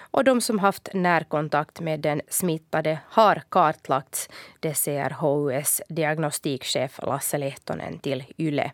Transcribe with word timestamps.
och 0.00 0.24
de 0.24 0.40
som 0.40 0.58
haft 0.58 0.88
närkontakt 0.94 1.80
med 1.80 2.00
den 2.00 2.20
smittade 2.28 2.98
har 3.08 3.42
kartlagts, 3.48 4.28
det 4.60 4.74
säger 4.74 5.10
HUS 5.10 5.82
diagnostikchef 5.88 7.00
Lasse 7.02 7.38
Lehtonen 7.38 7.98
till 7.98 8.24
YLE. 8.38 8.72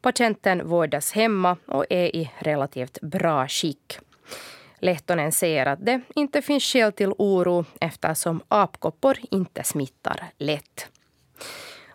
Patienten 0.00 0.68
vårdas 0.68 1.12
hemma 1.12 1.56
och 1.66 1.84
är 1.90 2.16
i 2.16 2.30
relativt 2.38 3.00
bra 3.00 3.48
skick. 3.48 3.98
Lehtonen 4.78 5.32
säger 5.32 5.66
att 5.66 5.86
det 5.86 6.00
inte 6.14 6.42
finns 6.42 6.64
skäl 6.64 6.92
till 6.92 7.12
oro 7.18 7.64
eftersom 7.80 8.42
apkoppor 8.48 9.18
inte 9.30 9.64
smittar 9.64 10.24
lätt. 10.38 10.88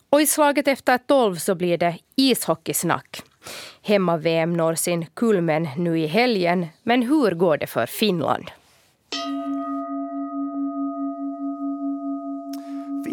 Och 0.09 0.21
i 0.21 0.25
slaget 0.27 0.67
efter 0.67 0.97
tolv 0.97 1.35
så 1.35 1.55
blir 1.55 1.77
det 1.77 1.97
ishockeysnack. 2.15 3.23
Hemma-VM 3.81 4.53
når 4.57 4.75
sin 4.75 5.05
kulmen 5.13 5.67
nu 5.77 5.99
i 5.99 6.07
helgen, 6.07 6.67
men 6.83 7.03
hur 7.03 7.31
går 7.31 7.57
det 7.57 7.67
för 7.67 7.85
Finland? 7.85 8.51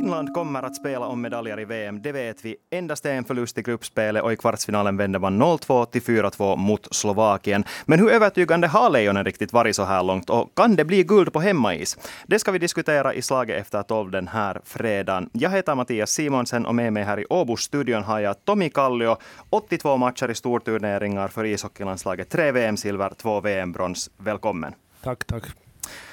Finland 0.00 0.34
kommer 0.34 0.62
att 0.62 0.76
spela 0.76 1.06
om 1.06 1.20
medaljer 1.20 1.60
i 1.60 1.64
VM, 1.64 2.02
det 2.02 2.12
vet 2.12 2.44
vi. 2.44 2.56
Endast 2.70 3.06
en 3.06 3.24
förlust 3.24 3.58
i 3.58 3.62
gruppspelet 3.62 4.22
och 4.22 4.32
i 4.32 4.36
kvartsfinalen 4.36 4.96
vände 4.96 5.18
man 5.18 5.42
0-2 5.42 5.86
till 5.86 6.02
4-2 6.02 6.56
mot 6.56 6.94
Slovakien. 6.94 7.64
Men 7.84 7.98
hur 7.98 8.10
övertygande 8.10 8.66
har 8.66 8.90
Lejonen 8.90 9.24
riktigt 9.24 9.52
varit 9.52 9.76
så 9.76 9.84
här 9.84 10.02
långt 10.02 10.30
och 10.30 10.54
kan 10.54 10.76
det 10.76 10.84
bli 10.84 11.02
guld 11.02 11.32
på 11.32 11.40
hemmais? 11.40 11.98
Det 12.26 12.38
ska 12.38 12.52
vi 12.52 12.58
diskutera 12.58 13.14
i 13.14 13.22
slaget 13.22 13.60
efter 13.60 13.82
12 13.82 14.10
den 14.10 14.28
här 14.28 14.60
fredagen. 14.64 15.30
Jag 15.32 15.50
heter 15.50 15.74
Mattias 15.74 16.10
Simonsen 16.10 16.66
och 16.66 16.74
med 16.74 16.92
mig 16.92 17.02
här 17.02 17.20
i 17.20 17.26
Åbo-studion 17.30 18.02
har 18.02 18.20
jag 18.20 18.44
Tommy 18.44 18.70
Kallio. 18.70 19.16
82 19.50 19.96
matcher 19.96 20.30
i 20.30 20.34
storturneringar 20.34 21.28
för 21.28 21.44
ishockeylandslaget, 21.44 22.28
tre 22.28 22.52
VM-silver, 22.52 23.12
två 23.16 23.40
VM-brons. 23.40 24.10
Välkommen. 24.16 24.74
Tack, 25.02 25.24
tack. 25.24 25.44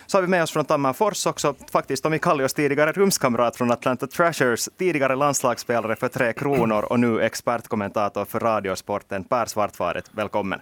Så 0.07 0.17
har 0.17 0.21
vi 0.21 0.27
med 0.27 0.43
oss 0.43 0.51
från 0.51 0.65
Tammerfors 0.65 1.25
också 1.25 1.55
faktiskt 1.71 2.03
Tommy 2.03 2.19
Kallios 2.19 2.53
tidigare 2.53 2.91
rumskamrat 2.91 3.55
från 3.55 3.71
Atlanta 3.71 4.07
Trashers, 4.07 4.69
tidigare 4.77 5.15
landslagsspelare 5.15 5.95
för 5.95 6.07
Tre 6.07 6.33
Kronor 6.33 6.83
och 6.83 6.99
nu 6.99 7.21
expertkommentator 7.21 8.25
för 8.25 8.39
Radiosporten. 8.39 9.23
Per 9.23 9.45
Svartvaret, 9.45 10.09
välkommen. 10.11 10.59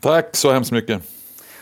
Tack 0.00 0.36
så 0.36 0.52
hemskt 0.52 0.72
mycket. 0.72 1.02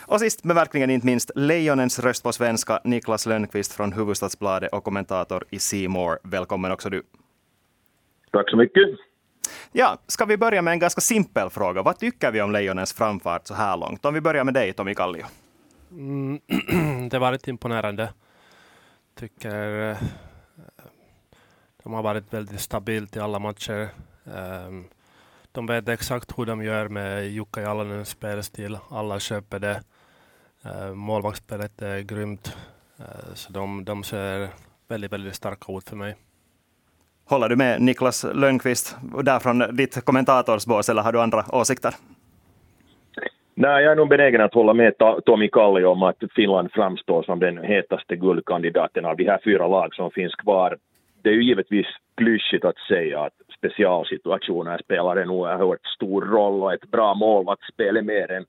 Och 0.01 0.19
sist 0.19 0.43
men 0.43 0.55
verkligen 0.55 0.89
inte 0.89 1.05
minst, 1.05 1.31
Lejonens 1.35 1.99
röst 1.99 2.23
på 2.23 2.31
svenska, 2.31 2.81
Niklas 2.83 3.25
Lönnqvist 3.25 3.73
från 3.73 3.93
Hufvudstadsbladet 3.93 4.73
och 4.73 4.83
kommentator 4.83 5.43
i 5.49 5.59
Seymour. 5.59 6.17
Välkommen 6.23 6.71
också 6.71 6.89
du. 6.89 7.03
Tack 8.31 8.49
så 8.49 8.57
mycket. 8.57 8.89
Ja, 9.71 9.97
ska 10.07 10.25
vi 10.25 10.37
börja 10.37 10.61
med 10.61 10.71
en 10.71 10.79
ganska 10.79 11.01
simpel 11.01 11.49
fråga. 11.49 11.81
Vad 11.81 11.99
tycker 11.99 12.31
vi 12.31 12.41
om 12.41 12.51
Lejonens 12.51 12.93
framfart 12.93 13.47
så 13.47 13.53
här 13.53 13.77
långt? 13.77 14.05
Om 14.05 14.13
vi 14.13 14.21
börjar 14.21 14.43
med 14.43 14.53
dig, 14.53 14.73
Tommy 14.73 14.95
Kallio. 14.95 15.25
Mm, 15.91 16.39
det 17.09 17.13
har 17.13 17.19
varit 17.19 17.47
imponerande. 17.47 18.13
Tycker 19.15 19.89
eh, 19.91 19.97
de 21.83 21.93
har 21.93 22.03
varit 22.03 22.33
väldigt 22.33 22.61
stabilt 22.61 23.15
i 23.15 23.19
alla 23.19 23.39
matcher. 23.39 23.89
Ehm, 24.35 24.85
de 25.51 25.65
vet 25.65 25.89
exakt 25.89 26.37
hur 26.37 26.45
de 26.45 26.63
gör 26.63 26.87
med 26.87 27.29
Jukka 27.29 27.61
Jalonens 27.61 28.09
spelstil. 28.09 28.77
Alla 28.89 29.19
köper 29.19 29.59
det. 29.59 29.81
Ehm, 30.63 30.97
målvaktsspelet 30.97 31.81
är 31.81 31.99
grymt. 31.99 32.57
Eh, 32.97 33.33
så 33.33 33.51
de, 33.51 33.85
de 33.85 34.03
ser 34.03 34.49
väldigt, 34.87 35.13
väldigt 35.13 35.35
starka 35.35 35.77
ut 35.77 35.89
för 35.89 35.95
mig. 35.95 36.15
Håller 37.25 37.49
du 37.49 37.55
med 37.55 37.81
Niklas 37.81 38.25
Lönnqvist 38.33 38.95
där 39.23 39.39
från 39.39 39.75
ditt 39.75 40.05
kommentatorsbås 40.05 40.89
eller 40.89 41.01
har 41.01 41.13
du 41.13 41.21
andra 41.21 41.45
åsikter? 41.55 41.95
Nej, 43.61 43.83
jag 43.83 43.91
är 43.91 43.95
nog 43.95 44.09
benägen 44.09 44.41
att 44.41 44.53
hålla 44.53 44.73
med 44.73 44.93
Tommy 45.25 45.47
Kalli 45.47 45.85
om 45.85 46.03
att 46.03 46.23
Finland 46.35 46.71
framstår 46.71 47.23
som 47.23 47.39
den 47.39 47.57
hetaste 47.57 48.15
guldkandidaten 48.15 49.05
av 49.05 49.17
de 49.17 49.23
här 49.23 49.39
fyra 49.43 49.67
lag 49.67 49.95
som 49.95 50.11
finns 50.11 50.35
kvar. 50.35 50.77
Det 51.21 51.29
är 51.29 51.33
ju 51.33 51.43
givetvis 51.43 51.85
klyschigt 52.17 52.65
att 52.65 52.77
säga 52.77 53.19
att 53.19 53.33
specialsituationer 53.57 54.77
spelar 54.83 55.15
en 55.15 55.29
oerhört 55.29 55.85
stor 55.85 56.21
roll 56.21 56.63
och 56.63 56.73
ett 56.73 56.91
bra 56.91 57.13
målvaktsspel 57.13 57.97
är 57.97 58.01
mer 58.01 58.31
än 58.31 58.45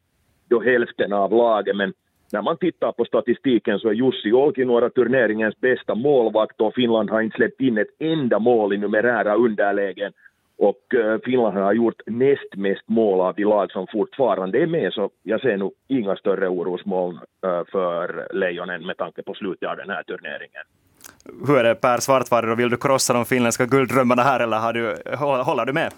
då 0.48 0.60
hälften 0.60 1.12
av 1.12 1.30
laget, 1.32 1.76
men 1.76 1.92
när 2.32 2.42
man 2.42 2.56
tittar 2.56 2.92
på 2.92 3.04
statistiken 3.04 3.78
så 3.78 3.88
är 3.88 3.92
Jussi 3.92 4.32
Olkinuora 4.32 4.90
turneringens 4.90 5.60
bästa 5.60 5.94
målvakt 5.94 6.60
och 6.60 6.74
Finland 6.74 7.10
har 7.10 7.20
inte 7.20 7.36
släppt 7.36 7.60
in 7.60 7.78
ett 7.78 7.94
enda 7.98 8.38
mål 8.38 8.72
i 8.72 8.78
numerära 8.78 9.34
underlägen 9.34 10.12
och 10.60 10.94
eh, 10.94 11.18
Finland 11.24 11.56
har 11.56 11.72
gjort 11.72 12.00
näst 12.06 12.56
mest 12.56 12.88
mål 12.88 13.20
av 13.20 13.34
de 13.34 13.44
lag 13.44 13.70
som 13.70 13.86
fortfarande 13.92 14.62
är 14.62 14.66
med, 14.66 14.92
så 14.92 15.10
jag 15.22 15.40
ser 15.40 15.56
nog 15.56 15.72
inga 15.88 16.16
större 16.16 16.48
orosmoln 16.48 17.16
eh, 17.44 17.62
för 17.72 18.28
Lejonen 18.32 18.86
med 18.86 18.96
tanke 18.96 19.22
på 19.22 19.34
slutet 19.34 19.68
av 19.68 19.76
den 19.76 19.90
här 19.90 20.02
turneringen. 20.02 20.64
Hur 21.46 21.58
är 21.58 21.64
det 21.64 21.74
Per 21.74 21.98
Svartvarer, 21.98 22.56
vill 22.56 22.70
du 22.70 22.76
krossa 22.76 23.12
de 23.12 23.24
finländska 23.24 23.66
gulddrömmarna 23.66 24.22
här 24.22 24.40
eller 24.40 24.58
har 24.58 24.72
du, 24.72 24.96
håller 25.44 25.64
du 25.64 25.72
med? 25.72 25.92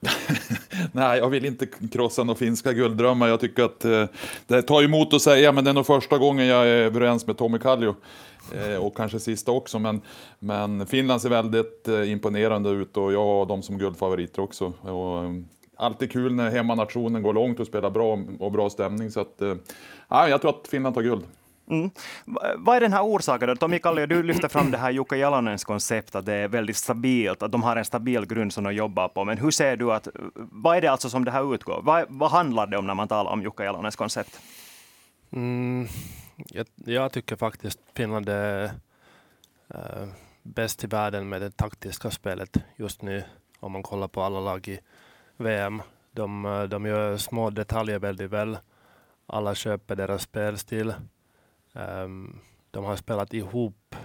Nej, 0.92 1.18
jag 1.18 1.28
vill 1.28 1.44
inte 1.44 1.66
krossa 1.92 2.24
några 2.24 2.38
finska 2.38 2.72
gulddrömmar. 2.72 3.28
Jag 3.28 3.40
tycker 3.40 3.64
att 3.64 3.84
eh, 3.84 4.04
det 4.46 4.62
tar 4.62 4.82
emot 4.82 5.14
att 5.14 5.22
säga, 5.22 5.52
men 5.52 5.64
det 5.64 5.70
är 5.70 5.74
nog 5.74 5.86
första 5.86 6.18
gången 6.18 6.46
jag 6.46 6.62
är 6.68 6.82
överens 6.82 7.26
med 7.26 7.38
Tommy 7.38 7.58
Kallio. 7.58 7.94
Eh, 8.54 8.76
och 8.76 8.96
kanske 8.96 9.20
sista 9.20 9.52
också. 9.52 9.78
Men, 9.78 10.00
men 10.38 10.86
Finland 10.86 11.22
ser 11.22 11.28
väldigt 11.28 11.88
eh, 11.88 12.10
imponerande 12.10 12.70
ut 12.70 12.96
och 12.96 13.12
jag 13.12 13.24
har 13.24 13.46
dem 13.46 13.62
som 13.62 13.78
guldfavoriter 13.78 14.42
också. 14.42 14.72
Och, 14.82 15.24
eh, 15.24 15.30
alltid 15.76 16.12
kul 16.12 16.34
när 16.34 16.50
hemmanationen 16.50 17.22
går 17.22 17.32
långt 17.32 17.60
och 17.60 17.66
spelar 17.66 17.90
bra 17.90 18.18
och 18.38 18.52
bra 18.52 18.70
stämning. 18.70 19.10
Så 19.10 19.20
att, 19.20 19.42
eh, 19.42 19.54
jag 20.08 20.40
tror 20.40 20.50
att 20.50 20.68
Finland 20.68 20.94
tar 20.94 21.02
guld. 21.02 21.24
Mm. 21.70 21.90
Vad 22.56 22.76
är 22.76 22.80
den 22.80 22.92
här 22.92 23.02
orsaken? 23.02 23.48
Då? 23.48 23.56
Tommy 23.56 23.78
Kallio, 23.78 24.06
du 24.06 24.22
lyfter 24.22 24.48
fram 24.48 24.70
det 24.70 24.78
här 24.78 24.90
Jukka 24.90 25.16
Jalonens 25.16 25.64
koncept, 25.64 26.14
att 26.14 26.26
det 26.26 26.34
är 26.34 26.48
väldigt 26.48 26.76
stabilt, 26.76 27.42
att 27.42 27.52
de 27.52 27.62
har 27.62 27.76
en 27.76 27.84
stabil 27.84 28.26
grund 28.26 28.52
som 28.52 28.64
de 28.64 28.74
jobbar 28.74 29.08
på. 29.08 29.24
Men 29.24 29.38
hur 29.38 29.50
ser 29.50 29.76
du 29.76 29.92
att, 29.92 30.08
vad 30.34 30.76
är 30.76 30.80
det 30.80 30.88
alltså 30.88 31.10
som 31.10 31.24
det 31.24 31.30
här 31.30 31.54
utgår? 31.54 31.80
Vad, 31.82 32.04
vad 32.08 32.30
handlar 32.30 32.66
det 32.66 32.76
om 32.76 32.86
när 32.86 32.94
man 32.94 33.08
talar 33.08 33.30
om 33.30 33.42
Jukka 33.42 33.64
Jalonens 33.64 33.96
koncept? 33.96 34.40
Mm, 35.32 35.86
jag, 36.36 36.66
jag, 36.74 37.12
tycker 37.12 37.36
faktiskt 37.36 37.80
Finland 37.94 38.28
är 38.28 38.64
äh, 39.74 40.08
bäst 40.42 40.84
i 40.84 40.86
världen 40.86 41.28
med 41.28 41.42
det 41.42 41.56
taktiska 41.56 42.10
spelet 42.10 42.56
just 42.76 43.02
nu. 43.02 43.24
Om 43.60 43.72
man 43.72 43.82
kollar 43.82 44.08
på 44.08 44.22
alla 44.22 44.40
lag 44.40 44.68
i 44.68 44.80
VM. 45.36 45.82
De, 46.12 46.44
eh, 46.44 46.62
de 46.62 46.86
gör 46.86 47.16
små 47.16 47.50
detaljer 47.50 47.98
väldigt 47.98 48.30
väl. 48.30 48.58
Alla 49.26 49.54
köper 49.54 49.96
deras 49.96 50.22
spelstil. 50.22 50.94
Um, 51.72 52.40
de 52.70 52.84
har 52.84 52.96
spelat 52.96 53.34
ihop 53.34 53.96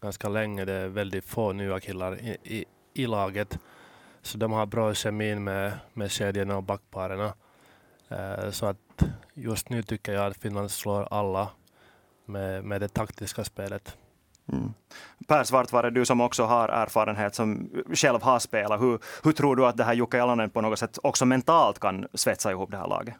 ganska 0.00 0.28
länge. 0.28 0.64
Det 0.64 0.72
är 0.72 0.88
väldigt 0.88 1.24
få 1.24 1.52
nya 1.52 1.80
killar 1.80 2.20
i, 2.20 2.36
i, 2.44 2.64
i 2.94 3.06
laget. 3.06 3.58
Så 4.22 4.38
de 4.38 4.52
har 4.52 4.66
bra 4.66 4.94
kemin 4.94 5.44
med, 5.44 5.72
med 5.92 6.10
kedjorna 6.10 6.56
och 6.56 6.62
backparen. 6.62 7.20
Uh, 7.20 8.50
så 8.50 8.66
att 8.66 9.04
just 9.34 9.68
nu 9.68 9.82
tycker 9.82 10.12
jag 10.12 10.26
att 10.26 10.36
Finland 10.36 10.70
slår 10.70 11.08
alla 11.10 11.48
med, 12.24 12.64
med 12.64 12.80
det 12.80 12.88
taktiska 12.88 13.44
spelet. 13.44 13.96
Mm. 14.52 14.74
Per 15.28 15.44
Svartvare, 15.44 15.90
du 15.90 16.04
som 16.04 16.20
också 16.20 16.44
har 16.44 16.68
erfarenhet 16.68 17.34
som 17.34 17.70
själv 17.94 18.22
har 18.22 18.38
spelat, 18.38 18.80
hur, 18.80 18.98
hur 19.22 19.32
tror 19.32 19.56
du 19.56 19.66
att 19.66 19.76
det 19.76 19.84
här 19.84 19.94
Jukka 19.94 20.16
Jalonen 20.16 20.50
på 20.50 20.60
något 20.60 20.78
sätt 20.78 20.98
också 21.02 21.24
mentalt 21.24 21.78
kan 21.78 22.06
svetsa 22.14 22.50
ihop 22.50 22.70
det 22.70 22.76
här 22.76 22.88
laget? 22.88 23.14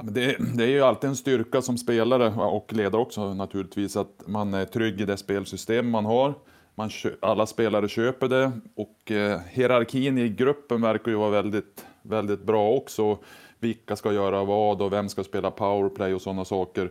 Ja, 0.00 0.04
men 0.04 0.14
det, 0.14 0.36
det, 0.56 0.64
är 0.64 0.68
ju 0.68 0.82
alltid 0.82 1.10
en 1.10 1.16
styrka 1.16 1.62
som 1.62 1.78
spelare 1.78 2.28
och 2.34 2.72
ledare 2.72 3.00
också 3.00 3.34
naturligtvis, 3.34 3.96
att 3.96 4.22
man 4.26 4.54
är 4.54 4.64
trygg 4.64 5.00
i 5.00 5.04
det 5.04 5.16
spelsystem 5.16 5.90
man 5.90 6.04
har. 6.04 6.34
Man, 6.74 6.90
alla 7.20 7.46
spelare 7.46 7.88
köper 7.88 8.28
det 8.28 8.52
och 8.74 9.10
eh, 9.10 9.40
hierarkin 9.50 10.18
i 10.18 10.28
gruppen 10.28 10.82
verkar 10.82 11.10
ju 11.10 11.16
vara 11.16 11.30
väldigt, 11.30 11.84
väldigt 12.02 12.42
bra 12.42 12.70
också. 12.70 13.18
Vilka 13.58 13.96
ska 13.96 14.12
göra 14.12 14.44
vad 14.44 14.82
och 14.82 14.92
vem 14.92 15.08
ska 15.08 15.24
spela 15.24 15.50
powerplay 15.50 16.14
och 16.14 16.22
sådana 16.22 16.44
saker. 16.44 16.90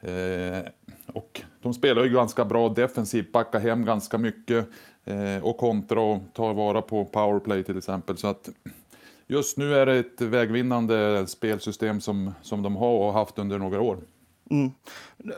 Eh, 0.00 0.70
och 1.12 1.42
de 1.62 1.74
spelar 1.74 2.04
ju 2.04 2.10
ganska 2.10 2.44
bra 2.44 2.68
defensivt, 2.68 3.32
backar 3.32 3.60
hem 3.60 3.84
ganska 3.84 4.18
mycket 4.18 4.68
eh, 5.04 5.44
och 5.44 5.56
kontra 5.56 6.00
och 6.00 6.20
tar 6.34 6.54
vara 6.54 6.82
på 6.82 7.04
powerplay 7.04 7.64
till 7.64 7.78
exempel. 7.78 8.16
Så 8.16 8.26
att 8.26 8.50
just 9.28 9.58
nu 9.58 9.74
är 9.74 9.86
det 9.86 9.98
ett 9.98 10.20
vägvinnande 10.20 11.26
spelsystem 11.26 12.00
som, 12.00 12.34
som 12.42 12.62
de 12.62 12.76
har 12.76 12.98
och 12.98 13.12
haft 13.12 13.38
under 13.38 13.58
några 13.58 13.80
år. 13.80 13.98
Mm. 14.50 14.70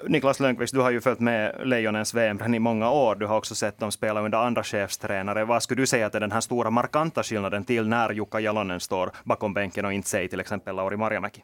Niklas 0.09 0.41
Lönnqvist, 0.41 0.75
du 0.75 0.81
har 0.81 0.91
ju 0.91 1.01
följt 1.01 1.21
med 1.21 1.61
Lejonens 1.65 2.15
VM 2.15 2.55
i 2.55 2.59
många 2.59 2.91
år. 2.91 3.15
Du 3.15 3.27
har 3.27 3.37
också 3.37 3.55
sett 3.55 3.79
dem 3.79 3.93
spela 3.93 4.21
under 4.21 4.39
andra 4.39 4.63
chefstränare. 4.63 5.45
Vad 5.45 5.63
skulle 5.63 5.83
du 5.83 5.87
säga 5.87 6.07
att 6.07 6.15
är 6.15 6.21
den 6.21 6.33
här 6.33 6.41
stora 6.41 6.71
markanta 6.71 7.23
skillnaden 7.23 7.65
till 7.65 7.89
när 7.89 8.13
Jukka 8.13 8.41
Jalonen 8.41 8.81
står 8.81 9.11
bakom 9.25 9.55
bänken 9.55 9.85
och 9.85 9.93
inte 9.93 10.09
säger 10.09 10.29
till 10.29 10.41
exempel 10.41 10.77
Lauri 10.77 10.97
Marjamäki? 10.97 11.43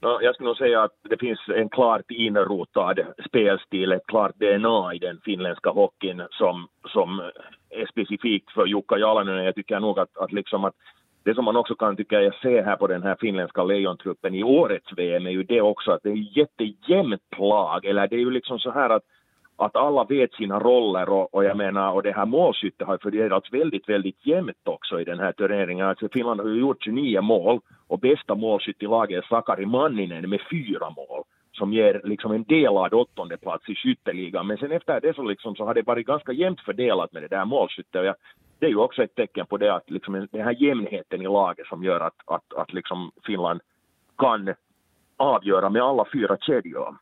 Jag 0.00 0.34
skulle 0.34 0.48
nog 0.48 0.56
säga 0.56 0.82
att 0.82 0.92
det 1.02 1.18
finns 1.18 1.38
en 1.48 1.68
klart 1.68 2.10
inrotad 2.10 3.00
spelstil, 3.26 3.92
ett 3.92 4.06
klart 4.06 4.34
DNA 4.34 4.94
i 4.94 4.98
den 4.98 5.20
finländska 5.24 5.70
hockeyn 5.70 6.22
som, 6.30 6.68
som 6.88 7.20
är 7.70 7.86
specifikt 7.86 8.50
för 8.50 8.66
Jukka 8.66 8.98
Jalonen. 8.98 9.44
Jag 9.44 9.54
tycker 9.54 9.80
nog 9.80 9.98
att, 9.98 10.16
att, 10.16 10.32
liksom 10.32 10.64
att 10.64 10.74
det 11.26 11.34
som 11.34 11.44
man 11.44 11.56
också 11.56 11.74
kan 11.74 11.96
tycka 11.96 12.22
jag 12.22 12.34
ser 12.34 12.62
här 12.62 12.76
på 12.76 12.86
den 12.86 13.02
här 13.02 13.16
finländska 13.20 13.64
lejontruppen 13.64 14.34
i 14.34 14.42
årets 14.42 14.92
VM 14.96 15.26
är 15.26 15.30
ju 15.30 15.42
det 15.42 15.60
också 15.60 15.90
att 15.90 16.02
det 16.02 16.10
är 16.10 16.38
jättejämnt 16.38 17.38
lag, 17.38 17.84
eller 17.84 18.08
det 18.08 18.16
är 18.16 18.20
ju 18.20 18.30
liksom 18.30 18.58
så 18.58 18.70
här 18.70 18.90
att 18.90 19.02
att 19.58 19.76
alla 19.76 20.04
vet 20.04 20.32
sina 20.32 20.58
roller 20.58 21.08
och, 21.08 21.34
och 21.34 21.44
jag 21.44 21.56
menar 21.56 21.92
och 21.92 22.02
det 22.02 22.12
här 22.12 22.26
målskyttet 22.26 22.86
har 22.86 22.98
fördelats 22.98 23.52
väldigt, 23.52 23.88
väldigt 23.88 24.26
jämnt 24.26 24.62
också 24.64 25.00
i 25.00 25.04
den 25.04 25.18
här 25.18 25.32
turneringen. 25.32 25.86
Alltså 25.86 26.08
Finland 26.12 26.40
har 26.40 26.48
ju 26.48 26.60
gjort 26.60 26.84
29 26.84 27.20
mål 27.20 27.60
och 27.86 27.98
bästa 27.98 28.34
målskytt 28.34 28.82
i 28.82 28.86
laget 28.86 29.24
är 29.24 29.28
Sakari 29.28 29.66
Manninen 29.66 30.30
med 30.30 30.40
fyra 30.50 30.90
mål 30.90 31.24
som 31.66 31.72
ger 31.72 32.00
liksom 32.04 32.32
en 32.32 32.44
delad 32.44 32.94
åttonde 32.94 33.36
plats 33.36 33.68
i 33.68 33.74
skytteligan. 33.74 34.46
Men 34.46 34.56
sen 34.56 34.72
efter 34.72 35.00
det 35.00 35.14
så, 35.14 35.22
liksom, 35.22 35.56
så 35.56 35.64
har 35.64 35.74
det 35.74 35.86
varit 35.86 36.06
ganska 36.06 36.32
jämnt 36.32 36.60
fördelat 36.60 37.12
med 37.12 37.22
det 37.22 37.28
där 37.28 37.44
målskyttet. 37.44 38.00
Och 38.00 38.06
jag, 38.06 38.14
det 38.58 38.66
är 38.66 38.70
ju 38.70 38.76
också 38.76 39.02
ett 39.02 39.14
tecken 39.14 39.46
på 39.46 39.56
det 39.56 39.74
att 39.74 39.90
liksom 39.90 40.28
den 40.32 40.44
här 40.44 40.62
jämnheten 40.62 41.22
i 41.22 41.24
laget 41.24 41.66
som 41.66 41.84
gör 41.84 42.00
att, 42.00 42.14
att, 42.26 42.52
att 42.54 42.72
liksom 42.72 43.10
Finland 43.24 43.60
kan 44.18 44.54
avgöra 45.16 45.70
med 45.70 45.82
alla 45.82 46.04
fyra 46.12 46.36
kedjor. 46.40 46.96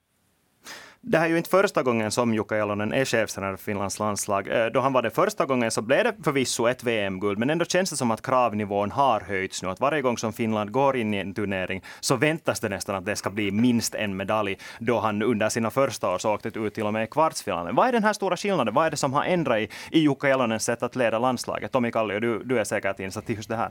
Det 1.06 1.18
här 1.18 1.24
är 1.24 1.30
ju 1.30 1.36
inte 1.36 1.50
första 1.50 1.82
gången 1.82 2.10
som 2.10 2.34
Jukka 2.34 2.56
Jalonen 2.56 2.92
är 2.92 3.04
chefstränare 3.04 3.56
för 3.56 3.64
Finlands 3.64 3.98
landslag. 3.98 4.48
Eh, 4.48 4.66
då 4.66 4.80
han 4.80 4.92
var 4.92 5.02
det 5.02 5.10
första 5.10 5.46
gången 5.46 5.70
så 5.70 5.82
blev 5.82 6.04
det 6.04 6.14
förvisso 6.24 6.66
ett 6.66 6.84
VM-guld, 6.84 7.38
men 7.38 7.50
ändå 7.50 7.64
känns 7.64 7.90
det 7.90 7.96
som 7.96 8.10
att 8.10 8.22
kravnivån 8.22 8.90
har 8.90 9.20
höjts 9.20 9.62
nu. 9.62 9.68
Att 9.68 9.80
varje 9.80 10.02
gång 10.02 10.18
som 10.18 10.32
Finland 10.32 10.70
går 10.70 10.96
in 10.96 11.14
i 11.14 11.16
en 11.16 11.34
turnering 11.34 11.82
så 12.00 12.16
väntas 12.16 12.60
det 12.60 12.68
nästan 12.68 12.96
att 12.96 13.04
det 13.04 13.16
ska 13.16 13.30
bli 13.30 13.50
minst 13.50 13.94
en 13.94 14.16
medalj, 14.16 14.58
då 14.78 15.00
han 15.00 15.22
under 15.22 15.48
sina 15.48 15.70
första 15.70 16.10
år 16.14 16.18
så 16.18 16.34
åkte 16.34 16.48
ut 16.48 16.74
till 16.74 16.86
och 16.86 16.92
med 16.92 17.04
i 17.04 17.06
kvartsfinalen. 17.06 17.74
Vad 17.74 17.88
är 17.88 17.92
den 17.92 18.04
här 18.04 18.12
stora 18.12 18.36
skillnaden? 18.36 18.74
Vad 18.74 18.86
är 18.86 18.90
det 18.90 18.96
som 18.96 19.12
har 19.12 19.24
ändrat 19.24 19.58
i, 19.58 19.68
i 19.90 20.00
Jukka 20.00 20.28
Jalonens 20.28 20.64
sätt 20.64 20.82
att 20.82 20.96
leda 20.96 21.18
landslaget? 21.18 21.72
Tommy 21.72 21.90
Kallio, 21.90 22.20
du, 22.20 22.44
du 22.44 22.58
är 22.58 22.64
säkert 22.64 23.00
insatt 23.00 23.30
i 23.30 23.34
just 23.34 23.48
det 23.48 23.56
här. 23.56 23.70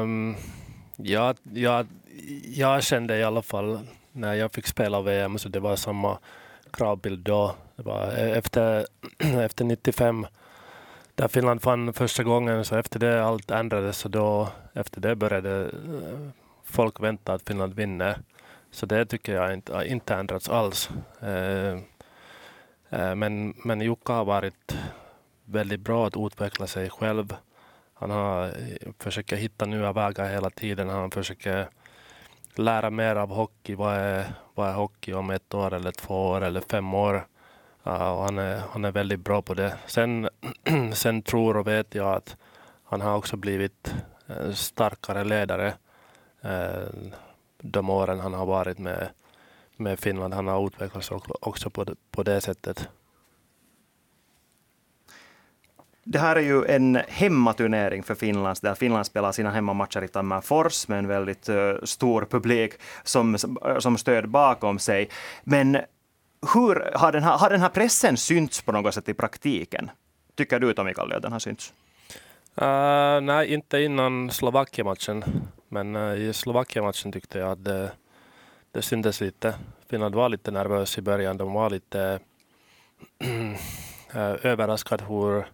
Um, 0.00 0.36
ja, 0.96 1.34
ja, 1.54 1.84
jag 2.44 2.82
kände 2.82 3.16
i 3.18 3.24
alla 3.24 3.42
fall 3.42 3.78
när 4.14 4.34
jag 4.34 4.52
fick 4.52 4.66
spela 4.66 5.02
VM 5.02 5.38
så 5.38 5.48
det 5.48 5.60
var 5.60 5.76
samma 5.76 6.18
kravbild 6.70 7.24
då. 7.24 7.54
Det 7.76 7.82
var 7.82 8.06
e-, 8.06 8.34
efter, 8.38 8.86
efter 9.18 9.64
95 9.64 10.26
där 11.14 11.28
Finland 11.28 11.62
fann 11.62 11.92
första 11.92 12.22
gången 12.22 12.64
så 12.64 12.76
efter 12.76 12.98
det 12.98 13.24
allt 13.24 13.50
ändrades 13.50 14.04
och 14.04 14.10
då 14.10 14.48
efter 14.72 15.00
det 15.00 15.16
började 15.16 15.62
eh, 15.62 16.28
folk 16.64 17.00
vänta 17.00 17.32
att 17.32 17.48
Finland 17.48 17.74
vinner. 17.74 18.18
Så 18.70 18.86
det 18.86 19.06
tycker 19.06 19.34
jag 19.34 19.54
inte 19.54 19.74
har 19.74 19.82
inte 19.82 20.14
ändrats 20.14 20.48
alls. 20.48 20.90
Eh, 21.20 21.78
eh, 22.90 23.14
men, 23.14 23.54
men 23.64 23.80
Jukka 23.80 24.12
har 24.12 24.24
varit 24.24 24.76
väldigt 25.44 25.80
bra 25.80 26.06
att 26.06 26.16
utveckla 26.16 26.66
sig 26.66 26.90
själv. 26.90 27.36
Han 27.94 28.10
har 28.10 28.46
eh, 28.46 28.92
försöker 28.98 29.36
hitta 29.36 29.66
nya 29.66 29.92
vägar 29.92 30.30
hela 30.30 30.50
tiden. 30.50 30.88
Han 30.88 31.10
försöker 31.10 31.68
lära 32.58 32.90
mer 32.90 33.16
av 33.16 33.30
hockey. 33.30 33.74
Vad 33.74 33.94
är, 33.94 34.26
vad 34.54 34.68
är 34.68 34.74
hockey 34.74 35.12
om 35.12 35.30
ett 35.30 35.54
år 35.54 35.74
eller 35.74 35.92
två 35.92 36.26
år 36.28 36.40
eller 36.40 36.60
fem 36.60 36.94
år? 36.94 37.14
Uh, 37.86 38.12
och 38.12 38.24
han, 38.24 38.38
är, 38.38 38.62
han 38.70 38.84
är 38.84 38.92
väldigt 38.92 39.20
bra 39.20 39.42
på 39.42 39.54
det. 39.54 39.76
Sen, 39.86 40.28
sen 40.92 41.22
tror 41.22 41.56
och 41.56 41.66
vet 41.66 41.94
jag 41.94 42.14
att 42.14 42.36
han 42.84 43.00
har 43.00 43.16
också 43.16 43.36
blivit 43.36 43.94
en 44.26 44.54
starkare 44.54 45.24
ledare 45.24 45.74
uh, 46.44 47.10
de 47.58 47.90
åren 47.90 48.20
han 48.20 48.34
har 48.34 48.46
varit 48.46 48.78
med, 48.78 49.08
med 49.76 49.98
Finland. 49.98 50.34
Han 50.34 50.46
har 50.46 50.66
utvecklats 50.66 51.10
också 51.40 51.70
på 51.70 51.84
det, 51.84 51.94
på 52.10 52.22
det 52.22 52.40
sättet. 52.40 52.88
Det 56.04 56.18
här 56.18 56.36
är 56.36 56.40
ju 56.40 56.64
en 56.64 56.98
hemmaturnering 57.08 58.02
för 58.02 58.14
Finland, 58.14 58.58
där 58.62 58.74
Finland 58.74 59.06
spelar 59.06 59.32
sina 59.32 59.50
hemmamatcher 59.50 60.04
i 60.04 60.08
Tammerfors 60.08 60.88
med 60.88 60.98
en 60.98 61.08
väldigt 61.08 61.48
uh, 61.48 61.74
stor 61.82 62.26
publik 62.30 62.72
som, 63.02 63.34
eh, 63.34 63.78
som 63.78 63.98
stöd 63.98 64.28
bakom 64.28 64.78
sig. 64.78 65.08
Men 65.44 65.78
hur 66.54 66.90
har 66.94 67.12
den, 67.12 67.22
här, 67.22 67.38
har 67.38 67.50
den 67.50 67.60
här 67.60 67.68
pressen 67.68 68.16
synts 68.16 68.62
på 68.62 68.72
något 68.72 68.94
sätt 68.94 69.08
i 69.08 69.14
praktiken? 69.14 69.90
Tycker 70.34 70.60
du, 70.60 70.74
Tommy 70.74 70.94
Kallio, 70.94 71.16
att 71.16 71.22
den 71.22 71.32
har 71.32 71.38
synts? 71.38 71.72
Uh, 72.62 73.20
nej, 73.20 73.54
inte 73.54 73.80
innan 73.80 74.30
Slovakien-matchen. 74.30 75.24
Men 75.68 75.96
uh, 75.96 76.20
i 76.20 76.32
Slovakien-matchen 76.32 77.12
tyckte 77.12 77.38
jag 77.38 77.50
att 77.50 77.64
det, 77.64 77.92
det 78.72 78.82
syntes 78.82 79.20
lite. 79.20 79.54
Finland 79.90 80.14
var 80.14 80.28
lite 80.28 80.50
nervös 80.50 80.98
i 80.98 81.02
början. 81.02 81.36
De 81.36 81.52
var 81.52 81.70
lite 81.70 82.20
överraskade 84.42 85.04
hur 85.04 85.44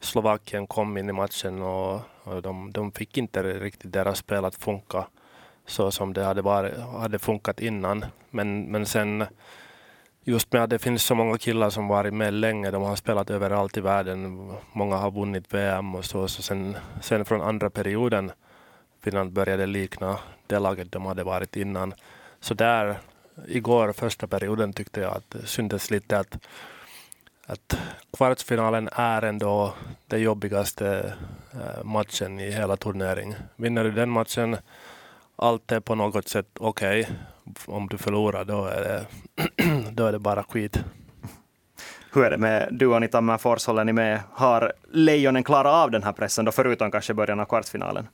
Slovakien 0.00 0.66
kom 0.66 0.98
in 0.98 1.08
i 1.08 1.12
matchen 1.12 1.62
och, 1.62 2.00
och 2.22 2.42
de, 2.42 2.72
de, 2.72 2.92
fick 2.92 3.16
inte 3.18 3.42
riktigt 3.42 3.92
deras 3.92 4.18
spel 4.18 4.44
att 4.44 4.54
funka 4.54 5.06
så 5.66 5.90
som 5.90 6.12
det 6.12 6.24
hade, 6.24 6.42
varit, 6.42 6.78
hade 6.78 7.18
funkat 7.18 7.60
innan. 7.60 8.04
Men, 8.30 8.62
men 8.62 8.86
sen 8.86 9.24
just 10.24 10.52
med 10.52 10.62
att 10.62 10.70
det 10.70 10.78
finns 10.78 11.04
så 11.04 11.14
många 11.14 11.38
killar 11.38 11.70
som 11.70 11.88
varit 11.88 12.14
med 12.14 12.34
länge, 12.34 12.70
de 12.70 12.82
har 12.82 12.96
spelat 12.96 13.30
överallt 13.30 13.76
i 13.76 13.80
världen, 13.80 14.52
många 14.72 14.96
har 14.96 15.10
vunnit 15.10 15.54
VM 15.54 15.94
och 15.94 16.04
så, 16.04 16.28
så 16.28 16.42
sen, 16.42 16.76
sen 17.02 17.24
från 17.24 17.42
andra 17.42 17.70
perioden 17.70 18.32
Finland 19.02 19.32
började 19.32 19.66
likna 19.66 20.18
det 20.46 20.58
laget 20.58 20.92
de 20.92 21.06
hade 21.06 21.24
varit 21.24 21.56
innan. 21.56 21.94
Så 22.40 22.54
där, 22.54 22.98
igår 23.48 23.92
första 23.92 24.26
perioden 24.26 24.72
tyckte 24.72 25.00
jag 25.00 25.16
att 25.16 25.30
det 25.30 25.46
syntes 25.46 25.90
lite 25.90 26.18
att 26.18 26.38
att 27.50 27.78
kvartsfinalen 28.16 28.88
är 28.92 29.22
ändå 29.22 29.74
den 30.06 30.20
jobbigaste 30.20 31.12
eh, 31.52 31.84
matchen 31.84 32.40
i 32.40 32.50
hela 32.50 32.76
turneringen. 32.76 33.36
Vinner 33.56 33.84
du 33.84 33.90
den 33.90 34.10
matchen, 34.10 34.56
allt 35.36 35.72
är 35.72 35.80
på 35.80 35.94
något 35.94 36.28
sätt 36.28 36.46
okej. 36.58 37.00
Okay. 37.00 37.14
Om 37.66 37.88
du 37.88 37.98
förlorar, 37.98 38.44
då 38.44 38.64
är 38.64 38.80
det, 38.80 39.06
då 39.92 40.06
är 40.06 40.12
det 40.12 40.18
bara 40.18 40.42
skit. 40.42 40.78
Hur 42.12 42.24
är 42.24 42.30
det 42.30 42.38
med 42.38 42.68
duon 42.70 43.02
i 43.02 43.08
Tammerfors? 43.08 43.66
Håller 43.66 43.84
ni 43.84 43.92
med? 43.92 44.20
Har 44.32 44.72
Lejonen 44.92 45.44
klarat 45.44 45.74
av 45.74 45.90
den 45.90 46.02
här 46.02 46.12
pressen, 46.12 46.44
då, 46.44 46.52
förutom 46.52 46.90
kanske 46.90 47.14
början 47.14 47.40
av 47.40 47.44
kvartsfinalen? 47.44 48.08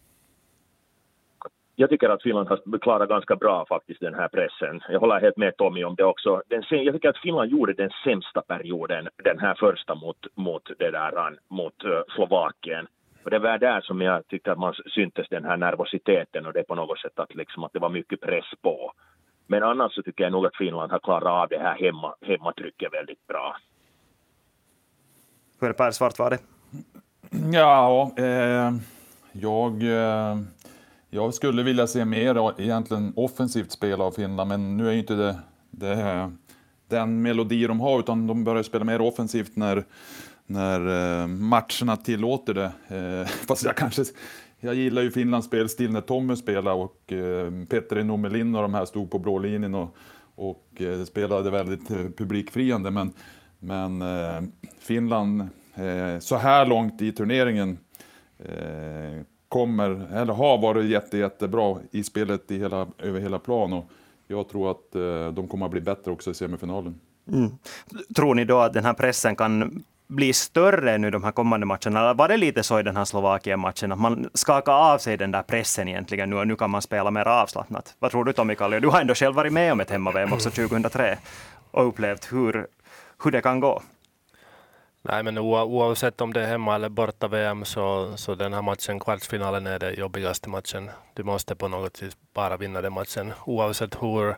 Jag 1.78 1.90
tycker 1.90 2.08
att 2.08 2.22
Finland 2.22 2.48
har 2.48 2.78
klarat 2.78 3.08
ganska 3.08 3.36
bra 3.36 3.66
faktiskt 3.68 4.00
den 4.00 4.14
här 4.14 4.28
pressen. 4.28 4.80
Jag 4.88 5.00
håller 5.00 5.20
helt 5.20 5.36
med 5.36 5.56
Tommy 5.56 5.84
om 5.84 5.94
det 5.94 6.04
också. 6.04 6.42
Den, 6.48 6.62
jag 6.70 6.94
tycker 6.94 7.08
att 7.08 7.18
Finland 7.18 7.50
gjorde 7.50 7.72
den 7.72 7.90
sämsta 8.04 8.42
perioden, 8.42 9.08
den 9.24 9.38
här 9.38 9.54
första 9.54 9.94
mot, 9.94 10.26
mot, 10.34 10.70
det 10.78 10.90
där, 10.90 11.38
mot 11.48 11.84
uh, 11.84 11.90
Slovakien. 12.14 12.86
Och 13.24 13.30
det 13.30 13.38
var 13.38 13.58
där 13.58 13.80
som 13.80 14.00
jag 14.00 14.28
tyckte 14.28 14.52
att 14.52 14.58
man 14.58 14.74
syntes 14.94 15.28
den 15.28 15.44
här 15.44 15.56
nervositeten 15.56 16.46
och 16.46 16.52
det 16.52 16.62
på 16.62 16.74
något 16.74 16.98
sätt 16.98 17.18
att, 17.18 17.34
liksom, 17.34 17.64
att 17.64 17.72
det 17.72 17.78
var 17.78 17.88
mycket 17.88 18.20
press 18.20 18.50
på. 18.62 18.92
Men 19.46 19.62
annars 19.62 19.94
så 19.94 20.02
tycker 20.02 20.24
jag 20.24 20.32
nog 20.32 20.46
att 20.46 20.56
Finland 20.56 20.92
har 20.92 20.98
klarat 20.98 21.42
av 21.42 21.48
det 21.48 21.58
här 21.58 21.74
hemma, 21.74 22.14
hemmatrycket 22.20 22.92
väldigt 22.92 23.26
bra. 23.26 23.56
Hur 25.60 25.68
är 25.68 25.72
det 25.72 25.78
Per 25.78 25.90
Svart 25.90 26.18
var 26.18 26.30
det? 26.30 26.38
Ja, 27.52 28.10
eh, 28.18 28.72
jag... 29.32 29.82
Eh 29.82 30.36
jag 31.10 31.34
skulle 31.34 31.62
vilja 31.62 31.86
se 31.86 32.04
mer 32.04 32.60
egentligen 32.60 33.12
offensivt 33.16 33.72
spel 33.72 34.00
av 34.00 34.10
Finland, 34.10 34.48
men 34.48 34.76
nu 34.76 34.88
är 34.88 34.92
ju 34.92 34.98
inte 34.98 35.14
det, 35.14 35.38
det 35.70 36.30
den 36.88 37.22
melodi 37.22 37.66
de 37.66 37.80
har, 37.80 38.00
utan 38.00 38.26
de 38.26 38.44
börjar 38.44 38.62
spela 38.62 38.84
mer 38.84 39.00
offensivt 39.00 39.56
när, 39.56 39.84
när 40.46 40.80
eh, 41.22 41.26
matcherna 41.26 41.96
tillåter 41.96 42.54
det. 42.54 42.72
Eh, 42.88 43.26
fast 43.48 43.64
jag 43.64 43.76
kanske 43.76 44.04
jag 44.60 44.74
gillar 44.74 45.02
ju 45.02 45.10
Finlands 45.10 45.46
spelstil 45.46 45.92
när 45.92 46.00
Tommy 46.00 46.36
spelade 46.36 46.76
och 46.76 47.12
eh, 47.12 47.50
Petteri 47.68 48.04
Nomelin 48.04 48.54
och 48.54 48.62
de 48.62 48.74
här 48.74 48.84
stod 48.84 49.10
på 49.10 49.18
blå 49.18 49.38
linjen 49.38 49.74
och, 49.74 49.96
och 50.34 50.82
spelade 51.06 51.50
väldigt 51.50 51.88
publikfriande. 51.88 52.90
Men, 52.90 53.12
men 53.58 54.02
Finland, 54.78 55.48
så 56.20 56.36
här 56.36 56.66
långt 56.66 57.02
i 57.02 57.12
turneringen, 57.12 57.78
kommer, 59.56 60.06
eller 60.14 60.32
har 60.32 60.58
varit 60.58 60.84
jätte, 60.84 61.18
jättebra 61.18 61.76
i 61.90 62.04
spelet 62.04 62.50
i 62.50 62.58
hela, 62.58 62.86
över 62.98 63.20
hela 63.20 63.38
plan. 63.38 63.72
Och 63.72 63.84
jag 64.26 64.48
tror 64.48 64.70
att 64.70 64.94
eh, 64.94 65.32
de 65.32 65.48
kommer 65.48 65.66
att 65.66 65.72
bli 65.72 65.80
bättre 65.80 66.10
också 66.10 66.30
i 66.30 66.34
semifinalen. 66.34 67.00
Mm. 67.32 67.50
Tror 68.16 68.34
ni 68.34 68.44
då 68.44 68.58
att 68.58 68.72
den 68.72 68.84
här 68.84 68.92
pressen 68.92 69.36
kan 69.36 69.84
bli 70.06 70.32
större 70.32 70.98
nu 70.98 71.10
de 71.10 71.24
här 71.24 71.32
kommande 71.32 71.66
matcherna? 71.66 72.14
Var 72.14 72.28
det 72.28 72.36
lite 72.36 72.62
så 72.62 72.80
i 72.80 72.82
den 72.82 72.96
här 72.96 73.04
Slovakien-matchen 73.04 73.92
att 73.92 74.00
man 74.00 74.30
skakar 74.34 74.72
av 74.72 74.98
sig 74.98 75.16
den 75.16 75.30
där 75.30 75.42
pressen 75.42 75.88
egentligen 75.88 76.30
nu 76.30 76.36
och 76.36 76.46
nu 76.46 76.56
kan 76.56 76.70
man 76.70 76.82
spela 76.82 77.10
mer 77.10 77.28
avslappnat? 77.28 77.94
Vad 77.98 78.10
tror 78.10 78.24
du 78.24 78.32
Tommy 78.32 78.54
Kallio? 78.54 78.80
Du 78.80 78.88
har 78.88 79.00
ändå 79.00 79.14
själv 79.14 79.34
varit 79.34 79.52
med 79.52 79.72
om 79.72 79.80
ett 79.80 79.90
hemma-VM 79.90 80.32
också 80.32 80.50
2003 80.68 81.18
och 81.70 81.88
upplevt 81.88 82.32
hur, 82.32 82.66
hur 83.24 83.30
det 83.30 83.40
kan 83.40 83.60
gå. 83.60 83.82
Nej, 85.08 85.22
men 85.22 85.38
oavsett 85.38 86.20
om 86.20 86.32
det 86.32 86.42
är 86.42 86.46
hemma 86.46 86.74
eller 86.74 86.88
borta 86.88 87.28
VM 87.28 87.64
så, 87.64 88.16
så 88.16 88.34
den 88.34 88.52
här 88.52 88.62
matchen, 88.62 89.00
kvartsfinalen, 89.00 89.66
är 89.66 89.78
den 89.78 89.94
jobbigaste 89.94 90.48
matchen. 90.48 90.90
Du 91.14 91.22
måste 91.24 91.54
på 91.56 91.68
något 91.68 91.96
sätt 91.96 92.16
bara 92.34 92.56
vinna 92.56 92.82
den 92.82 92.92
matchen. 92.92 93.32
Oavsett 93.44 94.02
hur, 94.02 94.36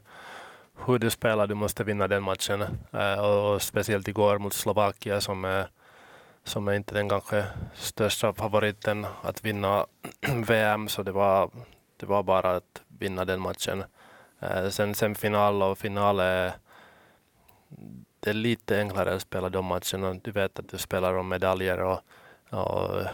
hur 0.87 0.99
du 0.99 1.11
spelar, 1.11 1.47
du 1.47 1.55
måste 1.55 1.85
vinna 1.85 2.09
den 2.09 2.23
matchen. 2.23 2.63
Uh, 2.95 3.21
och, 3.21 3.55
och, 3.55 3.63
speciellt 3.63 4.09
igår 4.09 4.39
mot 4.39 4.53
Slovakien 4.53 5.21
som 5.21 5.45
är, 5.45 5.69
som 6.45 6.69
är 6.69 6.73
inte 6.73 6.95
den 6.95 7.09
kanske 7.09 7.45
största 7.75 8.33
favoriten 8.33 9.07
att 9.23 9.45
vinna 9.45 9.87
VM, 10.47 10.89
så 10.89 11.03
det 11.03 11.13
var, 11.13 11.51
det 11.97 12.07
var 12.07 12.23
bara 12.23 12.57
att 12.57 12.83
vinna 12.89 13.25
den 13.25 13.41
matchen. 13.41 13.85
Eh, 14.41 14.69
sen, 14.69 14.95
sen 14.95 15.15
final 15.15 15.63
och 15.63 15.79
final 15.79 16.21
är 16.21 16.53
det 18.21 18.31
är 18.31 18.35
lite 18.35 18.79
enklare 18.79 19.15
att 19.15 19.23
spela 19.23 19.49
de 19.49 19.65
matcherna. 19.65 20.21
Du 20.23 20.31
vet 20.31 20.59
att 20.59 20.69
du 20.69 20.79
spelar 20.79 21.15
om 21.15 21.29
medaljer 21.29 21.81
och, 21.81 22.01
och 22.51 23.05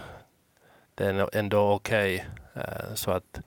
det 0.95 1.05
är 1.05 1.37
ändå 1.37 1.73
okej. 1.73 2.27
Okay. 2.55 2.97
Så 2.97 3.11
att 3.11 3.41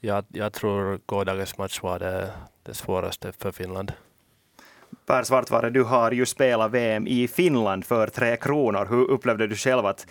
jag, 0.00 0.24
jag 0.28 0.52
tror 0.52 1.00
gårdagens 1.06 1.58
match 1.58 1.82
var 1.82 1.98
det, 1.98 2.30
det 2.62 2.74
svåraste 2.74 3.32
för 3.32 3.52
Finland. 3.52 3.92
Per 5.06 5.22
Svartvare, 5.22 5.70
du 5.70 5.82
har 5.84 6.12
ju 6.12 6.26
spelat 6.26 6.70
VM 6.70 7.06
i 7.06 7.28
Finland 7.28 7.84
för 7.84 8.06
Tre 8.06 8.36
Kronor. 8.36 8.86
Hur 8.86 9.10
upplevde 9.10 9.46
du 9.46 9.56
själv 9.56 9.86
att 9.86 10.06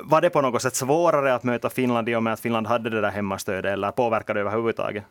var 0.00 0.20
det 0.20 0.30
på 0.30 0.40
något 0.40 0.62
sätt 0.62 0.74
svårare 0.74 1.34
att 1.34 1.44
möta 1.44 1.70
Finland 1.70 2.08
i 2.08 2.14
och 2.14 2.22
med 2.22 2.32
att 2.32 2.40
Finland 2.40 2.66
hade 2.66 2.90
det 2.90 3.00
där 3.00 3.10
hemmastödet 3.10 3.72
eller 3.72 3.90
påverkade 3.90 4.38
det 4.38 4.40
överhuvudtaget? 4.40 5.04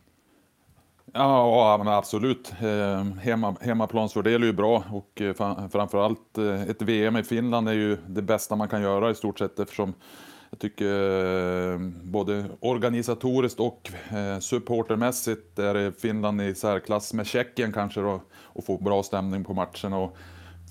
Ja, 1.11 1.75
men 1.77 1.87
absolut. 1.93 2.53
Ehm, 2.61 3.17
hemma, 3.17 3.55
hemmaplansfördel 3.61 4.43
är 4.43 4.47
ju 4.47 4.53
bra 4.53 4.83
och 4.91 5.21
eh, 5.21 5.33
framförallt 5.71 6.37
eh, 6.37 6.61
ett 6.61 6.81
VM 6.81 7.17
i 7.17 7.23
Finland 7.23 7.69
är 7.69 7.73
ju 7.73 7.97
det 8.07 8.21
bästa 8.21 8.55
man 8.55 8.69
kan 8.69 8.81
göra 8.81 9.11
i 9.11 9.15
stort 9.15 9.39
sett 9.39 9.59
eftersom 9.59 9.93
jag 10.49 10.59
tycker 10.59 10.85
eh, 11.73 11.79
både 12.03 12.45
organisatoriskt 12.59 13.59
och 13.59 13.91
supportermässigt 14.39 15.59
är 15.59 15.91
Finland 15.91 16.41
i 16.41 16.55
särklass 16.55 17.13
med 17.13 17.27
Tjeckien 17.27 17.73
kanske 17.73 18.01
då, 18.01 18.21
och 18.43 18.65
få 18.65 18.77
bra 18.77 19.03
stämning 19.03 19.43
på 19.43 19.53
matchen 19.53 19.93
och 19.93 20.17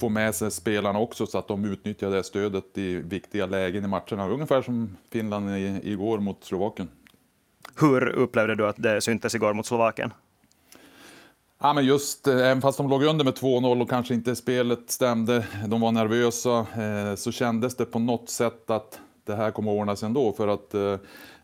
få 0.01 0.09
med 0.09 0.35
sig 0.35 0.51
spelarna 0.51 0.99
också 0.99 1.27
så 1.27 1.39
att 1.39 1.49
de 1.49 1.65
utnyttjar 1.65 2.11
det 2.11 2.25
stödet 2.25 2.79
i 2.79 2.97
viktiga 2.97 3.47
lägen 3.47 3.85
i 3.85 3.89
matcherna. 3.89 4.29
Ungefär 4.29 4.62
som 4.62 4.97
Finland 5.11 5.57
igår 5.83 6.19
mot 6.19 6.45
Slovakien. 6.45 6.89
Hur 7.81 8.09
upplevde 8.09 8.55
du 8.55 8.69
att 8.69 8.77
det 8.79 9.01
syntes 9.01 9.35
igår 9.35 9.55
mot 9.55 9.67
Slovakien? 9.67 10.12
Ja, 11.64 11.73
men 11.73 11.85
just, 11.85 12.26
eh, 12.26 12.37
även 12.37 12.61
fast 12.61 12.78
de 12.78 12.88
låg 12.88 13.02
under 13.02 13.25
med 13.25 13.35
2-0 13.35 13.83
och 13.83 13.90
kanske 13.90 14.14
inte 14.14 14.37
spelet 14.37 14.90
stämde, 14.90 15.47
de 15.66 15.81
var 15.81 15.92
nervösa, 15.92 16.59
eh, 16.59 17.14
så 17.14 17.33
kändes 17.33 17.76
det 17.76 17.85
på 17.85 17.99
något 17.99 18.28
sätt 18.28 18.71
att 18.71 19.00
det 19.25 19.35
här 19.35 19.50
kommer 19.50 19.73
att 19.73 19.78
ordna 19.78 19.97
sig 19.97 20.07
ändå. 20.07 20.33
För 20.33 20.49
att 20.49 20.75
eh, 20.75 20.97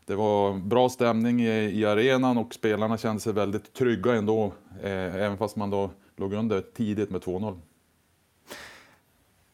det 0.05 0.15
var 0.15 0.53
bra 0.53 0.89
stämning 0.89 1.41
i, 1.41 1.79
i 1.79 1.85
arenan 1.85 2.37
och 2.37 2.53
spelarna 2.53 2.97
kände 2.97 3.21
sig 3.21 3.33
väldigt 3.33 3.73
trygga 3.73 4.13
ändå, 4.13 4.51
även 4.83 5.37
fast 5.37 5.55
man 5.55 5.69
då 5.69 5.89
låg 6.17 6.33
under 6.33 6.61
tidigt 6.61 7.09
med 7.09 7.21
2-0. 7.21 7.57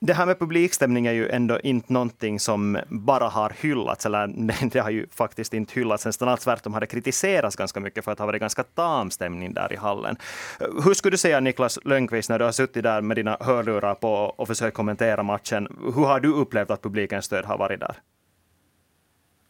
Det 0.07 0.13
här 0.13 0.25
med 0.25 0.39
publikstämning 0.39 1.05
är 1.05 1.11
ju 1.11 1.29
ändå 1.29 1.59
inte 1.59 1.93
någonting 1.93 2.39
som 2.39 2.77
bara 2.89 3.27
har 3.27 3.53
hyllats, 3.61 4.05
eller 4.05 4.27
det 4.71 4.79
har 4.79 4.89
ju 4.89 5.07
faktiskt 5.07 5.53
inte 5.53 5.79
hyllats, 5.79 6.05
nästan 6.05 6.37
tvärtom 6.37 6.73
har 6.73 6.81
det 6.81 6.87
kritiserats 6.87 7.55
ganska 7.55 7.79
mycket 7.79 8.05
för 8.05 8.11
att 8.11 8.17
det 8.17 8.21
har 8.21 8.27
varit 8.27 8.39
ganska 8.39 8.63
tam 8.63 9.11
stämning 9.11 9.53
där 9.53 9.73
i 9.73 9.75
hallen. 9.75 10.15
Hur 10.59 10.93
skulle 10.93 11.11
du 11.11 11.17
säga, 11.17 11.39
Niklas 11.39 11.79
Lönnqvist, 11.85 12.29
när 12.29 12.39
du 12.39 12.45
har 12.45 12.51
suttit 12.51 12.83
där 12.83 13.01
med 13.01 13.17
dina 13.17 13.37
hörlurar 13.39 13.95
på 13.95 14.33
och 14.35 14.47
försökt 14.47 14.77
kommentera 14.77 15.23
matchen, 15.23 15.67
hur 15.95 16.05
har 16.05 16.19
du 16.19 16.33
upplevt 16.33 16.71
att 16.71 16.81
publikens 16.81 17.25
stöd 17.25 17.45
har 17.45 17.57
varit 17.57 17.79
där? 17.79 17.95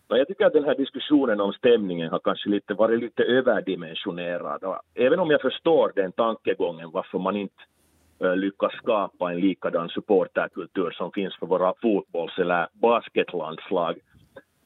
Jag 0.07 0.27
tycker 0.27 0.45
att 0.45 0.53
den 0.53 0.63
här 0.63 0.77
diskussionen 0.77 1.41
om 1.41 1.53
stämningen 1.53 2.09
har 2.12 2.19
kanske 2.19 2.50
lite 2.50 2.74
varit 2.74 3.00
lite 3.00 3.24
överdimensionerad. 3.24 4.79
Även 4.95 5.19
om 5.19 5.31
jag 5.31 5.41
förstår 5.41 5.91
den 5.95 6.12
tankegången 6.12 6.91
varför 6.91 7.19
man 7.19 7.35
inte 7.35 7.63
lyckas 8.19 8.74
skapa 8.74 9.31
en 9.31 9.39
likadan 9.39 9.89
supporterkultur 9.89 10.91
som 10.91 11.12
finns 11.12 11.36
för 11.36 11.45
våra 11.45 11.74
fotbolls 11.81 12.39
eller 12.39 12.67
basketlandslag. 12.74 13.95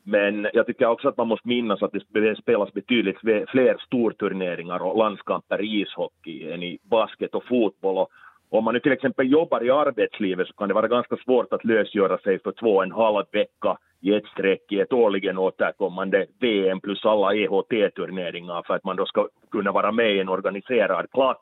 Men 0.03 0.47
jag 0.53 0.65
tycker 0.65 0.85
också 0.85 1.07
att 1.07 1.17
man 1.17 1.27
måste 1.27 1.47
minnas 1.47 1.83
att 1.83 1.91
det 1.91 2.35
spelas 2.37 2.73
betydligt 2.73 3.19
fler 3.19 3.85
storturneringar 3.85 4.79
och 4.79 4.97
landskamper 4.97 5.61
i 5.61 5.81
ishockey 5.81 6.51
än 6.51 6.63
i 6.63 6.79
basket 6.83 7.35
och 7.35 7.45
fotboll. 7.45 7.97
Och 7.97 8.09
om 8.49 8.63
man 8.63 8.73
nu 8.73 8.79
till 8.79 8.91
exempel 8.91 9.31
jobbar 9.31 9.63
i 9.63 9.71
arbetslivet 9.71 10.47
så 10.47 10.53
kan 10.53 10.67
det 10.67 10.73
vara 10.73 10.87
ganska 10.87 11.17
svårt 11.17 11.53
att 11.53 11.65
lösgöra 11.65 12.17
sig 12.17 12.39
för 12.39 12.51
två 12.51 12.75
och 12.75 12.83
en 12.83 12.91
halv 12.91 13.25
vecka 13.31 13.77
i 14.01 14.13
ett 14.13 14.25
streck 14.25 14.71
i 14.71 14.79
ett 14.79 14.93
årligen 14.93 15.37
återkommande 15.37 16.25
VM 16.39 16.79
plus 16.79 17.05
alla 17.05 17.35
EHT-turneringar 17.35 18.63
för 18.67 18.73
att 18.73 18.83
man 18.83 18.95
då 18.95 19.05
ska 19.05 19.27
kunna 19.51 19.71
vara 19.71 19.91
med 19.91 20.15
i 20.15 20.19
en 20.19 20.29
organiserad 20.29 21.11
klack 21.11 21.41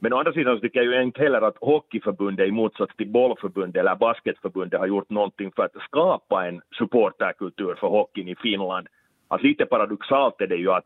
men 0.00 0.12
å 0.12 0.18
andra 0.18 0.32
sidan 0.32 0.56
så 0.56 0.60
tycker 0.60 0.82
jag 0.82 0.94
ju 0.94 1.02
inte 1.02 1.22
heller 1.22 1.42
att 1.42 1.56
Hockeyförbundet 1.60 2.48
i 2.48 2.50
motsats 2.50 2.96
till 2.96 3.08
bollförbundet 3.08 3.80
eller 3.80 3.94
basketförbundet 3.94 4.80
har 4.80 4.86
gjort 4.86 5.10
någonting 5.10 5.52
för 5.56 5.62
att 5.64 5.82
skapa 5.82 6.46
en 6.46 6.60
supporterkultur 6.78 7.74
för 7.74 7.88
hockeyn 7.88 8.28
i 8.28 8.36
Finland. 8.36 8.86
Att 9.28 9.42
lite 9.42 9.66
paradoxalt 9.66 10.40
är 10.40 10.46
det 10.46 10.56
ju 10.56 10.72
att 10.72 10.84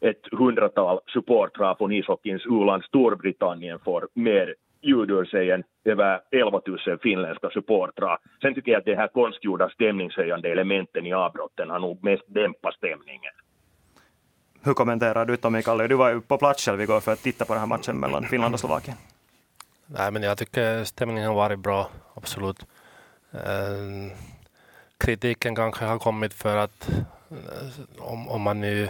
ett 0.00 0.26
hundratal 0.32 1.00
supportrar 1.12 1.74
från 1.74 1.92
ishockeyns 1.92 2.46
u-land 2.46 2.84
Storbritannien 2.84 3.78
får 3.78 4.08
mer 4.14 4.54
ljud 4.82 5.10
ur 5.10 5.24
sig 5.24 5.50
än 5.50 5.62
över 5.84 6.20
11 6.30 6.60
000 6.66 6.98
finländska 7.02 7.50
supportrar. 7.50 8.18
Sen 8.40 8.54
tycker 8.54 8.72
jag 8.72 8.78
att 8.78 8.84
de 8.84 8.94
här 8.94 9.08
konstgjorda 9.08 9.68
stämningshöjande 9.68 10.48
elementen 10.48 11.06
i 11.06 11.12
avbrotten 11.12 11.70
har 11.70 11.78
nog 11.78 12.04
mest 12.04 12.24
dämpat 12.26 12.74
stämningen. 12.74 13.32
Hur 14.64 14.74
kommenterar 14.74 15.26
du 15.26 15.36
Tommy 15.36 15.62
Kallio? 15.62 15.88
Du 15.88 15.94
var 15.94 16.10
ju 16.10 16.20
på 16.20 16.38
plats 16.38 16.64
själv 16.64 16.80
igår 16.80 17.00
för 17.00 17.12
att 17.12 17.22
titta 17.22 17.44
på 17.44 17.52
den 17.52 17.60
här 17.60 17.66
matchen 17.66 17.96
mellan 17.96 18.24
Finland 18.24 18.54
och 18.54 18.60
Slovakien. 18.60 18.96
Nej, 19.86 20.10
men 20.10 20.22
jag 20.22 20.38
tycker 20.38 20.84
stämningen 20.84 21.28
har 21.28 21.34
varit 21.34 21.58
bra, 21.58 21.88
absolut. 22.14 22.66
Eh, 23.32 24.16
kritiken 24.98 25.54
kanske 25.54 25.84
har 25.84 25.98
kommit 25.98 26.34
för 26.34 26.56
att 26.56 26.88
eh, 27.30 27.98
om, 27.98 28.28
om 28.28 28.42
man 28.42 28.60
nu 28.60 28.88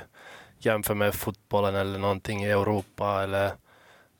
jämför 0.58 0.94
med 0.94 1.14
fotbollen 1.14 1.74
eller 1.74 1.98
någonting 1.98 2.44
i 2.44 2.50
Europa 2.50 3.22
eller, 3.22 3.52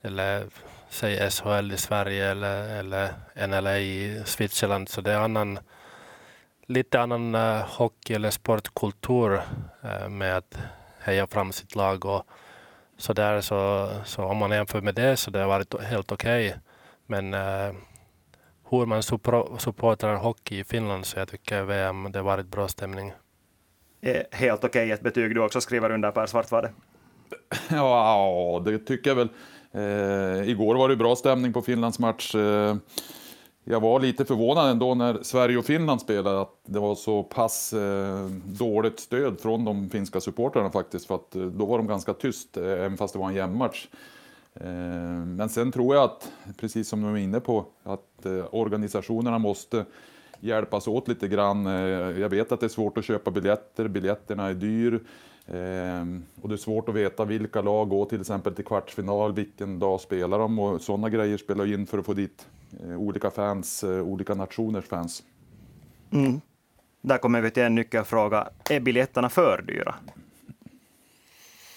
eller 0.02 0.44
säg 0.90 1.30
SHL 1.30 1.72
i 1.72 1.76
Sverige 1.76 2.30
eller, 2.30 2.78
eller 2.78 3.12
NLA 3.46 3.78
i 3.78 4.22
Switzerland 4.24 4.88
så 4.88 5.00
det 5.00 5.12
är 5.12 5.18
annan, 5.18 5.58
lite 6.66 7.00
annan 7.00 7.34
eh, 7.34 7.64
hockey 7.68 8.14
eller 8.14 8.30
sportkultur 8.30 9.40
med 10.08 10.36
att 10.36 10.56
heja 11.02 11.26
fram 11.26 11.52
sitt 11.52 11.74
lag 11.74 12.04
och 12.04 12.26
så 12.96 13.12
där 13.12 13.40
så, 13.40 13.88
så 14.04 14.24
om 14.24 14.36
man 14.36 14.50
jämför 14.50 14.80
med 14.80 14.94
det 14.94 15.16
så 15.16 15.30
det 15.30 15.38
har 15.38 15.48
varit 15.48 15.82
helt 15.82 16.12
okej. 16.12 16.48
Okay. 16.48 16.58
Men 17.06 17.34
eh, 17.34 17.74
hur 18.70 18.86
man 18.86 19.02
supportar 19.58 20.14
hockey 20.14 20.58
i 20.58 20.64
Finland 20.64 21.06
så 21.06 21.18
jag 21.18 21.28
tycker 21.28 21.62
VM 21.62 22.12
det 22.12 22.18
har 22.18 22.24
varit 22.24 22.46
bra 22.46 22.68
stämning. 22.68 23.12
Helt 24.30 24.64
okej 24.64 24.68
okay, 24.68 24.90
ett 24.90 25.00
betyg 25.00 25.34
du 25.34 25.40
också 25.40 25.60
skriver 25.60 25.90
under 25.90 26.10
Per 26.10 26.26
Svartvade. 26.26 26.72
Ja, 27.70 28.62
det 28.64 28.78
tycker 28.78 29.10
jag 29.10 29.14
väl. 29.14 29.28
Eh, 29.74 30.48
igår 30.48 30.74
var 30.74 30.88
det 30.88 30.96
bra 30.96 31.16
stämning 31.16 31.52
på 31.52 31.62
Finlands 31.62 31.98
match. 31.98 32.34
Eh, 32.34 32.76
jag 33.64 33.80
var 33.80 34.00
lite 34.00 34.24
förvånad 34.24 34.70
ändå 34.70 34.94
när 34.94 35.22
Sverige 35.22 35.58
och 35.58 35.64
Finland 35.64 36.00
spelade 36.00 36.40
att 36.40 36.60
det 36.66 36.78
var 36.78 36.94
så 36.94 37.22
pass 37.22 37.72
eh, 37.72 38.26
dåligt 38.44 39.00
stöd 39.00 39.40
från 39.40 39.64
de 39.64 39.90
finska 39.90 40.20
supportrarna 40.20 40.70
faktiskt. 40.70 41.06
För 41.06 41.14
att 41.14 41.36
eh, 41.36 41.42
då 41.42 41.66
var 41.66 41.78
de 41.78 41.86
ganska 41.86 42.14
tyst, 42.14 42.56
eh, 42.56 42.64
även 42.64 42.96
fast 42.96 43.12
det 43.12 43.18
var 43.18 43.28
en 43.28 43.34
jämn 43.34 43.56
match. 43.56 43.88
Eh, 44.54 44.70
men 45.26 45.48
sen 45.48 45.72
tror 45.72 45.94
jag 45.94 46.04
att, 46.04 46.32
precis 46.56 46.88
som 46.88 47.02
du 47.02 47.08
är 47.08 47.16
inne 47.16 47.40
på, 47.40 47.64
att 47.82 48.26
eh, 48.26 48.44
organisationerna 48.50 49.38
måste 49.38 49.84
hjälpas 50.40 50.88
åt 50.88 51.08
lite 51.08 51.28
grann. 51.28 51.66
Eh, 51.66 52.20
jag 52.20 52.28
vet 52.28 52.52
att 52.52 52.60
det 52.60 52.66
är 52.66 52.68
svårt 52.68 52.98
att 52.98 53.04
köpa 53.04 53.30
biljetter, 53.30 53.88
biljetterna 53.88 54.48
är 54.48 54.54
dyr 54.54 55.00
och 56.42 56.48
det 56.48 56.54
är 56.54 56.56
svårt 56.56 56.88
att 56.88 56.94
veta 56.94 57.24
vilka 57.24 57.62
lag 57.62 57.88
går 57.88 58.04
till 58.04 58.20
exempel 58.20 58.54
till 58.54 58.64
kvartsfinal, 58.64 59.32
vilken 59.32 59.78
dag 59.78 60.00
spelar 60.00 60.38
de 60.38 60.58
och 60.58 60.80
sådana 60.80 61.08
grejer 61.08 61.36
spelar 61.36 61.72
in 61.74 61.86
för 61.86 61.98
att 61.98 62.06
få 62.06 62.12
dit 62.12 62.46
Eh, 62.80 62.96
olika 62.96 63.30
fans, 63.30 63.84
eh, 63.84 64.02
olika 64.02 64.34
nationers 64.34 64.84
fans. 64.84 65.22
Mm. 66.12 66.40
Där 67.00 67.18
kommer 67.18 67.40
vi 67.40 67.50
till 67.50 67.62
en 67.62 67.74
nyckelfråga. 67.74 68.48
Är 68.70 68.80
biljetterna 68.80 69.28
för 69.28 69.62
dyra? 69.62 69.94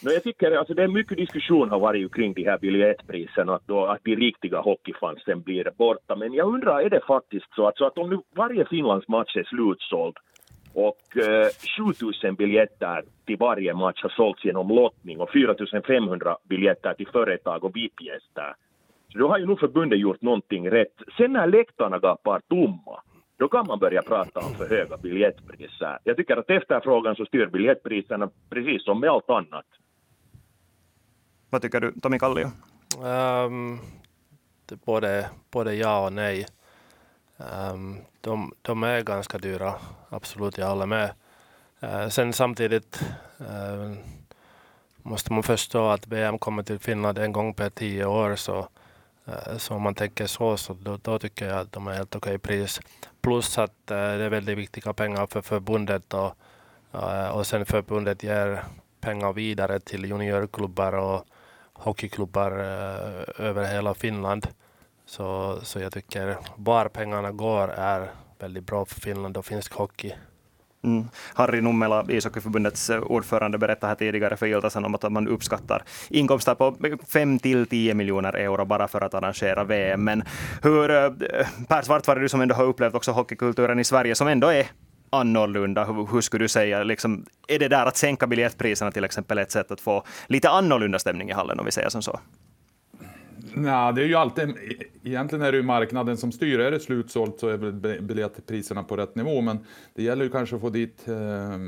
No, 0.02 0.12
jag 0.12 0.24
tycker 0.24 0.52
alltså 0.52 0.74
det 0.74 0.84
är 0.84 0.88
mycket 0.88 1.18
diskussion 1.18 1.70
har 1.70 1.80
varit 1.80 2.14
kring 2.14 2.34
de 2.34 2.44
här 2.44 2.58
biljettpriserna, 2.58 3.56
att, 3.56 3.68
då, 3.68 3.86
att 3.86 4.00
de 4.04 4.16
riktiga 4.16 4.60
hockeyfansen 4.60 5.42
blir 5.42 5.72
borta. 5.78 6.16
Men 6.16 6.34
jag 6.34 6.54
undrar, 6.54 6.82
är 6.82 6.90
det 6.90 7.02
faktiskt 7.08 7.46
så 7.56 7.68
att, 7.68 7.78
så 7.78 7.86
att 7.86 7.98
om 7.98 8.10
nu 8.10 8.20
varje 8.36 8.66
Finlands 8.66 9.08
match 9.08 9.36
är 9.36 9.44
slutsåld 9.44 10.18
och 10.76 11.18
eh, 11.18 11.48
7000 11.78 12.36
biljetter 12.36 13.04
till 13.26 13.38
varje 13.38 13.74
match 13.74 14.04
har 14.04 14.10
sålts 14.10 14.46
genom 14.46 14.68
lottning 14.68 15.20
och 15.20 15.32
4500 15.32 16.38
biljetter 16.50 16.94
till 16.94 17.08
företag 17.08 17.64
och 17.64 17.76
VIP-gäster, 17.76 18.56
då 19.14 19.28
har 19.28 19.38
ju 19.38 19.46
nog 19.46 19.60
förbundet 19.60 20.00
gjort 20.00 20.22
någonting 20.22 20.72
rätt. 20.72 20.96
Sen 21.18 21.34
när 21.34 21.48
läktarna 21.48 22.00
gapar 22.00 22.42
tomma, 22.48 23.02
då 23.38 23.48
kan 23.48 23.68
man 23.68 23.80
börja 23.80 24.02
prata 24.02 24.40
om 24.40 24.54
för 24.54 24.70
höga 24.70 24.98
biljettpriser. 24.98 26.00
Jag 26.04 26.18
tycker 26.18 26.38
att 26.38 26.50
efterfrågan 26.50 27.16
så 27.16 27.26
styr 27.26 27.46
biljettpriserna 27.46 28.30
precis 28.50 28.84
som 28.84 29.00
med 29.00 29.10
allt 29.10 29.30
annat. 29.30 29.66
Vad 31.50 31.62
tycker 31.62 31.82
du, 31.82 31.92
Tommy 32.02 32.20
Kallio? 32.20 32.48
Um, 33.48 33.80
både, 34.86 35.30
både 35.52 35.76
ja 35.76 36.06
och 36.06 36.14
nej. 36.14 36.46
Um, 37.38 38.02
de, 38.22 38.54
de 38.62 38.84
är 38.84 39.02
ganska 39.02 39.38
dyra, 39.38 39.74
absolut, 40.10 40.58
jag 40.58 40.68
håller 40.68 40.86
med. 40.86 41.12
Uh, 41.84 42.08
sen 42.10 42.34
samtidigt 42.34 43.02
uh, 43.42 43.94
måste 44.98 45.34
man 45.34 45.44
förstå 45.44 45.88
att 45.88 46.08
VM 46.08 46.40
kommer 46.40 46.64
till 46.64 46.80
Finland 46.80 47.18
en 47.18 47.32
gång 47.32 47.54
per 47.54 47.70
tio 47.70 48.06
år. 48.06 48.36
Så, 48.36 48.68
uh, 49.28 49.58
så 49.58 49.76
om 49.76 49.82
man 49.82 49.96
tänker 49.96 50.26
så, 50.28 50.58
så 50.58 50.74
då, 50.74 50.98
då 50.98 51.20
tycker 51.20 51.48
jag 51.48 51.60
att 51.60 51.72
de 51.72 51.88
är 51.88 51.94
helt 51.94 52.16
okej 52.16 52.40
pris. 52.40 52.80
Plus 53.22 53.58
att 53.58 53.92
eh, 53.92 53.98
det 53.98 54.24
är 54.24 54.30
väldigt 54.30 54.58
viktiga 54.58 54.94
pengar 54.94 55.28
för 55.28 55.42
förbundet 55.42 56.14
och, 56.14 56.36
eh, 56.94 57.28
och 57.28 57.48
sen 57.48 57.66
förbundet 57.66 58.24
ger 58.24 58.64
pengar 59.02 59.34
vidare 59.34 59.80
till 59.80 60.06
juniorklubbar 60.06 60.94
och 60.94 61.26
hockeyklubbar 61.74 62.52
över 63.38 63.74
hela 63.74 63.94
Finland. 63.94 64.48
Så, 65.16 65.60
så 65.64 65.80
jag 65.80 65.94
tycker 65.94 66.38
var 66.56 66.88
pengarna 66.88 67.32
går 67.32 67.68
är 67.68 68.12
väldigt 68.40 68.66
bra 68.66 68.86
för 68.86 69.02
Finland 69.02 69.38
och 69.38 69.46
finsk 69.46 69.74
hockey. 69.74 70.14
Mm. 70.84 71.06
Harry 71.34 71.62
Nummela, 71.62 72.06
ishockeyförbundets 72.10 72.90
eh, 72.90 73.02
ordförande, 73.02 73.58
berättade 73.58 73.88
här 73.88 73.96
tidigare 73.96 74.38
för 74.38 74.46
Iltasen 74.46 74.86
om 74.86 74.96
att 74.96 75.12
man 75.12 75.28
uppskattar 75.28 75.84
inkomster 76.10 76.56
på 76.56 76.76
5 77.08 77.40
till 77.40 77.68
10 77.68 77.94
miljoner 77.94 78.34
euro 78.34 78.66
bara 78.66 78.88
för 78.88 79.02
att 79.02 79.14
arrangera 79.14 79.64
VM. 79.64 80.04
Men 80.04 80.24
hur, 80.64 80.92
eh, 80.92 81.10
Per 81.68 81.82
Svartvar, 81.82 82.16
du 82.16 82.30
som 82.30 82.42
ändå 82.42 82.56
har 82.56 82.64
upplevt 82.64 82.96
också 82.96 83.12
hockeykulturen 83.12 83.80
i 83.80 83.84
Sverige, 83.84 84.16
som 84.16 84.28
ändå 84.28 84.48
är 84.48 84.68
annorlunda? 85.10 85.84
Hur, 85.84 86.08
hur 86.12 86.22
skulle 86.22 86.44
du 86.44 86.50
säga, 86.50 86.84
liksom, 86.84 87.26
är 87.48 87.60
det 87.60 87.68
där 87.68 87.86
att 87.86 87.98
sänka 87.98 88.28
biljettpriserna 88.28 88.92
till 88.92 89.04
exempel 89.04 89.38
ett 89.38 89.52
sätt 89.52 89.72
att 89.72 89.82
få 89.82 90.04
lite 90.28 90.50
annorlunda 90.50 91.00
stämning 91.00 91.30
i 91.30 91.34
hallen, 91.34 91.60
om 91.60 91.66
vi 91.66 91.72
säger 91.72 91.90
som 91.90 92.02
så? 92.02 92.20
Nej, 93.54 93.94
det 93.94 94.02
är 94.02 94.08
ju 94.08 94.16
alltid, 94.16 94.54
egentligen 95.04 95.46
är 95.46 95.52
det 95.52 95.58
ju 95.58 95.64
marknaden 95.64 96.18
som 96.18 96.32
styr. 96.32 96.60
Är 96.60 96.72
det 96.72 96.80
slutsålt 96.80 97.40
så 97.40 97.48
är 97.48 97.58
väl 97.58 98.02
biljettpriserna 98.02 98.84
på 98.84 98.98
rätt 98.98 99.16
nivå, 99.16 99.42
men 99.42 99.60
det 99.94 100.04
gäller 100.04 100.24
ju 100.24 100.32
kanske 100.32 100.56
att 100.56 100.62
få 100.62 100.70
dit 100.70 101.08
eh, 101.08 101.60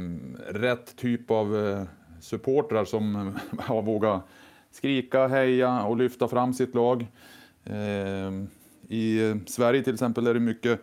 rätt 0.54 0.96
typ 0.96 1.32
av 1.32 1.68
eh, 1.68 1.84
supportrar 2.22 2.86
som 2.86 3.16
eh, 3.16 3.60
har 3.66 3.82
vågat 3.82 4.22
skrika, 4.72 5.28
heja 5.28 5.82
och 5.84 5.98
lyfta 5.98 6.28
fram 6.28 6.54
sitt 6.54 6.76
lag. 6.76 7.08
Eh, 7.64 8.32
I 8.88 9.30
eh, 9.30 9.36
Sverige 9.46 9.84
till 9.84 9.94
exempel 9.94 10.28
är 10.28 10.34
det 10.34 10.40
mycket 10.40 10.82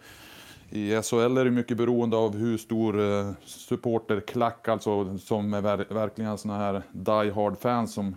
i 0.70 1.02
SHL 1.02 1.38
är 1.38 1.44
det 1.44 1.50
mycket 1.50 1.76
beroende 1.76 2.16
av 2.16 2.36
hur 2.36 2.58
stor 2.58 3.00
eh, 3.00 3.30
supporterklack, 3.44 4.68
alltså 4.68 5.18
som 5.18 5.54
är 5.54 5.60
ver 5.60 5.94
verkligen 5.94 6.38
sådana 6.38 6.58
här 6.58 6.82
die 6.92 7.32
hard 7.32 7.58
fans 7.58 7.94
som 7.94 8.16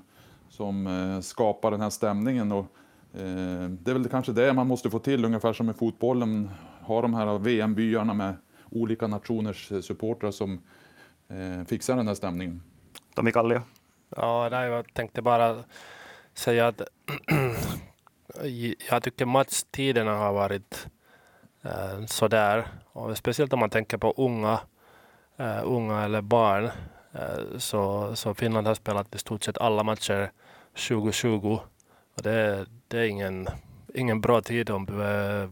som 0.50 0.88
eh, 0.88 1.22
skapar 1.22 1.72
den 1.72 1.82
här 1.82 1.90
stämningen. 1.90 2.52
Och, 2.52 2.66
eh, 3.14 3.70
det 3.70 3.92
är 3.92 3.94
väl 3.94 4.10
kanske 4.10 4.32
det 4.32 4.54
man 4.54 4.68
måste 4.68 4.90
få 4.90 5.00
till, 5.00 5.26
ungefär 5.26 5.54
som 5.54 5.66
med 5.66 5.76
fotbollen. 5.76 6.50
Ha 6.82 7.02
de 7.02 7.14
här 7.14 7.40
VM-byarna 7.40 8.14
med 8.14 8.36
olika 8.72 9.08
nationers 9.08 9.72
eh, 9.72 9.82
supportrar 9.82 10.32
som 10.32 10.60
fixar 11.68 11.96
den 11.96 12.08
här 12.08 12.16
stämningen. 12.16 12.62
Tommy 13.16 13.32
Kallio? 13.32 13.62
Ja, 14.16 14.50
nej, 14.52 14.70
jag 14.70 14.94
tänkte 14.94 15.22
bara 15.22 15.64
säga 16.34 16.68
att 16.68 16.82
jag 18.90 19.04
tycker 19.04 19.26
matchtiderna 19.26 20.16
har 20.16 20.34
varit 20.34 20.88
eh, 21.62 22.06
sådär. 22.06 22.68
Och 22.92 23.18
speciellt 23.18 23.54
om 23.54 23.60
man 23.60 23.70
tänker 23.70 23.98
på 23.98 24.14
unga, 24.18 24.60
eh, 25.38 25.62
unga 25.64 26.04
eller 26.04 26.22
barn. 26.22 26.70
Eh, 27.12 27.58
så, 27.58 28.16
så 28.16 28.34
Finland 28.34 28.68
har 28.68 28.76
spelat 28.76 29.16
i 29.16 29.18
stort 29.18 29.44
sett 29.44 29.58
alla 29.58 29.84
matcher 29.84 30.32
2020. 30.88 31.60
Och 32.16 32.22
det, 32.24 32.66
det 32.88 33.00
är 33.00 33.06
ingen, 33.06 33.48
ingen 33.94 34.22
bra 34.22 34.42
tid 34.42 34.70
om 34.70 34.86
du 34.86 35.04
är 35.04 35.50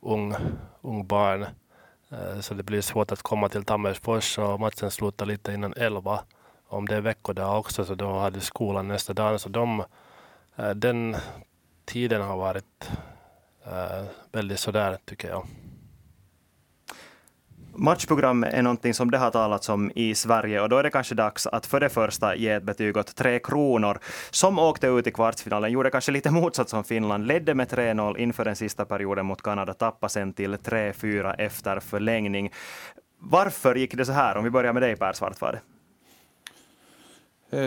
ung, 0.00 0.34
ung 0.80 1.06
barn. 1.06 1.46
Eh, 2.10 2.40
så 2.40 2.54
det 2.54 2.62
blir 2.62 2.80
svårt 2.80 3.12
att 3.12 3.22
komma 3.22 3.48
till 3.48 3.64
Tammerfors 3.64 4.38
och 4.38 4.60
matchen 4.60 4.90
slutar 4.90 5.26
lite 5.26 5.52
innan 5.52 5.74
elva. 5.76 6.20
Om 6.68 6.88
det 6.88 6.96
är 6.96 7.00
veckodag 7.00 7.58
också 7.58 7.84
så 7.84 7.94
då 7.94 8.18
hade 8.18 8.40
skolan 8.40 8.88
nästa 8.88 9.12
dag. 9.12 9.40
Så 9.40 9.48
de, 9.48 9.84
eh, 10.56 10.70
den 10.70 11.16
tiden 11.84 12.22
har 12.22 12.36
varit 12.36 12.90
väldigt 14.32 14.60
sådär 14.60 14.98
tycker 15.04 15.28
jag. 15.28 15.46
Matchprogram 17.78 18.44
är 18.44 18.62
någonting 18.62 18.94
som 18.94 19.10
det 19.10 19.18
har 19.18 19.30
talats 19.30 19.68
om 19.68 19.92
i 19.94 20.14
Sverige 20.14 20.60
och 20.60 20.68
då 20.68 20.76
är 20.76 20.82
det 20.82 20.90
kanske 20.90 21.14
dags 21.14 21.46
att 21.46 21.66
för 21.66 21.80
det 21.80 21.88
första 21.88 22.36
ge 22.36 22.50
ett 22.50 22.62
betyg 22.62 22.96
åt 22.96 23.14
Tre 23.16 23.38
Kronor 23.38 23.98
som 24.30 24.58
åkte 24.58 24.86
ut 24.86 25.06
i 25.06 25.10
kvartsfinalen, 25.10 25.72
gjorde 25.72 25.90
kanske 25.90 26.12
lite 26.12 26.30
motsatt 26.30 26.68
som 26.68 26.84
Finland, 26.84 27.26
ledde 27.26 27.54
med 27.54 27.68
3-0 27.68 28.16
inför 28.18 28.44
den 28.44 28.56
sista 28.56 28.84
perioden 28.84 29.26
mot 29.26 29.42
Kanada, 29.42 29.74
tappade 29.74 30.12
sen 30.12 30.32
till 30.32 30.54
3-4 30.54 31.34
efter 31.38 31.80
förlängning. 31.80 32.52
Varför 33.18 33.74
gick 33.74 33.94
det 33.94 34.04
så 34.04 34.12
här? 34.12 34.36
Om 34.36 34.44
vi 34.44 34.50
börjar 34.50 34.72
med 34.72 34.82
dig 34.82 34.96
Per 34.96 35.12
Svartvad. 35.12 35.58
Eh, 37.50 37.60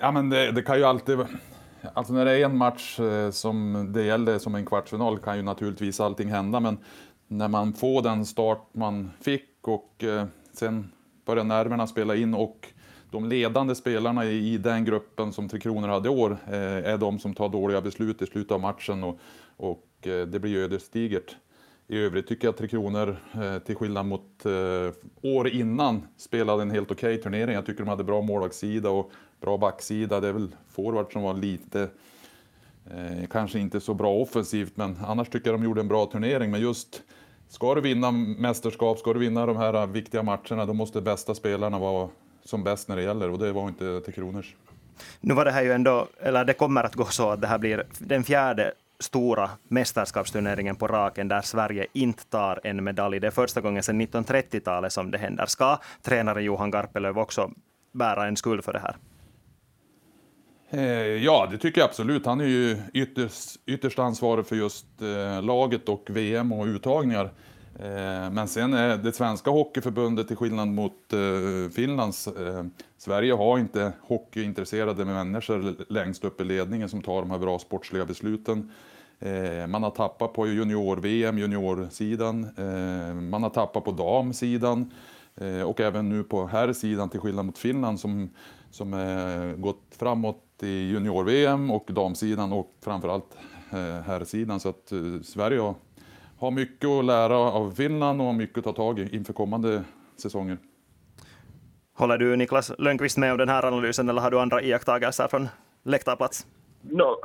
ja, 0.00 0.10
men 0.12 0.30
det, 0.30 0.52
det, 0.52 0.62
kan 0.62 0.78
ju 0.78 0.84
alltid... 0.84 1.18
Alltså 1.94 2.12
när 2.12 2.24
det 2.24 2.32
är 2.32 2.44
en 2.44 2.56
match 2.56 3.00
eh, 3.00 3.30
som 3.30 3.86
det 3.92 4.02
gäller 4.02 4.38
som 4.38 4.54
en 4.54 4.66
kvartsfinal 4.66 5.18
kan 5.18 5.36
ju 5.36 5.42
naturligtvis 5.42 6.00
allting 6.00 6.28
hända, 6.28 6.60
men 6.60 6.78
när 7.28 7.48
man 7.48 7.72
får 7.72 8.02
den 8.02 8.26
start 8.26 8.68
man 8.72 9.10
fick 9.20 9.68
och 9.68 10.04
eh, 10.04 10.26
sen 10.52 10.92
börjar 11.24 11.44
nerverna 11.44 11.86
spela 11.86 12.16
in 12.16 12.34
och 12.34 12.72
de 13.10 13.28
ledande 13.28 13.74
spelarna 13.74 14.24
i 14.24 14.58
den 14.58 14.84
gruppen 14.84 15.32
som 15.32 15.48
Tre 15.48 15.60
Kronor 15.60 15.88
hade 15.88 16.08
i 16.08 16.12
år 16.12 16.38
eh, 16.46 16.92
är 16.92 16.98
de 16.98 17.18
som 17.18 17.34
tar 17.34 17.48
dåliga 17.48 17.80
beslut 17.80 18.22
i 18.22 18.26
slutet 18.26 18.52
av 18.52 18.60
matchen 18.60 19.04
och, 19.04 19.18
och 19.56 20.06
eh, 20.06 20.26
det 20.26 20.40
blir 20.40 20.56
ödesdigert. 20.56 21.36
I 21.88 21.98
övrigt 21.98 22.26
tycker 22.26 22.46
jag 22.46 22.52
att 22.52 22.58
Tre 22.58 22.68
Kronor, 22.68 23.16
eh, 23.34 23.58
till 23.58 23.76
skillnad 23.76 24.06
mot 24.06 24.46
eh, 24.46 24.92
år 25.22 25.48
innan, 25.48 26.06
spelade 26.16 26.62
en 26.62 26.70
helt 26.70 26.90
okej 26.90 27.14
okay 27.14 27.22
turnering. 27.22 27.54
Jag 27.54 27.66
tycker 27.66 27.78
de 27.78 27.88
hade 27.88 28.04
bra 28.04 28.22
målvaktssida 28.22 28.90
och 28.90 29.12
bra 29.40 29.58
backsida. 29.58 30.20
Det 30.20 30.28
är 30.28 30.32
väl 30.32 30.56
forward 30.70 31.12
som 31.12 31.22
var 31.22 31.34
lite 31.34 31.88
Eh, 32.90 33.26
kanske 33.30 33.58
inte 33.58 33.80
så 33.80 33.94
bra 33.94 34.14
offensivt, 34.14 34.76
men 34.76 34.98
annars 35.06 35.28
tycker 35.28 35.50
jag 35.50 35.60
de 35.60 35.64
gjorde 35.64 35.80
en 35.80 35.88
bra 35.88 36.06
turnering. 36.06 36.50
Men 36.50 36.60
just, 36.60 37.02
ska 37.48 37.74
du 37.74 37.80
vinna 37.80 38.10
mästerskap, 38.10 38.98
ska 38.98 39.12
du 39.12 39.20
vinna 39.20 39.46
de 39.46 39.56
här 39.56 39.74
eh, 39.74 39.86
viktiga 39.86 40.22
matcherna, 40.22 40.66
då 40.66 40.72
måste 40.72 41.00
bästa 41.00 41.34
spelarna 41.34 41.78
vara 41.78 42.08
som 42.44 42.64
bäst 42.64 42.88
när 42.88 42.96
det 42.96 43.02
gäller 43.02 43.30
och 43.30 43.38
det 43.38 43.52
var 43.52 43.68
inte 43.68 44.00
till 44.00 44.14
Kronors. 44.14 44.54
Nu 45.20 45.34
var 45.34 45.44
det 45.44 45.50
här 45.50 45.62
ju 45.62 45.72
ändå, 45.72 46.08
eller 46.20 46.44
det 46.44 46.52
kommer 46.52 46.84
att 46.84 46.94
gå 46.94 47.04
så 47.04 47.30
att 47.30 47.40
det 47.40 47.46
här 47.46 47.58
blir 47.58 47.84
den 47.98 48.24
fjärde 48.24 48.72
stora 48.98 49.50
mästerskapsturneringen 49.68 50.76
på 50.76 50.86
raken 50.86 51.28
där 51.28 51.40
Sverige 51.40 51.86
inte 51.92 52.24
tar 52.24 52.60
en 52.64 52.84
medalj. 52.84 53.20
Det 53.20 53.26
är 53.26 53.30
första 53.30 53.60
gången 53.60 53.82
sedan 53.82 54.00
1930-talet 54.00 54.92
som 54.92 55.10
det 55.10 55.18
händer. 55.18 55.46
Ska 55.46 55.78
tränare 56.02 56.42
Johan 56.42 56.70
Garpelöv 56.70 57.18
också 57.18 57.50
bära 57.92 58.26
en 58.26 58.36
skuld 58.36 58.64
för 58.64 58.72
det 58.72 58.78
här? 58.78 58.96
Eh, 60.70 60.80
ja, 61.24 61.48
det 61.50 61.58
tycker 61.58 61.80
jag 61.80 61.88
absolut. 61.88 62.26
Han 62.26 62.40
är 62.40 62.44
ju 62.44 62.76
ytterst, 62.92 63.60
ytterst 63.66 63.98
ansvarig 63.98 64.46
för 64.46 64.56
just 64.56 64.86
eh, 65.02 65.42
laget 65.42 65.88
och 65.88 66.06
VM 66.10 66.52
och 66.52 66.66
uttagningar. 66.66 67.24
Eh, 67.78 68.30
men 68.30 68.48
sen 68.48 68.74
är 68.74 68.96
det 68.96 69.12
svenska 69.12 69.50
hockeyförbundet, 69.50 70.28
till 70.28 70.36
skillnad 70.36 70.68
mot 70.68 70.92
Finlands, 71.74 72.28
Sverige 72.98 73.32
har 73.32 73.58
inte 73.58 73.92
hockeyintresserade 74.00 75.04
människor 75.04 75.92
längst 75.92 76.24
upp 76.24 76.40
i 76.40 76.44
ledningen 76.44 76.88
som 76.88 77.02
tar 77.02 77.20
de 77.20 77.30
här 77.30 77.38
bra 77.38 77.58
sportsliga 77.58 78.04
besluten. 78.04 78.72
Man 79.68 79.82
har 79.82 79.90
tappat 79.90 80.32
på 80.32 80.46
junior-VM, 80.46 81.38
juniorsidan. 81.38 82.48
Man 83.30 83.42
har 83.42 83.50
tappat 83.50 83.84
på 83.84 83.90
damsidan. 83.92 84.90
Och 85.66 85.80
även 85.80 86.08
nu 86.08 86.22
på 86.22 86.46
herrsidan, 86.46 87.08
till 87.08 87.20
skillnad 87.20 87.44
mot 87.44 87.58
Finland 87.58 88.00
som, 88.00 88.30
som 88.70 88.90
gått 89.58 89.82
framåt 89.98 90.45
i 90.62 90.90
junior-VM 90.90 91.70
och 91.70 91.86
damsidan 91.88 92.52
och 92.52 92.74
framförallt 92.84 93.38
eh, 93.72 94.02
herrsidan. 94.06 94.60
Så 94.60 94.68
att 94.68 94.92
eh, 94.92 94.98
Sverige 95.22 95.74
har 96.38 96.50
mycket 96.50 96.88
att 96.88 97.04
lära 97.04 97.36
av 97.36 97.70
Finland 97.70 98.22
och 98.22 98.34
mycket 98.34 98.58
att 98.58 98.64
ta 98.64 98.72
tag 98.72 98.98
i 98.98 99.16
inför 99.16 99.32
kommande 99.32 99.84
säsonger. 100.16 100.58
Håller 101.94 102.18
du 102.18 102.36
Niklas 102.36 102.72
Lönnqvist 102.78 103.18
med 103.18 103.32
om 103.32 103.38
den 103.38 103.48
här 103.48 103.66
analysen 103.66 104.08
eller 104.08 104.20
har 104.20 104.30
du 104.30 104.40
andra 104.40 104.62
iakttagelser 104.62 105.28
från 105.28 105.48
läktarplats? 105.84 106.46
No, 106.82 107.16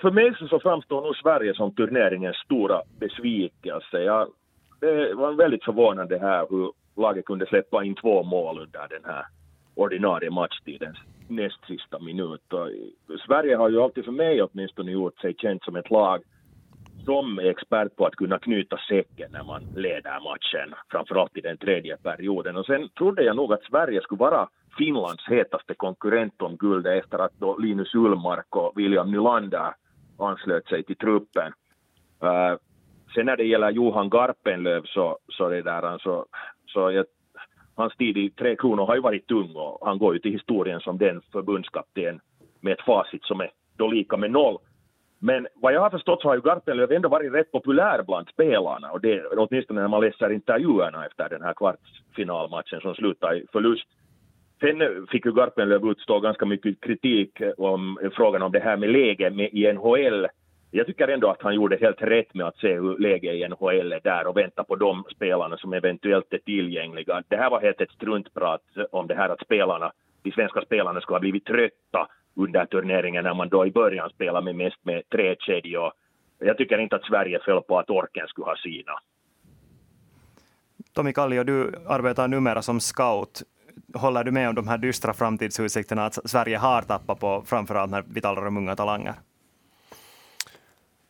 för 0.00 0.10
mig 0.10 0.34
så 0.50 0.60
framstår 0.60 1.02
nog 1.02 1.16
Sverige 1.16 1.54
som 1.54 1.74
turneringens 1.74 2.36
stora 2.36 2.82
besvikelse. 2.98 3.98
Jag, 3.98 4.28
det 4.80 5.14
var 5.14 5.32
väldigt 5.32 5.64
förvånande 5.64 6.18
här 6.18 6.46
hur 6.50 6.72
laget 7.02 7.24
kunde 7.24 7.46
släppa 7.46 7.84
in 7.84 7.94
två 7.94 8.22
mål 8.22 8.58
under 8.58 8.88
den 8.88 9.04
här 9.04 9.26
ordinarie 9.74 10.30
matchtidens 10.30 10.98
näst 11.30 11.66
sista 11.66 11.98
minut. 11.98 12.52
Och 12.52 12.68
Sverige 13.26 13.56
har 13.56 13.68
ju 13.68 13.82
alltid 13.82 14.04
för 14.04 14.12
mig 14.12 14.42
åtminstone 14.42 14.92
gjort 14.92 15.20
sig 15.20 15.34
känt 15.34 15.64
som 15.64 15.76
ett 15.76 15.90
lag 15.90 16.22
som 17.04 17.38
är 17.38 17.50
expert 17.50 17.96
på 17.96 18.06
att 18.06 18.16
kunna 18.16 18.38
knyta 18.38 18.78
säcken 18.88 19.32
när 19.32 19.44
man 19.44 19.62
leder 19.76 20.20
matchen, 20.20 20.74
framförallt 20.90 21.36
i 21.36 21.40
den 21.40 21.56
tredje 21.56 21.96
perioden. 21.96 22.56
Och 22.56 22.66
sen 22.66 22.88
trodde 22.88 23.22
jag 23.22 23.36
nog 23.36 23.52
att 23.52 23.62
Sverige 23.62 24.00
skulle 24.02 24.18
vara 24.18 24.48
Finlands 24.78 25.28
hetaste 25.28 25.74
konkurrent 25.74 26.42
om 26.42 26.56
guldet 26.56 27.04
efter 27.04 27.18
att 27.18 27.32
då 27.38 27.58
Linus 27.58 27.94
Ullmark 27.94 28.56
och 28.56 28.72
William 28.76 29.10
Nylander 29.10 29.74
anslöt 30.18 30.66
sig 30.66 30.82
till 30.82 30.96
truppen. 30.96 31.52
Uh, 32.22 32.58
sen 33.14 33.26
när 33.26 33.36
det 33.36 33.44
gäller 33.44 33.70
Johan 33.70 34.10
Garpenlöv 34.10 34.82
så, 34.84 35.18
så, 35.28 35.48
det 35.48 35.62
där, 35.62 35.98
så, 35.98 36.26
så 36.66 36.90
jag, 36.90 37.06
hans 37.80 37.96
tid 37.96 38.16
i 38.16 38.30
Tre 38.30 38.56
Kronor 38.56 38.86
har 38.86 38.94
ju 38.94 39.00
varit 39.00 39.26
tung 39.26 39.54
och 39.54 39.86
han 39.86 39.98
går 39.98 40.14
ju 40.14 40.20
till 40.20 40.32
historien 40.32 40.80
som 40.80 40.98
den 40.98 41.20
förbundskapten 41.32 42.20
med 42.60 42.72
ett 42.72 42.84
facit 42.84 43.24
som 43.24 43.40
är 43.40 43.50
då 43.76 43.86
lika 43.88 44.16
med 44.16 44.30
noll. 44.30 44.58
Men 45.18 45.46
vad 45.54 45.72
jag 45.72 45.80
har 45.80 45.90
förstått 45.90 46.22
så 46.22 46.28
har 46.28 46.34
ju 46.34 46.40
Garpenlöv 46.40 46.92
ändå 46.92 47.08
varit 47.08 47.32
rätt 47.32 47.52
populär 47.52 48.02
bland 48.06 48.28
spelarna 48.28 48.90
och 48.90 49.00
det, 49.00 49.24
åtminstone 49.26 49.80
när 49.80 49.88
man 49.88 50.00
läser 50.00 50.32
intervjuerna 50.32 51.06
efter 51.06 51.28
den 51.28 51.42
här 51.42 51.54
kvartsfinalmatchen 51.54 52.80
som 52.80 52.94
slutade 52.94 53.36
i 53.36 53.46
förlust. 53.52 53.86
Sen 54.60 55.06
fick 55.10 55.26
ju 55.26 55.32
Garpenlöv 55.32 55.90
utstå 55.90 56.20
ganska 56.20 56.46
mycket 56.46 56.80
kritik 56.80 57.42
om 57.56 57.98
frågan 58.12 58.42
om 58.42 58.52
det 58.52 58.60
här 58.60 58.76
med 58.76 58.90
läge 58.90 59.30
med 59.30 59.48
i 59.52 59.72
NHL. 59.72 60.26
Jag 60.72 60.86
tycker 60.86 61.08
ändå 61.08 61.28
att 61.30 61.42
han 61.42 61.54
gjorde 61.54 61.76
helt 61.76 62.02
rätt 62.02 62.34
med 62.34 62.46
att 62.46 62.56
se 62.56 62.74
hur 62.74 62.98
läget 62.98 63.34
i 63.34 63.48
NHL 63.48 63.92
är 63.92 64.00
där 64.00 64.26
och 64.26 64.36
vänta 64.36 64.64
på 64.64 64.76
de 64.76 65.04
spelarna 65.10 65.56
som 65.56 65.72
eventuellt 65.72 66.32
är 66.32 66.38
tillgängliga. 66.38 67.22
Det 67.28 67.36
här 67.36 67.50
var 67.50 67.60
helt 67.60 67.80
ett 67.80 67.90
struntprat 67.90 68.62
om 68.90 69.06
det 69.06 69.14
här 69.14 69.28
att 69.28 69.40
spelarna, 69.40 69.92
de 70.22 70.32
svenska 70.32 70.60
spelarna 70.60 71.00
skulle 71.00 71.14
ha 71.14 71.20
blivit 71.20 71.44
trötta 71.44 72.08
under 72.34 72.66
turneringen 72.66 73.24
när 73.24 73.34
man 73.34 73.48
då 73.48 73.66
i 73.66 73.70
början 73.70 74.10
spelade 74.10 74.44
med 74.44 74.56
mest 74.56 74.84
med 74.84 75.08
tre 75.08 75.36
kedjor. 75.38 75.92
Jag 76.38 76.56
tycker 76.56 76.78
inte 76.78 76.96
att 76.96 77.04
Sverige 77.04 77.40
föll 77.44 77.62
på 77.62 77.78
att 77.78 77.90
orken 77.90 78.26
skulle 78.26 78.44
ha 78.44 78.56
sina. 78.56 78.92
Tommy 80.92 81.12
Kallio, 81.12 81.44
du 81.44 81.74
arbetar 81.86 82.28
numera 82.28 82.62
som 82.62 82.80
scout. 82.80 83.42
Håller 83.94 84.24
du 84.24 84.30
med 84.30 84.48
om 84.48 84.54
de 84.54 84.68
här 84.68 84.78
dystra 84.78 85.12
framtidsutsikterna 85.12 86.04
att 86.04 86.30
Sverige 86.30 86.58
har 86.58 86.82
tappat 86.82 87.20
på 87.20 87.42
framförallt 87.46 87.90
när 87.90 88.04
vi 88.14 88.20
talar 88.20 88.46
om 88.46 88.56
unga 88.56 88.76
talanger? 88.76 89.14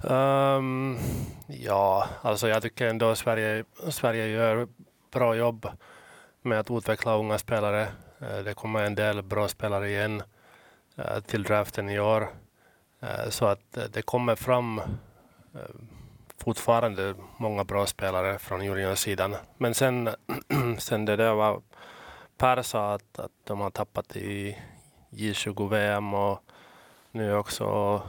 Um, 0.02 0.98
ja, 1.46 2.08
alltså 2.22 2.48
jag 2.48 2.62
tycker 2.62 2.86
ändå 2.86 3.14
Sverige, 3.14 3.64
Sverige 3.88 4.26
gör 4.26 4.68
bra 5.10 5.34
jobb 5.34 5.68
med 6.42 6.60
att 6.60 6.70
utveckla 6.70 7.16
unga 7.16 7.38
spelare. 7.38 7.88
Eh, 8.20 8.38
det 8.44 8.54
kommer 8.54 8.82
en 8.82 8.94
del 8.94 9.22
bra 9.22 9.48
spelare 9.48 9.88
igen 9.88 10.22
eh, 10.96 11.20
till 11.20 11.42
draften 11.42 11.90
i 11.90 12.00
år. 12.00 12.28
Eh, 13.00 13.28
så 13.28 13.46
att 13.46 13.78
det 13.92 14.02
kommer 14.02 14.36
fram 14.36 14.80
fortfarande 16.38 17.14
många 17.36 17.64
bra 17.64 17.86
spelare 17.86 18.38
från 18.38 18.64
juniorsidan. 18.64 19.36
Men 19.58 19.74
sen, 19.74 20.10
sen 20.78 21.04
det 21.04 21.16
där 21.16 21.34
var 21.34 21.62
Per 22.38 22.62
sa 22.62 22.94
att, 22.94 23.18
att 23.18 23.32
de 23.44 23.60
har 23.60 23.70
tappat 23.70 24.16
i 24.16 24.58
J20-VM 25.10 26.14
och 26.14 26.42
nu 27.12 27.34
också 27.34 28.02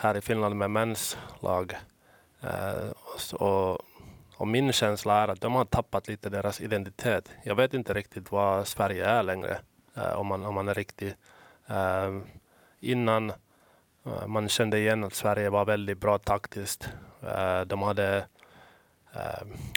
här 0.00 0.16
i 0.16 0.20
Finland 0.20 0.56
med 0.56 0.70
mäns 0.70 1.18
lag. 1.40 1.76
Eh, 2.40 2.90
och, 3.34 3.78
och, 4.36 4.48
min 4.48 4.72
känsla 4.72 5.22
är 5.22 5.28
att 5.28 5.40
de 5.40 5.54
har 5.54 5.64
tappat 5.64 6.08
lite 6.08 6.28
deras 6.28 6.60
identitet. 6.60 7.30
Jag 7.44 7.54
vet 7.54 7.74
inte 7.74 7.94
riktigt 7.94 8.32
vad 8.32 8.68
Sverige 8.68 9.04
är 9.06 9.22
längre, 9.22 9.58
eh, 9.96 10.12
om, 10.12 10.26
man, 10.26 10.44
om 10.44 10.54
man 10.54 10.68
är 10.68 10.74
riktig. 10.74 11.14
Eh, 11.66 12.18
innan 12.80 13.32
man 14.26 14.48
kände 14.48 14.78
igen 14.78 15.04
att 15.04 15.14
Sverige 15.14 15.50
var 15.50 15.64
väldigt 15.64 15.98
bra 15.98 16.18
taktiskt. 16.18 16.88
De 17.66 17.82
hade 17.82 18.24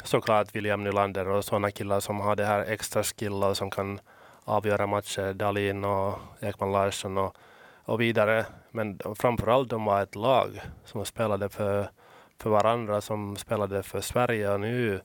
såklart 0.04 0.56
William 0.56 0.84
Nylander 0.84 1.28
och 1.28 1.46
sådana 1.46 1.72
killar 1.72 2.00
som 2.00 2.20
har 2.20 2.36
det 2.36 2.46
här 2.46 2.60
extra 2.60 3.04
skill 3.04 3.44
och 3.44 3.58
som 3.58 3.72
kan 3.72 4.00
avgöra 4.44 4.88
matcher. 4.88 5.34
Dalin 5.34 5.84
och 5.84 6.20
Ekman 6.42 6.72
Larsson 6.72 7.18
och, 7.18 7.38
och 7.86 8.02
vidare. 8.02 8.46
Men 8.72 9.00
framförallt 9.15 9.69
de 9.69 9.86
var 9.86 10.02
ett 10.02 10.15
lag 10.15 10.62
som 10.86 11.06
spelade 11.06 11.50
för, 11.50 11.89
för 12.38 12.50
varandra, 12.50 13.02
som 13.02 13.36
spelade 13.36 13.84
för 13.84 14.02
Sverige. 14.02 14.54
Och 14.54 14.60
nu 14.60 15.02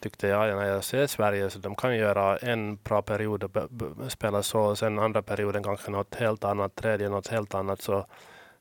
tyckte 0.00 0.28
jag 0.28 0.56
när 0.56 0.66
jag 0.66 0.84
ser 0.84 1.06
Sverige 1.06 1.50
så 1.50 1.58
de 1.58 1.74
kan 1.74 1.96
göra 1.96 2.36
en 2.36 2.76
bra 2.76 3.02
period 3.02 3.44
och 3.44 4.12
spela 4.12 4.42
så 4.42 4.60
och 4.60 4.78
sen 4.78 4.98
andra 4.98 5.22
perioden 5.22 5.62
kanske 5.62 5.90
något 5.90 6.14
helt 6.14 6.44
annat, 6.44 6.74
tredje 6.74 7.08
något 7.08 7.28
helt 7.28 7.54
annat. 7.54 7.82
Så, 7.82 8.06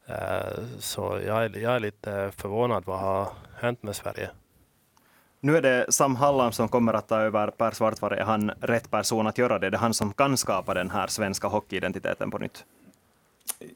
eh, 0.05 0.63
så 0.79 1.19
jag, 1.25 1.45
är, 1.45 1.57
jag 1.57 1.75
är 1.75 1.79
lite 1.79 2.31
förvånad 2.35 2.83
vad 2.85 2.99
har 2.99 3.27
hänt 3.59 3.83
med 3.83 3.95
Sverige. 3.95 4.29
Nu 5.39 5.57
är 5.57 5.61
det 5.61 5.85
Sam 5.89 6.15
Hallam 6.15 6.51
som 6.51 6.67
kommer 6.67 6.93
att 6.93 7.07
ta 7.07 7.19
över 7.19 7.47
Per 7.47 7.71
Svartvare. 7.71 8.15
Är 8.17 8.23
han 8.23 8.51
rätt 8.61 8.91
person 8.91 9.27
att 9.27 9.37
göra 9.37 9.59
det? 9.59 9.69
Det 9.69 9.77
är 9.77 9.79
han 9.79 9.93
som 9.93 10.13
kan 10.13 10.37
skapa 10.37 10.73
den 10.73 10.89
här 10.91 11.07
svenska 11.07 11.47
hockeyidentiteten 11.47 12.31
på 12.31 12.37
nytt. 12.37 12.65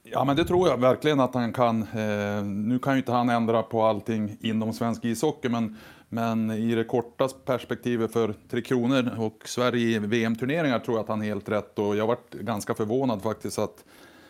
Ja, 0.04 0.24
men 0.26 0.36
det 0.36 0.46
tror 0.46 0.68
jag 0.68 0.78
verkligen 0.78 1.20
att 1.20 1.34
han 1.34 1.54
kan. 1.54 1.82
Eh, 1.82 2.44
nu 2.44 2.80
kan 2.80 2.94
ju 2.94 3.00
inte 3.00 3.12
han 3.12 3.30
ändra 3.30 3.64
på 3.64 3.84
allting 3.84 4.38
inom 4.42 4.74
svensk 4.74 5.06
ishockey, 5.06 5.50
men, 5.50 5.78
men 6.10 6.52
i 6.52 6.76
det 6.76 6.84
korta 6.84 7.28
perspektivet 7.46 8.14
för 8.14 8.36
Tre 8.50 8.62
Kronor 8.62 9.16
och 9.20 9.42
Sverige 9.46 9.96
i 9.96 10.00
VM-turneringar 10.00 10.80
tror 10.80 10.98
jag 10.98 11.04
att 11.04 11.10
han 11.10 11.22
är 11.22 11.26
helt 11.26 11.50
rätt. 11.50 11.80
Och 11.80 11.96
jag 11.96 12.08
varit 12.08 12.34
ganska 12.34 12.74
förvånad 12.74 13.22
faktiskt 13.22 13.60
att, 13.60 13.86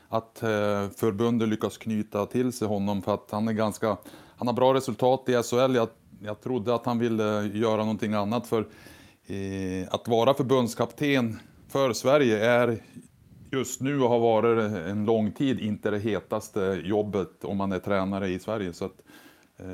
att 0.10 0.44
eh, 0.44 0.90
förbundet 0.96 1.50
lyckas 1.50 1.78
knyta 1.78 2.26
till 2.26 2.54
sig 2.54 2.68
honom, 2.68 3.02
för 3.02 3.14
att 3.14 3.32
han 3.32 3.48
är 3.48 3.54
ganska, 3.54 3.98
han 4.38 4.48
har 4.48 4.54
bra 4.54 4.74
resultat 4.74 5.30
i 5.30 5.44
SHL. 5.44 5.76
Jag, 5.76 5.88
jag 6.24 6.42
trodde 6.42 6.76
att 6.76 6.86
han 6.86 7.00
ville 7.00 7.40
eh, 7.40 7.58
göra 7.58 7.78
någonting 7.78 8.14
annat, 8.14 8.48
för 8.48 8.68
eh, 9.28 9.88
att 9.92 10.08
vara 10.08 10.34
förbundskapten 10.34 11.40
för 11.68 11.94
Sverige 11.94 12.50
är 12.50 12.84
just 13.52 13.82
nu 13.82 14.00
har 14.00 14.20
varit 14.20 14.72
en 14.74 15.06
lång 15.06 15.32
tid 15.32 15.60
inte 15.60 15.92
det 15.92 16.00
hetaste 16.00 16.82
jobbet 16.84 17.44
om 17.44 17.58
man 17.58 17.72
är 17.72 17.80
tränare 17.80 18.28
i 18.28 18.40
Sverige. 18.40 18.74
Så 18.74 18.86
att, 18.86 19.02
eh, 19.58 19.66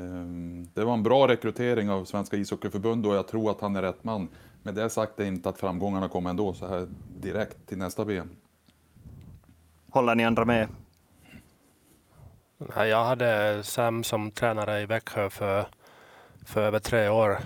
det 0.74 0.84
var 0.84 0.94
en 0.94 1.02
bra 1.02 1.28
rekrytering 1.28 1.90
av 1.90 2.04
Svenska 2.04 2.36
ishockeyförbundet 2.36 3.10
och 3.10 3.16
jag 3.16 3.28
tror 3.28 3.50
att 3.50 3.60
han 3.60 3.76
är 3.76 3.82
rätt 3.82 4.04
man. 4.04 4.28
Med 4.62 4.74
det 4.74 4.90
sagt 4.90 5.20
är 5.20 5.24
inte 5.24 5.48
att 5.48 5.58
framgångarna 5.58 6.08
kommer 6.08 6.30
ändå 6.30 6.54
så 6.54 6.66
här 6.66 6.88
direkt 7.20 7.68
till 7.68 7.78
nästa 7.78 8.04
VM. 8.04 8.30
Håller 9.90 10.14
ni 10.14 10.24
andra 10.24 10.44
med? 10.44 10.68
Jag 12.76 13.04
hade 13.04 13.62
Sam 13.64 14.04
som 14.04 14.30
tränare 14.30 14.80
i 14.80 14.86
Växjö 14.86 15.30
för, 15.30 15.66
för 16.44 16.60
över 16.62 16.78
tre 16.78 17.08
år. 17.08 17.38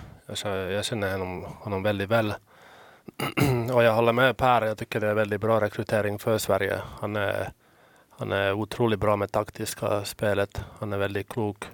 Jag 0.71 0.85
känner 0.85 1.11
honom, 1.11 1.43
honom 1.43 1.83
väldigt 1.83 2.09
väl. 2.09 2.33
och 3.73 3.83
jag 3.83 3.93
håller 3.93 4.13
med 4.13 4.37
Per, 4.37 4.61
jag 4.61 4.77
tycker 4.77 4.99
det 4.99 5.07
är 5.07 5.13
väldigt 5.13 5.41
bra 5.41 5.61
rekrytering 5.61 6.19
för 6.19 6.37
Sverige. 6.37 6.81
Han 6.99 7.15
är, 7.15 7.51
han 8.09 8.31
är 8.31 8.53
otroligt 8.53 8.99
bra 8.99 9.15
med 9.15 9.31
taktiska 9.31 10.05
spelet. 10.05 10.61
Han 10.79 10.93
är 10.93 10.97
väldigt 10.97 11.29
klok. 11.29 11.65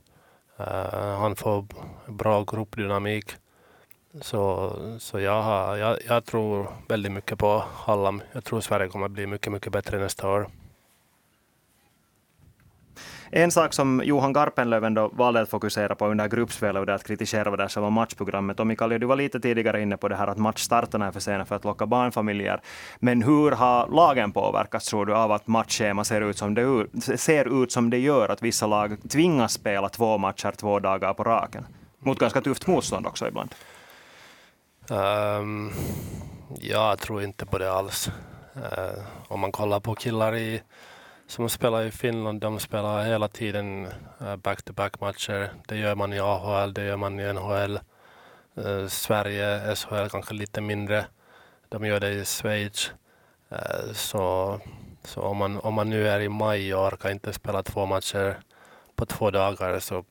Uh, 0.59 1.19
han 1.19 1.35
får 1.35 1.65
bra 2.07 2.43
gruppdynamik. 2.43 3.35
Så, 4.21 4.73
så 4.99 5.19
jag, 5.19 5.41
har, 5.41 5.75
jag, 5.75 5.97
jag 6.07 6.25
tror 6.25 6.67
väldigt 6.89 7.11
mycket 7.11 7.39
på 7.39 7.63
Hallam. 7.73 8.21
Jag 8.31 8.43
tror 8.43 8.61
Sverige 8.61 8.87
kommer 8.87 9.07
bli 9.07 9.27
mycket, 9.27 9.51
mycket 9.51 9.71
bättre 9.71 9.99
nästa 9.99 10.29
år. 10.29 10.47
En 13.31 13.51
sak 13.51 13.73
som 13.73 14.01
Johan 14.05 14.33
Garpenlöv 14.33 14.83
ändå 14.83 15.07
valde 15.07 15.41
att 15.41 15.49
fokusera 15.49 15.95
på 15.95 16.07
under 16.07 16.27
gruppspelet 16.27 16.79
och 16.79 16.85
det 16.85 16.93
att 16.93 17.03
kritisera 17.03 17.55
det 17.55 17.69
själva 17.69 17.89
matchprogrammet. 17.89 18.59
Och 18.59 18.67
Mikael, 18.67 18.99
du 18.99 19.05
var 19.05 19.15
lite 19.15 19.39
tidigare 19.39 19.81
inne 19.81 19.97
på 19.97 20.07
det 20.07 20.15
här 20.15 20.27
att 20.27 20.37
matchstarterna 20.37 21.07
är 21.07 21.11
för 21.11 21.19
sena 21.19 21.45
för 21.45 21.55
att 21.55 21.63
locka 21.63 21.85
barnfamiljer. 21.85 22.61
Men 22.99 23.21
hur 23.21 23.51
har 23.51 23.87
lagen 23.87 24.31
påverkats, 24.31 24.85
tror 24.85 25.05
du, 25.05 25.15
av 25.15 25.31
att 25.31 25.47
matchschema 25.47 26.03
ser 26.03 26.21
ut 26.21 26.37
som 26.37 26.53
det, 26.53 26.87
ser 27.17 27.63
ut 27.63 27.71
som 27.71 27.89
det 27.89 27.99
gör? 27.99 28.29
Att 28.29 28.41
vissa 28.41 28.67
lag 28.67 28.97
tvingas 29.09 29.53
spela 29.53 29.89
två 29.89 30.17
matcher 30.17 30.51
två 30.51 30.79
dagar 30.79 31.13
på 31.13 31.23
raken. 31.23 31.65
Mot 31.99 32.19
ganska 32.19 32.41
tufft 32.41 32.67
motstånd 32.67 33.07
också 33.07 33.27
ibland. 33.27 33.55
Um, 34.89 35.71
jag 36.59 36.99
tror 36.99 37.23
inte 37.23 37.45
på 37.45 37.57
det 37.57 37.71
alls. 37.71 38.11
Uh, 38.55 39.03
om 39.27 39.39
man 39.39 39.51
kollar 39.51 39.79
på 39.79 39.95
killar 39.95 40.35
i 40.35 40.61
som 41.27 41.49
spelar 41.49 41.83
i 41.83 41.91
Finland, 41.91 42.41
de 42.41 42.59
spelar 42.59 43.03
hela 43.03 43.27
tiden 43.27 43.87
eh, 44.21 44.35
back-to-back 44.35 44.99
matcher. 44.99 45.51
Det 45.67 45.77
gör 45.77 45.95
man 45.95 46.13
i 46.13 46.19
AHL, 46.19 46.73
det 46.73 46.85
gör 46.85 46.97
man 46.97 47.19
i 47.19 47.33
NHL. 47.33 47.79
Uh, 48.57 48.65
eh, 48.65 48.87
Sverige, 48.87 49.75
SHL 49.75 50.09
kanske 50.09 50.33
lite 50.33 50.61
mindre. 50.61 51.05
De 51.69 51.85
gör 51.85 51.99
det 51.99 52.09
i 52.09 52.25
Schweiz. 52.25 52.91
Uh, 53.51 53.93
så 53.93 54.59
så 55.07 55.21
om, 55.21 55.37
man, 55.37 55.59
om 55.59 55.73
man 55.73 55.89
nu 55.89 56.07
är 56.07 56.19
i 56.19 56.29
maj 56.29 56.75
och 56.75 56.87
orkar 56.87 57.09
inte 57.09 57.33
spela 57.33 57.63
två 57.63 57.85
matcher 57.85 58.39
på 58.95 59.05
två 59.05 59.31
dagar 59.31 59.79
så 59.79 60.03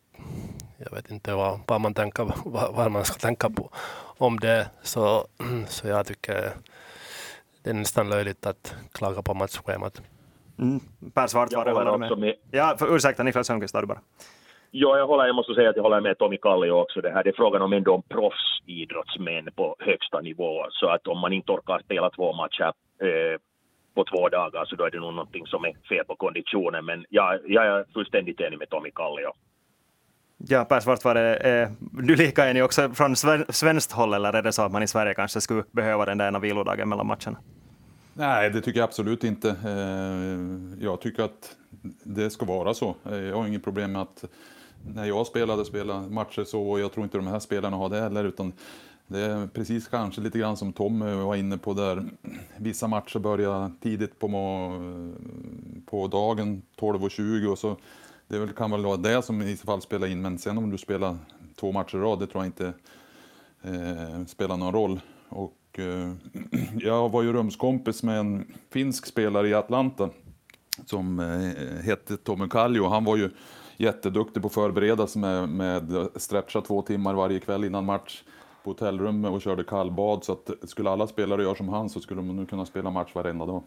jag 0.79 0.91
vet 0.91 1.11
inte 1.11 1.35
vad, 1.35 1.61
vad 1.67 1.81
man 1.81 1.95
tänker, 1.95 2.25
vad, 2.45 2.75
vad, 2.75 2.93
man 2.93 3.05
ska 3.05 3.15
tänka 3.15 3.51
på 3.51 3.71
om 4.19 4.41
det. 4.41 4.71
Så, 4.83 5.27
så 5.69 5.89
jag 5.89 6.07
tycker 6.07 6.53
det 7.63 7.71
är 7.71 7.75
nästan 7.75 8.09
löjligt 8.09 8.47
att 8.47 8.75
klaga 8.93 9.23
på 9.23 9.35
matchschemat. 9.35 10.03
Mm. 10.59 10.81
Per 11.15 11.27
Svartvare 11.27 11.71
håller 11.71 11.99
med. 11.99 12.19
med. 12.19 12.35
Ja, 12.51 12.77
för, 12.79 12.97
ursäkta 12.97 13.23
Niklas 13.23 13.47
Sundqvist, 13.47 13.75
du 13.75 13.87
bara. 13.87 14.01
Ja, 14.71 14.99
jag, 14.99 15.07
håller, 15.07 15.27
jag 15.27 15.37
måste 15.37 15.55
säga 15.55 15.71
att 15.71 15.77
jag 15.77 15.83
håller 15.83 16.01
med 16.01 16.19
Tommy 16.19 16.37
Kallio 16.37 16.71
också. 16.71 17.01
Det 17.01 17.11
här 17.11 17.25
det 17.25 17.31
är 17.31 17.37
frågan 17.37 17.63
om 17.63 17.73
ändå 17.73 17.95
om 17.95 18.03
proffsidrottsmän 18.03 19.49
på 19.57 19.77
högsta 19.79 20.21
nivå. 20.21 20.67
Så 20.71 20.87
att 20.89 21.07
om 21.07 21.19
man 21.19 21.33
inte 21.33 21.53
orkar 21.53 21.79
spela 21.85 22.11
två 22.11 22.33
matcher 22.33 22.73
eh, 23.01 23.41
på 23.95 24.05
två 24.05 24.29
dagar 24.29 24.65
så 24.65 24.77
då 24.77 24.85
är 24.85 24.91
det 24.91 25.01
nog 25.01 25.15
någonting 25.15 25.47
som 25.47 25.65
är 25.65 25.73
fel 25.89 26.05
på 26.05 26.17
konditionen. 26.17 26.85
Men 26.85 27.05
jag, 27.09 27.41
jag 27.47 27.67
är 27.67 27.85
fullständigt 27.95 28.41
enig 28.41 28.59
med 28.59 28.69
Tommy 28.71 28.91
Kallio. 28.91 29.33
Ja, 30.39 30.65
Per 30.65 30.81
Svartvare, 30.81 31.37
är 31.37 31.71
du 31.81 32.17
lika 32.17 32.51
enig 32.51 32.65
också 32.65 32.89
från 32.89 33.17
svenskt 33.49 33.93
håll 33.93 34.15
eller 34.15 34.33
är 34.33 34.43
det 34.43 34.53
så 34.53 34.63
att 34.63 34.73
man 34.73 34.83
i 34.83 34.87
Sverige 34.87 35.15
kanske 35.15 35.41
skulle 35.41 35.65
behöva 35.71 36.05
den 36.05 36.19
där 36.19 36.29
ena 36.29 36.39
vilodagen 36.39 36.89
mellan 36.89 37.07
matcherna? 37.07 37.39
Nej, 38.19 38.51
det 38.51 38.61
tycker 38.61 38.81
jag 38.81 38.85
absolut 38.85 39.25
inte. 39.25 39.51
Eh, 39.51 40.85
jag 40.85 41.01
tycker 41.01 41.23
att 41.23 41.57
det 42.03 42.31
ska 42.31 42.47
vara 42.47 42.75
så. 42.75 42.95
Eh, 43.05 43.17
jag 43.17 43.37
har 43.37 43.47
inget 43.47 43.65
problem 43.65 43.93
med 43.93 44.03
att 44.03 44.25
när 44.95 45.05
jag 45.05 45.27
spelade, 45.27 45.65
spela 45.65 46.01
matcher 46.01 46.45
så, 46.45 46.71
och 46.71 46.81
jag 46.81 46.93
tror 46.93 47.05
inte 47.05 47.19
de 47.19 47.27
här 47.27 47.39
spelarna 47.39 47.77
har 47.77 47.89
det 47.89 48.01
heller, 48.01 48.25
utan 48.25 48.53
det 49.07 49.21
är 49.21 49.47
precis 49.47 49.89
kanske 49.89 50.21
lite 50.21 50.39
grann 50.39 50.57
som 50.57 50.73
Tom 50.73 51.03
eh, 51.03 51.27
var 51.27 51.37
inne 51.37 51.59
på 51.59 51.75
där. 51.75 52.05
Vissa 52.57 52.89
matcher 52.89 53.19
börjar 53.19 53.71
tidigt 53.81 54.19
på, 54.19 54.29
på 55.87 56.07
dagen, 56.07 56.63
12.20 56.77 57.47
och 57.47 57.59
så 57.59 57.77
det 58.29 58.57
kan 58.57 58.71
väl 58.71 58.85
vara 58.85 58.97
det 58.97 59.23
som 59.23 59.43
i 59.43 59.57
så 59.57 59.67
fall 59.67 59.83
spelar 59.83 60.07
in, 60.07 60.23
men 60.23 60.39
sen 60.39 60.59
om 60.59 60.71
du 60.71 60.79
spelar 60.79 61.17
två 61.61 61.73
matcher 61.73 61.97
i 61.97 62.01
rad, 62.01 62.19
det 62.19 62.27
tror 62.27 62.45
jag 62.45 62.49
inte 62.49 62.73
eh, 63.63 64.25
spelar 64.27 64.57
någon 64.57 64.73
roll. 64.73 65.01
Och, 65.29 65.56
eh, 65.79 66.13
jag 66.79 67.09
var 67.09 67.23
ju 67.23 67.33
rumskompis 67.33 68.03
med 68.03 68.19
en 68.19 68.55
finsk 68.71 69.07
spelare 69.07 69.49
i 69.49 69.55
Atlanta 69.55 70.11
som 70.87 71.21
eh, 71.21 71.85
hette 71.85 72.17
Tommy 72.17 72.49
Kallio. 72.49 72.89
Han 72.89 73.05
var 73.05 73.17
ju 73.17 73.31
jätteduktig 73.77 74.43
på 74.43 74.49
att 74.49 74.55
förbereda 74.55 75.07
sig 75.07 75.21
med, 75.21 75.49
med 75.49 76.09
stretcha 76.17 76.61
två 76.61 76.83
timmar 76.83 77.15
varje 77.15 77.41
kväll 77.41 77.65
innan 77.65 77.85
match 77.85 78.23
på 78.65 78.71
hotellrum 78.71 79.25
och 79.25 79.43
körde 79.43 79.65
kallbad. 79.65 80.25
Så 80.25 80.33
att 80.33 80.51
skulle 80.63 80.91
alla 80.91 81.07
spelare 81.07 81.43
göra 81.43 81.55
som 81.55 81.69
han 81.69 81.91
så 81.91 82.01
skulle 82.01 82.21
de 82.21 82.37
nu 82.37 82.47
kunna 82.47 82.67
spela 82.67 82.91
match 82.91 83.15
varenda 83.15 83.47
dag. 83.47 83.63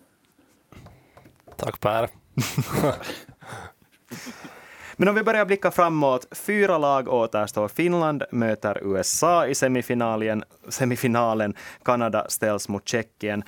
Tack 1.56 1.80
Per. 1.80 2.10
Men 5.00 5.08
om 5.08 5.16
vi 5.16 5.24
börjar 5.24 5.46
blicka 5.46 5.72
framåt. 5.72 6.28
Fyra 6.32 6.78
lag 6.78 7.08
återstår. 7.08 7.68
Finland 7.68 8.24
möter 8.32 8.82
USA 8.84 9.48
i 9.48 9.56
semifinalen. 9.56 10.44
semifinalen. 10.70 11.54
Kanada 11.84 12.26
ställs 12.30 12.70
mot 12.70 12.88
Tjeckien. 12.88 13.44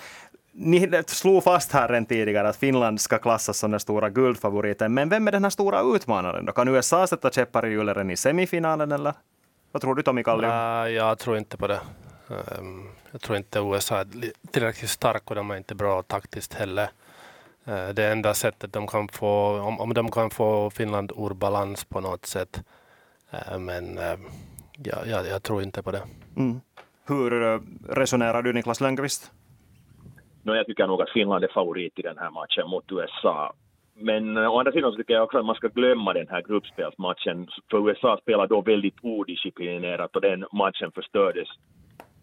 Ni 0.51 1.03
slog 1.07 1.43
fast 1.43 1.71
här 1.71 1.87
redan 1.87 2.05
tidigare 2.05 2.49
att 2.49 2.55
Finland 2.55 3.01
ska 3.01 3.17
klassas 3.17 3.57
som 3.57 3.71
den 3.71 3.79
stora 3.79 4.09
guldfavoriten. 4.09 4.93
Men 4.93 5.09
vem 5.09 5.27
är 5.27 5.31
den 5.31 5.43
här 5.43 5.49
stora 5.49 5.81
utmanaren 5.95 6.45
då? 6.45 6.51
Kan 6.51 6.67
USA 6.67 7.07
sätta 7.07 7.31
käppar 7.31 7.65
i 7.65 7.69
hjulen 7.69 8.11
i 8.11 8.17
semifinalen 8.17 8.91
eller? 8.91 9.13
Vad 9.71 9.81
tror 9.81 9.95
du 9.95 10.03
Tommy 10.03 10.23
Kallio? 10.23 10.49
Uh, 10.49 10.89
jag 10.89 11.19
tror 11.19 11.37
inte 11.37 11.57
på 11.57 11.67
det. 11.67 11.79
Um, 12.27 12.89
jag 13.11 13.21
tror 13.21 13.37
inte 13.37 13.59
USA 13.59 13.99
är 13.99 14.07
tillräckligt 14.51 14.89
stark 14.89 15.29
och 15.29 15.35
de 15.35 15.51
är 15.51 15.57
inte 15.57 15.75
bra 15.75 16.01
taktiskt 16.01 16.53
heller. 16.53 16.89
Uh, 17.67 17.89
det 17.95 18.05
enda 18.05 18.33
sättet 18.33 18.73
de 18.73 18.87
kan 18.87 19.07
få, 19.07 19.59
om, 19.59 19.79
om 19.79 19.93
de 19.93 20.11
kan 20.11 20.29
få 20.29 20.69
Finland 20.69 21.11
ur 21.11 21.33
balans 21.33 21.85
på 21.85 22.01
något 22.01 22.25
sätt. 22.25 22.63
Uh, 23.33 23.59
men 23.59 23.99
ja, 24.83 24.97
jag, 25.05 25.27
jag, 25.27 25.43
tror 25.43 25.63
inte 25.63 25.83
på 25.83 25.91
det. 25.91 26.01
Mm. 26.37 26.61
Hur 27.07 27.61
resonerar 27.95 28.41
du 28.41 28.53
Niklas 28.53 28.81
Lönnqvist? 28.81 29.31
No, 30.43 30.53
jag 30.53 30.65
tycker 30.65 30.87
nog 30.87 31.01
att 31.01 31.09
Finland 31.09 31.43
är 31.43 31.47
favorit 31.53 31.99
i 31.99 32.01
den 32.01 32.17
här 32.17 32.31
matchen 32.31 32.69
mot 32.69 32.91
USA. 32.91 33.53
Men 33.95 34.37
å 34.37 34.59
andra 34.59 34.71
sidan 34.71 34.91
så 34.91 34.97
tycker 34.97 35.13
jag 35.13 35.23
också 35.23 35.37
att 35.37 35.45
man 35.45 35.55
ska 35.55 35.67
glömma 35.67 36.13
den 36.13 36.27
här 36.27 36.41
gruppspelsmatchen. 36.41 37.47
För 37.71 37.89
USA 37.89 38.17
spelar 38.21 38.47
då 38.47 38.61
väldigt 38.61 38.95
odisciplinerat 39.01 40.15
och 40.15 40.21
den 40.21 40.45
matchen 40.51 40.91
förstördes 40.95 41.47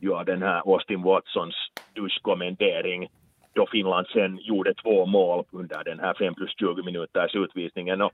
ju 0.00 0.14
av 0.14 0.24
den 0.24 0.42
här 0.42 0.62
Austin 0.72 1.02
Watsons 1.02 1.54
duschkommentering 1.94 3.08
då 3.58 3.66
Finland 3.66 4.06
sen 4.06 4.38
gjorde 4.42 4.74
två 4.74 5.06
mål 5.06 5.44
under 5.50 5.84
den 5.84 6.00
här 6.00 6.14
5 6.14 6.34
plus 6.34 6.50
20 6.58 6.82
minuters 6.82 7.34
utvisningen. 7.34 8.02
Och 8.02 8.12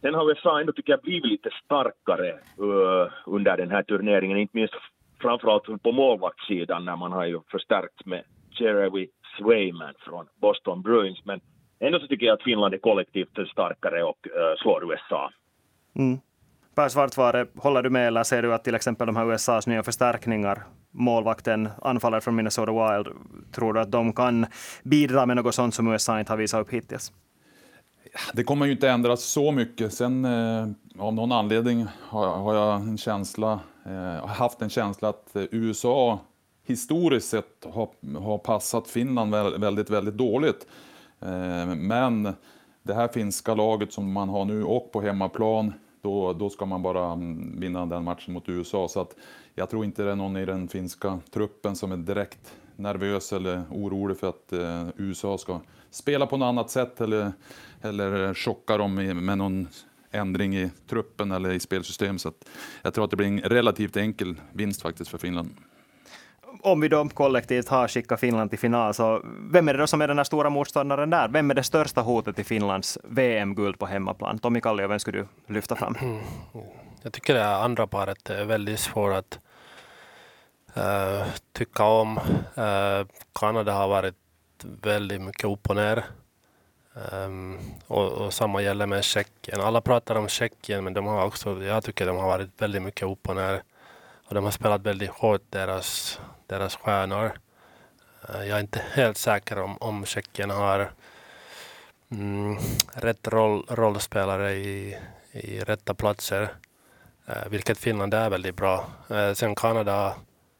sen 0.00 0.14
har 0.14 0.30
USA 0.30 0.60
ändå, 0.60 0.72
tycker 0.72 0.92
jag, 0.92 1.00
blivit 1.00 1.24
lite 1.24 1.50
starkare 1.64 2.30
uh, 2.60 3.08
under 3.26 3.56
den 3.56 3.70
här 3.70 3.82
turneringen, 3.82 4.38
inte 4.38 4.56
minst 4.56 4.74
framförallt 5.20 5.82
på 5.82 5.92
målvaktssidan 5.92 6.84
när 6.84 6.96
man 6.96 7.12
har 7.12 7.26
ju 7.26 7.40
förstärkt 7.50 8.06
med 8.06 8.22
Jeremy 8.50 9.08
Swayman 9.38 9.94
från 9.98 10.26
Boston 10.40 10.82
Bruins. 10.82 11.24
Men 11.24 11.40
ändå 11.80 12.00
så 12.00 12.06
tycker 12.06 12.26
jag 12.26 12.34
att 12.34 12.42
Finland 12.42 12.74
är 12.74 12.78
kollektivt 12.78 13.38
starkare 13.52 14.02
och 14.02 14.26
uh, 14.26 14.56
slår 14.62 14.92
USA. 14.92 15.30
Mm. 15.94 16.18
Per 16.78 16.88
Svartvare, 16.88 17.46
håller 17.56 17.82
du 17.82 17.90
med 17.90 18.06
eller 18.06 18.24
ser 18.24 18.42
du 18.42 18.54
att 18.54 18.64
till 18.64 18.74
exempel 18.74 19.06
de 19.06 19.16
här 19.16 19.32
USAs 19.32 19.66
nya 19.66 19.82
förstärkningar, 19.82 20.62
målvakten, 20.90 21.68
anfallare 21.82 22.20
från 22.20 22.36
Minnesota 22.36 22.72
Wild, 22.72 23.08
tror 23.52 23.72
du 23.72 23.80
att 23.80 23.90
de 23.90 24.12
kan 24.12 24.46
bidra 24.82 25.26
med 25.26 25.36
något 25.36 25.54
sånt 25.54 25.74
som 25.74 25.92
USA 25.92 26.20
inte 26.20 26.32
har 26.32 26.36
visat 26.36 26.60
upp 26.60 26.70
hittills? 26.70 27.12
Det 28.32 28.44
kommer 28.44 28.66
ju 28.66 28.72
inte 28.72 28.90
ändras 28.90 29.22
så 29.22 29.52
mycket. 29.52 29.92
Sen 29.92 30.24
eh, 30.24 30.68
av 30.98 31.14
någon 31.14 31.32
anledning 31.32 31.86
har, 32.00 32.26
har 32.26 32.54
jag 32.54 32.80
en 32.80 32.98
känsla, 32.98 33.60
eh, 33.86 34.26
haft 34.26 34.62
en 34.62 34.70
känsla 34.70 35.08
att 35.08 35.36
eh, 35.36 35.42
USA 35.50 36.20
historiskt 36.66 37.28
sett 37.28 37.66
har, 37.72 38.18
har 38.20 38.38
passat 38.38 38.88
Finland 38.88 39.30
väldigt, 39.60 39.90
väldigt 39.90 40.14
dåligt. 40.14 40.66
Eh, 41.20 41.66
men 41.76 42.34
det 42.82 42.94
här 42.94 43.08
finska 43.08 43.54
laget 43.54 43.92
som 43.92 44.12
man 44.12 44.28
har 44.28 44.44
nu 44.44 44.64
och 44.64 44.92
på 44.92 45.00
hemmaplan, 45.00 45.72
då, 46.02 46.32
då 46.32 46.50
ska 46.50 46.66
man 46.66 46.82
bara 46.82 47.12
mm, 47.12 47.60
vinna 47.60 47.86
den 47.86 48.04
matchen 48.04 48.34
mot 48.34 48.48
USA. 48.48 48.88
Så 48.88 49.00
att 49.00 49.16
jag 49.54 49.70
tror 49.70 49.84
inte 49.84 50.02
det 50.02 50.10
är 50.10 50.16
någon 50.16 50.36
i 50.36 50.44
den 50.44 50.68
finska 50.68 51.20
truppen 51.30 51.76
som 51.76 51.92
är 51.92 51.96
direkt 51.96 52.54
nervös 52.76 53.32
eller 53.32 53.62
orolig 53.70 54.18
för 54.18 54.28
att 54.28 54.52
eh, 54.52 54.88
USA 54.96 55.38
ska 55.38 55.60
spela 55.90 56.26
på 56.26 56.36
något 56.36 56.46
annat 56.46 56.70
sätt 56.70 57.00
eller, 57.00 57.32
eller 57.80 58.34
chocka 58.34 58.76
dem 58.76 58.94
med 58.94 59.38
någon 59.38 59.68
ändring 60.10 60.56
i 60.56 60.70
truppen 60.88 61.32
eller 61.32 61.52
i 61.52 61.60
spelsystemet. 61.60 62.20
Så 62.20 62.32
jag 62.82 62.94
tror 62.94 63.04
att 63.04 63.10
det 63.10 63.16
blir 63.16 63.26
en 63.26 63.40
relativt 63.40 63.96
enkel 63.96 64.34
vinst 64.52 64.82
faktiskt 64.82 65.10
för 65.10 65.18
Finland 65.18 65.50
om 66.62 66.80
vi 66.80 66.88
då 66.88 67.08
kollektivt 67.08 67.68
har 67.68 67.88
skickat 67.88 68.20
Finland 68.20 68.50
till 68.50 68.58
final, 68.58 68.94
så 68.94 69.22
vem 69.52 69.68
är 69.68 69.72
det 69.72 69.78
då 69.78 69.86
som 69.86 70.00
är 70.00 70.08
den 70.08 70.16
här 70.16 70.24
stora 70.24 70.50
motståndaren 70.50 71.10
där? 71.10 71.28
Vem 71.28 71.50
är 71.50 71.54
det 71.54 71.62
största 71.62 72.00
hotet 72.00 72.38
i 72.38 72.44
Finlands 72.44 72.98
VM-guld 73.04 73.78
på 73.78 73.86
hemmaplan? 73.86 74.38
Tommy 74.38 74.60
Kallio, 74.60 74.88
vem 74.88 74.98
skulle 74.98 75.18
du 75.18 75.54
lyfta 75.54 75.76
fram? 75.76 75.96
Mm. 76.00 76.22
Jag 77.02 77.12
tycker 77.12 77.34
det 77.34 77.56
andra 77.56 77.86
paret 77.86 78.30
är 78.30 78.44
väldigt 78.44 78.80
svårt 78.80 79.14
att 79.14 79.38
uh, 80.76 81.26
tycka 81.52 81.84
om. 81.84 82.18
Uh, 82.58 83.06
Kanada 83.34 83.72
har 83.72 83.88
varit 83.88 84.14
väldigt 84.82 85.20
mycket 85.20 85.44
upp 85.44 85.70
och 85.70 85.76
ner. 85.76 86.04
Um, 87.12 87.58
och, 87.86 88.12
och, 88.12 88.34
samma 88.34 88.62
gäller 88.62 88.86
med 88.86 89.04
Tjeckien. 89.04 89.60
Alla 89.60 89.80
pratar 89.80 90.14
om 90.14 90.28
Tjeckien, 90.28 90.84
men 90.84 90.94
de 90.94 91.06
har 91.06 91.24
också, 91.24 91.64
jag 91.64 91.84
tycker 91.84 92.06
de 92.06 92.16
har 92.16 92.26
varit 92.26 92.62
väldigt 92.62 92.82
mycket 92.82 93.08
upp 93.08 93.28
och 93.28 93.36
ner. 93.36 93.62
Och 94.28 94.34
de 94.34 94.44
har 94.44 94.50
spelat 94.50 94.82
väldigt 94.82 95.10
hårt, 95.10 95.42
deras 95.50 96.20
deras 96.48 96.76
stjärnor. 96.76 97.32
Eh, 98.28 98.44
jag 98.44 98.56
är 98.56 98.60
inte 98.60 98.82
helt 98.92 99.16
säker 99.16 99.58
om, 99.58 99.76
om 99.80 100.06
Tjeckien 100.06 100.50
har 100.50 100.90
mm, 102.10 102.58
rätt 102.94 103.28
roll, 103.28 103.66
rollspelare 103.68 104.52
i, 104.52 104.98
i 105.32 105.60
rätta 105.60 105.94
platser, 105.94 106.48
eh, 107.26 107.48
vilket 107.50 107.78
Finland 107.78 108.14
är 108.14 108.30
väldigt 108.30 108.56
bra. 108.56 108.86
Eh, 109.10 109.32
sen 109.32 109.54
Kanada 109.54 110.14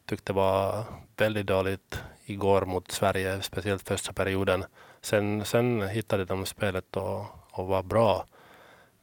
tyckte 0.07 0.33
var 0.33 0.85
väldigt 1.17 1.47
dåligt 1.47 2.03
igår 2.25 2.65
mot 2.65 2.91
Sverige, 2.91 3.43
speciellt 3.43 3.89
första 3.89 4.13
perioden. 4.13 4.65
Sen, 5.01 5.45
sen 5.45 5.89
hittade 5.89 6.25
de 6.25 6.47
spelet 6.47 6.97
och, 6.97 7.25
och 7.51 7.67
var 7.67 7.83
bra. 7.83 8.27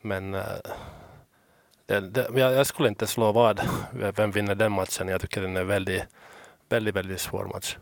Men 0.01 0.33
eh, 0.33 0.41
det, 1.85 1.99
det, 1.99 2.27
jag, 2.35 2.53
jag, 2.53 2.67
skulle 2.67 2.89
inte 2.89 3.07
slå 3.07 3.31
vad, 3.31 3.61
vem 3.91 4.31
vinner 4.31 4.55
den 4.55 4.71
matchen. 4.71 5.07
Jag 5.07 5.21
tycker 5.21 5.41
den 5.41 5.57
är 5.57 5.63
väldigt 5.63 6.03
väldigt, 6.75 6.95
väldigt 6.95 7.21
svår 7.21 7.45
match. 7.45 7.77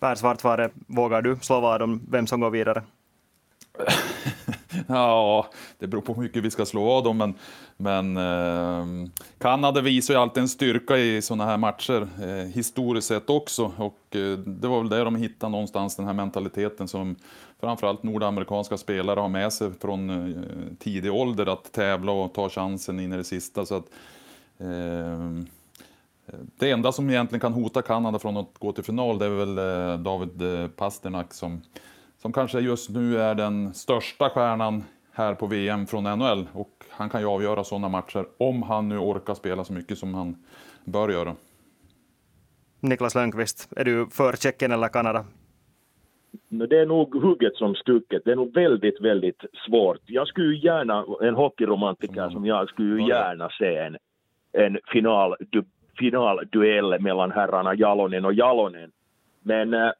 Per 0.00 0.14
Svartvare, 0.14 0.70
vågar 0.86 1.22
du 1.22 1.36
slå 1.40 1.60
vad 1.60 1.82
om 1.82 2.06
vem 2.10 2.26
som 2.26 2.40
går 2.40 2.50
vidare? 2.50 2.82
ja, 4.86 5.46
det 5.78 5.86
beror 5.86 6.00
på 6.00 6.14
hur 6.14 6.22
mycket 6.22 6.42
vi 6.42 6.50
ska 6.50 6.66
slå 6.66 6.90
av 6.90 7.04
dem, 7.04 7.18
men, 7.18 7.34
men 7.76 8.16
eh, 8.16 9.08
Kanada 9.38 9.80
visar 9.80 10.14
ju 10.14 10.20
alltid 10.20 10.40
en 10.40 10.48
styrka 10.48 10.98
i 10.98 11.22
sådana 11.22 11.44
här 11.44 11.58
matcher, 11.58 12.08
eh, 12.22 12.46
historiskt 12.52 13.08
sett 13.08 13.30
också. 13.30 13.72
Och 13.76 14.16
eh, 14.16 14.38
det 14.38 14.68
var 14.68 14.78
väl 14.78 14.88
där 14.88 15.04
de 15.04 15.16
hittade 15.16 15.50
någonstans 15.50 15.96
den 15.96 16.06
här 16.06 16.14
mentaliteten 16.14 16.88
som 16.88 17.16
framförallt 17.60 18.02
nordamerikanska 18.02 18.78
spelare 18.78 19.20
har 19.20 19.28
med 19.28 19.52
sig 19.52 19.70
från 19.80 20.10
eh, 20.10 20.42
tidig 20.78 21.12
ålder, 21.12 21.46
att 21.46 21.72
tävla 21.72 22.12
och 22.12 22.34
ta 22.34 22.48
chansen 22.48 23.00
in 23.00 23.12
i 23.12 23.16
det 23.16 23.24
sista. 23.24 23.66
Så 23.66 23.74
att, 23.74 23.86
eh, 24.58 25.52
det 26.58 26.70
enda 26.70 26.92
som 26.92 27.10
egentligen 27.10 27.40
kan 27.40 27.52
hota 27.52 27.82
Kanada 27.82 28.18
från 28.18 28.36
att 28.36 28.58
gå 28.58 28.72
till 28.72 28.84
final 28.84 29.18
det 29.18 29.26
är 29.26 29.30
väl 29.30 29.58
eh, 29.58 29.98
David 29.98 30.42
eh, 30.42 30.68
Pasternak 30.68 31.32
som, 31.32 31.62
som 32.18 32.32
kanske 32.32 32.60
just 32.60 32.90
nu 32.90 33.18
är 33.18 33.34
den 33.34 33.74
största 33.74 34.30
stjärnan 34.30 34.84
här 35.12 35.34
på 35.34 35.46
VM 35.46 35.86
från 35.86 36.04
NHL. 36.04 36.48
Och 36.52 36.84
han 36.90 37.10
kan 37.10 37.20
ju 37.20 37.26
avgöra 37.26 37.64
sådana 37.64 37.88
matcher 37.88 38.26
om 38.38 38.62
han 38.62 38.88
nu 38.88 38.98
orkar 38.98 39.34
spela 39.34 39.64
så 39.64 39.72
mycket 39.72 39.98
som 39.98 40.14
han 40.14 40.36
bör 40.84 41.08
göra. 41.08 41.36
Niklas 42.80 43.14
Lönnqvist, 43.14 43.68
är 43.76 43.84
du 43.84 44.06
för 44.10 44.32
Tjeckien 44.32 44.72
eller 44.72 44.88
Kanada? 44.88 45.24
det 46.48 46.80
är 46.80 46.86
nog 46.86 47.14
hugget 47.14 47.56
som 47.56 47.74
stucket. 47.74 48.22
Det 48.24 48.32
är 48.32 48.36
nog 48.36 48.54
väldigt, 48.54 49.00
väldigt 49.00 49.44
svårt. 49.66 50.00
Jag 50.06 50.28
skulle 50.28 50.56
gärna, 50.56 51.04
en 51.20 51.34
hockeyromantiker 51.34 52.30
som 52.30 52.46
jag, 52.46 52.68
skulle 52.68 53.02
gärna 53.02 53.48
se 53.58 53.76
en, 53.76 53.96
en 54.52 54.78
final, 54.92 55.36
finalduell 55.98 57.00
mellan 57.00 57.32
herrarna 57.32 57.74
Jalonen 57.74 58.24
och 58.24 58.34
Jalonen. 58.34 58.90
Men 59.42 59.74
äh, 59.74 59.90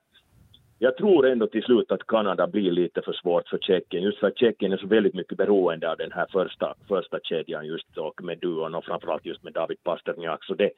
jag 0.78 0.96
tror 0.96 1.26
ändå 1.26 1.46
till 1.46 1.62
slut 1.62 1.92
att 1.92 2.06
Kanada 2.06 2.46
blir 2.46 2.70
lite 2.70 3.02
för 3.02 3.12
svårt 3.12 3.48
för 3.48 3.58
Tjeckien, 3.58 4.02
just 4.02 4.18
för 4.18 4.26
att 4.26 4.38
Tjeckien 4.38 4.72
är 4.72 4.76
så 4.76 4.86
väldigt 4.86 5.14
mycket 5.14 5.38
beroende 5.38 5.90
av 5.90 5.96
den 5.96 6.12
här 6.12 6.26
första, 6.32 6.74
första 6.88 7.18
kedjan 7.22 7.66
just 7.66 7.98
och 7.98 8.24
med 8.24 8.38
duon 8.38 8.74
och 8.74 8.84
framförallt 8.84 9.26
just 9.26 9.42
med 9.42 9.52
David 9.52 9.82
Pasterniak. 9.84 10.44
Så, 10.44 10.54
det, 10.54 10.70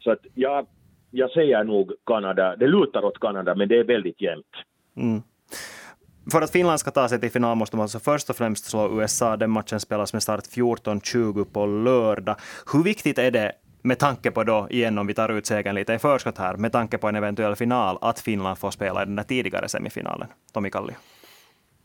så 0.00 0.10
att 0.10 0.26
jag, 0.34 0.66
jag 1.10 1.30
säger 1.30 1.64
nog 1.64 1.92
Kanada, 2.06 2.56
det 2.56 2.66
lutar 2.66 3.04
åt 3.04 3.20
Kanada 3.20 3.54
men 3.54 3.68
det 3.68 3.78
är 3.78 3.84
väldigt 3.84 4.20
jämnt. 4.20 4.54
Mm. 4.96 5.22
För 6.32 6.42
att 6.42 6.50
Finland 6.50 6.80
ska 6.80 6.90
ta 6.90 7.08
sig 7.08 7.20
till 7.20 7.30
final 7.30 7.56
måste 7.56 7.76
man 7.76 7.82
alltså 7.82 7.98
först 7.98 8.30
och 8.30 8.36
främst 8.36 8.64
slå 8.64 9.00
USA. 9.00 9.36
Den 9.36 9.50
matchen 9.50 9.80
spelas 9.80 10.12
med 10.12 10.22
start 10.22 10.44
14.20 10.44 11.44
på 11.44 11.66
lördag. 11.66 12.36
Hur 12.72 12.82
viktigt 12.82 13.18
är 13.18 13.30
det 13.30 13.52
med 13.86 13.98
tanke 13.98 14.30
på 14.30 14.44
då, 14.44 14.66
igen 14.70 14.98
om 14.98 15.06
vi 15.06 15.14
tar 15.14 15.28
ut 15.28 15.46
segern 15.46 15.74
lite 15.74 15.92
i 15.92 15.98
förskott 15.98 16.38
här, 16.38 16.56
med 16.56 16.72
tanke 16.72 16.98
på 16.98 17.08
en 17.08 17.16
eventuell 17.16 17.56
final, 17.56 17.98
att 18.00 18.20
Finland 18.20 18.58
får 18.58 18.70
spela 18.70 19.02
i 19.02 19.04
den 19.04 19.16
där 19.16 19.22
tidigare 19.22 19.68
semifinalen? 19.68 20.28
Tommy 20.52 20.70
Kallio. 20.70 20.94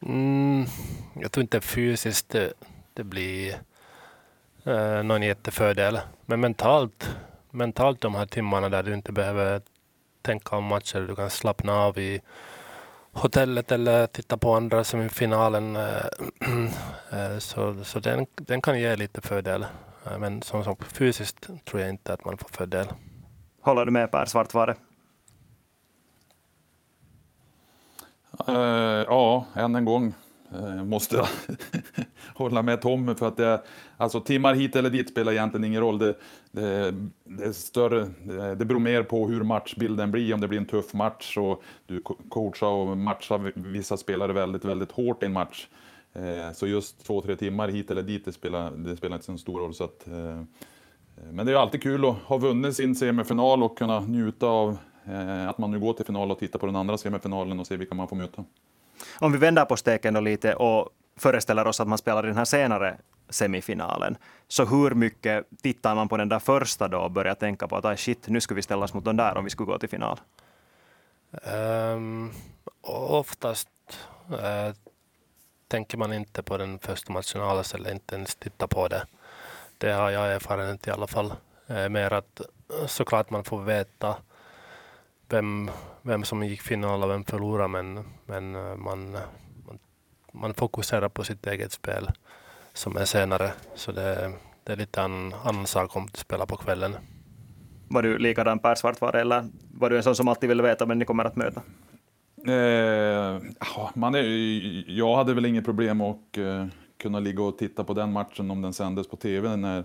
Mm, 0.06 0.66
jag 1.14 1.32
tror 1.32 1.42
inte 1.42 1.62
fysiskt 1.62 2.30
det, 2.30 2.54
det 2.94 3.04
blir 3.04 3.56
eh, 4.64 5.04
någon 5.04 5.22
jättefördel. 5.22 6.00
Men 6.26 6.40
mentalt, 6.40 7.16
mentalt 7.52 8.02
de 8.02 8.16
här 8.16 8.26
timmarna 8.26 8.70
där 8.70 8.84
du 8.84 8.94
inte 8.94 9.12
behöver 9.12 9.62
tänka 10.22 10.56
om 10.56 10.64
matcher, 10.64 11.00
du 11.00 11.16
kan 11.16 11.30
slappna 11.30 11.74
av 11.74 11.98
i 11.98 12.22
hotellet 13.12 13.72
eller 13.72 14.08
titta 14.08 14.38
på 14.38 14.56
andra 14.56 14.84
semifinalen. 14.84 15.76
Eh, 15.76 16.06
eh, 17.20 17.38
så 17.40 17.84
så 17.84 18.00
den, 18.00 18.26
den 18.36 18.62
kan 18.62 18.80
ge 18.80 18.96
lite 18.96 19.22
fördel. 19.22 19.66
Men 20.20 20.42
som 20.42 20.64
sagt, 20.64 20.98
fysiskt 20.98 21.50
tror 21.66 21.82
jag 21.82 21.90
inte 21.90 22.14
att 22.14 22.26
man 22.26 22.38
får 22.38 22.50
fördel. 22.50 22.88
Håller 23.62 23.86
du 23.86 23.92
med 23.92 24.12
Per 24.12 24.26
Svartvare? 24.26 24.76
Uh, 28.50 28.56
ja, 29.08 29.46
än 29.54 29.76
en 29.76 29.86
gång 29.86 30.14
uh, 30.56 30.84
måste 30.84 31.16
jag 31.16 31.28
hålla 32.36 32.62
med 32.62 32.82
Tommy 32.82 33.16
för 33.16 33.28
att 33.28 33.38
det, 33.38 33.62
alltså 33.98 34.22
timmar 34.22 34.54
hit 34.54 34.76
eller 34.76 34.90
dit 34.90 35.10
spelar 35.10 35.32
egentligen 35.32 35.64
ingen 35.64 35.82
roll. 35.82 36.00
Det, 36.00 36.16
det, 36.52 36.94
det 37.24 37.46
är 37.46 37.52
större, 37.52 38.10
det, 38.24 38.56
det 38.56 38.66
beror 38.66 38.80
mer 38.80 39.04
på 39.04 39.28
hur 39.28 39.44
matchbilden 39.44 40.12
blir, 40.12 40.34
om 40.34 40.42
det 40.42 40.48
blir 40.48 40.60
en 40.60 40.66
tuff 40.66 40.94
match 40.94 41.38
och 41.38 41.64
du 41.88 42.02
coachar 42.30 42.68
och 42.68 42.98
matchar 42.98 43.52
vissa 43.56 43.98
spelare 43.98 44.34
väldigt, 44.34 44.66
väldigt 44.66 44.92
hårt 44.92 45.24
i 45.24 45.26
en 45.26 45.34
match. 45.34 45.68
Eh, 46.14 46.52
så 46.54 46.68
just 46.68 47.06
två, 47.06 47.22
tre 47.22 47.36
timmar 47.36 47.68
hit 47.68 47.92
eller 47.92 48.04
dit, 48.04 48.26
det 48.26 48.34
spelar, 48.34 48.72
det 48.72 48.98
spelar 48.98 49.16
inte 49.16 49.26
så 49.26 49.38
stor 49.38 49.60
roll. 49.60 49.74
Så 49.74 49.84
att, 49.84 50.08
eh, 50.08 50.42
men 51.32 51.46
det 51.46 51.52
är 51.52 51.56
alltid 51.56 51.84
kul 51.84 52.06
att 52.06 52.16
ha 52.16 52.38
vunnit 52.38 52.76
sin 52.76 52.96
semifinal 52.96 53.64
och 53.64 53.78
kunna 53.78 54.00
njuta 54.00 54.48
av 54.48 54.78
eh, 55.06 55.50
att 55.50 55.58
man 55.58 55.72
nu 55.72 55.80
går 55.80 55.94
till 55.94 56.06
final 56.06 56.32
och 56.32 56.40
tittar 56.40 56.60
på 56.60 56.66
den 56.66 56.76
andra 56.76 56.98
semifinalen 56.98 57.60
och 57.60 57.68
ser 57.68 57.78
vilka 57.78 57.96
man 57.96 58.08
får 58.08 58.16
möta. 58.16 58.46
Om 59.20 59.32
vi 59.32 59.38
vänder 59.38 59.66
på 59.66 59.78
steken 59.78 60.14
då 60.14 60.20
lite 60.20 60.54
och 60.56 60.90
föreställer 61.18 61.68
oss 61.68 61.80
att 61.80 61.88
man 61.88 61.98
spelar 61.98 62.24
i 62.24 62.28
den 62.28 62.38
här 62.38 62.46
senare 62.46 62.98
semifinalen. 63.30 64.18
Så 64.48 64.66
hur 64.66 64.92
mycket 64.92 65.46
tittar 65.62 65.96
man 65.96 66.10
på 66.10 66.18
den 66.18 66.30
där 66.30 66.40
första 66.40 66.88
då 66.88 66.98
och 66.98 67.12
börjar 67.12 67.36
tänka 67.36 67.68
på 67.68 67.76
att 67.76 68.00
shit, 68.00 68.28
nu 68.28 68.42
skulle 68.42 68.56
vi 68.56 68.62
ställas 68.62 68.94
mot 68.94 69.06
den 69.06 69.18
där 69.18 69.38
om 69.38 69.44
vi 69.44 69.50
skulle 69.50 69.68
gå 69.68 69.80
till 69.80 69.90
final? 69.90 70.20
Um, 71.32 72.32
oftast 72.82 73.70
uh, 74.32 74.74
tänker 75.70 75.98
man 75.98 76.14
inte 76.14 76.44
på 76.44 76.58
den 76.58 76.80
första 76.80 77.14
matchen 77.14 77.42
alls 77.42 77.76
eller 77.76 77.92
inte 77.92 78.16
ens 78.16 78.36
titta 78.36 78.68
på 78.68 78.88
det. 78.88 79.06
Det 79.78 79.92
har 79.92 80.10
jag 80.10 80.34
erfarenhet 80.34 80.88
i 80.88 80.92
alla 80.92 81.08
fall. 81.08 81.34
Eh, 81.68 81.90
mer 81.90 82.14
att 82.14 82.40
eh, 82.40 82.86
såklart 82.88 83.30
man 83.30 83.44
får 83.44 83.62
veta 83.62 84.16
vem, 85.30 85.72
vem 86.02 86.24
som 86.24 86.44
gick 86.44 86.62
final 86.62 87.04
och 87.04 87.10
vem 87.10 87.24
förlorade 87.24 87.68
men, 87.68 88.06
men 88.26 88.56
eh, 88.56 88.76
man, 88.76 89.12
man, 89.68 89.80
man 90.32 90.54
fokuserar 90.54 91.10
på 91.10 91.24
sitt 91.24 91.48
eget 91.48 91.72
spel 91.72 92.12
som 92.74 92.98
är 92.98 93.06
senare. 93.06 93.52
Så 93.76 93.92
det, 93.92 94.34
det 94.64 94.72
är 94.72 94.78
lite 94.78 95.02
annan, 95.02 95.34
annan 95.44 95.68
sak 95.68 95.96
om 95.96 96.08
du 96.12 96.18
spelar 96.18 96.46
på 96.46 96.58
kvällen. 96.58 96.96
Var 97.88 98.02
du 98.02 98.18
likadan 98.18 98.60
Per 98.60 98.76
Svartvare 98.76 99.22
eller 99.22 99.46
var 99.74 99.90
du 99.90 99.98
en 99.98 100.04
sån 100.04 100.16
som 100.16 100.28
alltid 100.28 100.50
ville 100.50 100.64
veta 100.64 100.86
vem 100.86 101.00
ni 101.00 101.06
kommer 101.06 101.26
att 101.26 101.36
möta? 101.36 101.62
Eh, 102.48 103.42
man 103.94 104.16
är, 104.16 104.24
jag 104.90 105.16
hade 105.16 105.34
väl 105.34 105.46
inget 105.46 105.66
problem 105.66 106.02
att 106.02 106.38
eh, 106.38 106.66
kunna 106.98 107.20
ligga 107.20 107.44
och 107.44 107.58
titta 107.58 107.84
på 107.84 107.94
den 107.94 108.12
matchen 108.12 108.52
om 108.52 108.62
den 108.62 108.74
sändes 108.74 109.08
på 109.08 109.16
tv 109.16 109.56
när, 109.56 109.80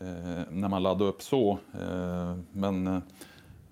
eh, 0.00 0.42
när 0.50 0.68
man 0.68 0.82
laddade 0.82 1.10
upp 1.10 1.22
så. 1.22 1.58
Eh, 1.72 2.36
men 2.52 2.86
eh, 2.86 2.98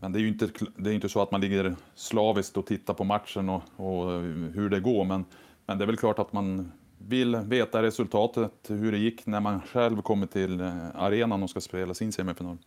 men 0.02 0.12
det 0.12 0.18
är 0.18 0.20
ju 0.20 0.28
inte, 0.28 0.48
det 0.76 0.90
är 0.90 0.94
inte 0.94 1.08
så 1.08 1.22
att 1.22 1.30
man 1.30 1.40
ligger 1.40 1.76
slaviskt 1.94 2.56
och 2.56 2.66
tittar 2.66 2.94
på 2.94 3.04
matchen 3.04 3.48
och, 3.48 3.62
och 3.76 4.12
eh, 4.12 4.20
hur 4.54 4.70
det 4.70 4.80
går. 4.80 5.04
Men, 5.04 5.24
men 5.66 5.78
det 5.78 5.84
är 5.84 5.86
väl 5.86 5.96
klart 5.96 6.18
att 6.18 6.32
man 6.32 6.72
vill 6.98 7.36
veta 7.36 7.82
resultatet, 7.82 8.52
hur 8.68 8.92
det 8.92 8.98
gick 8.98 9.26
när 9.26 9.40
man 9.40 9.60
själv 9.60 10.02
kommer 10.02 10.26
till 10.26 10.60
eh, 10.60 10.96
arenan 10.96 11.42
och 11.42 11.50
ska 11.50 11.60
spela 11.60 11.94
sin 11.94 12.12
semifinal. 12.12 12.58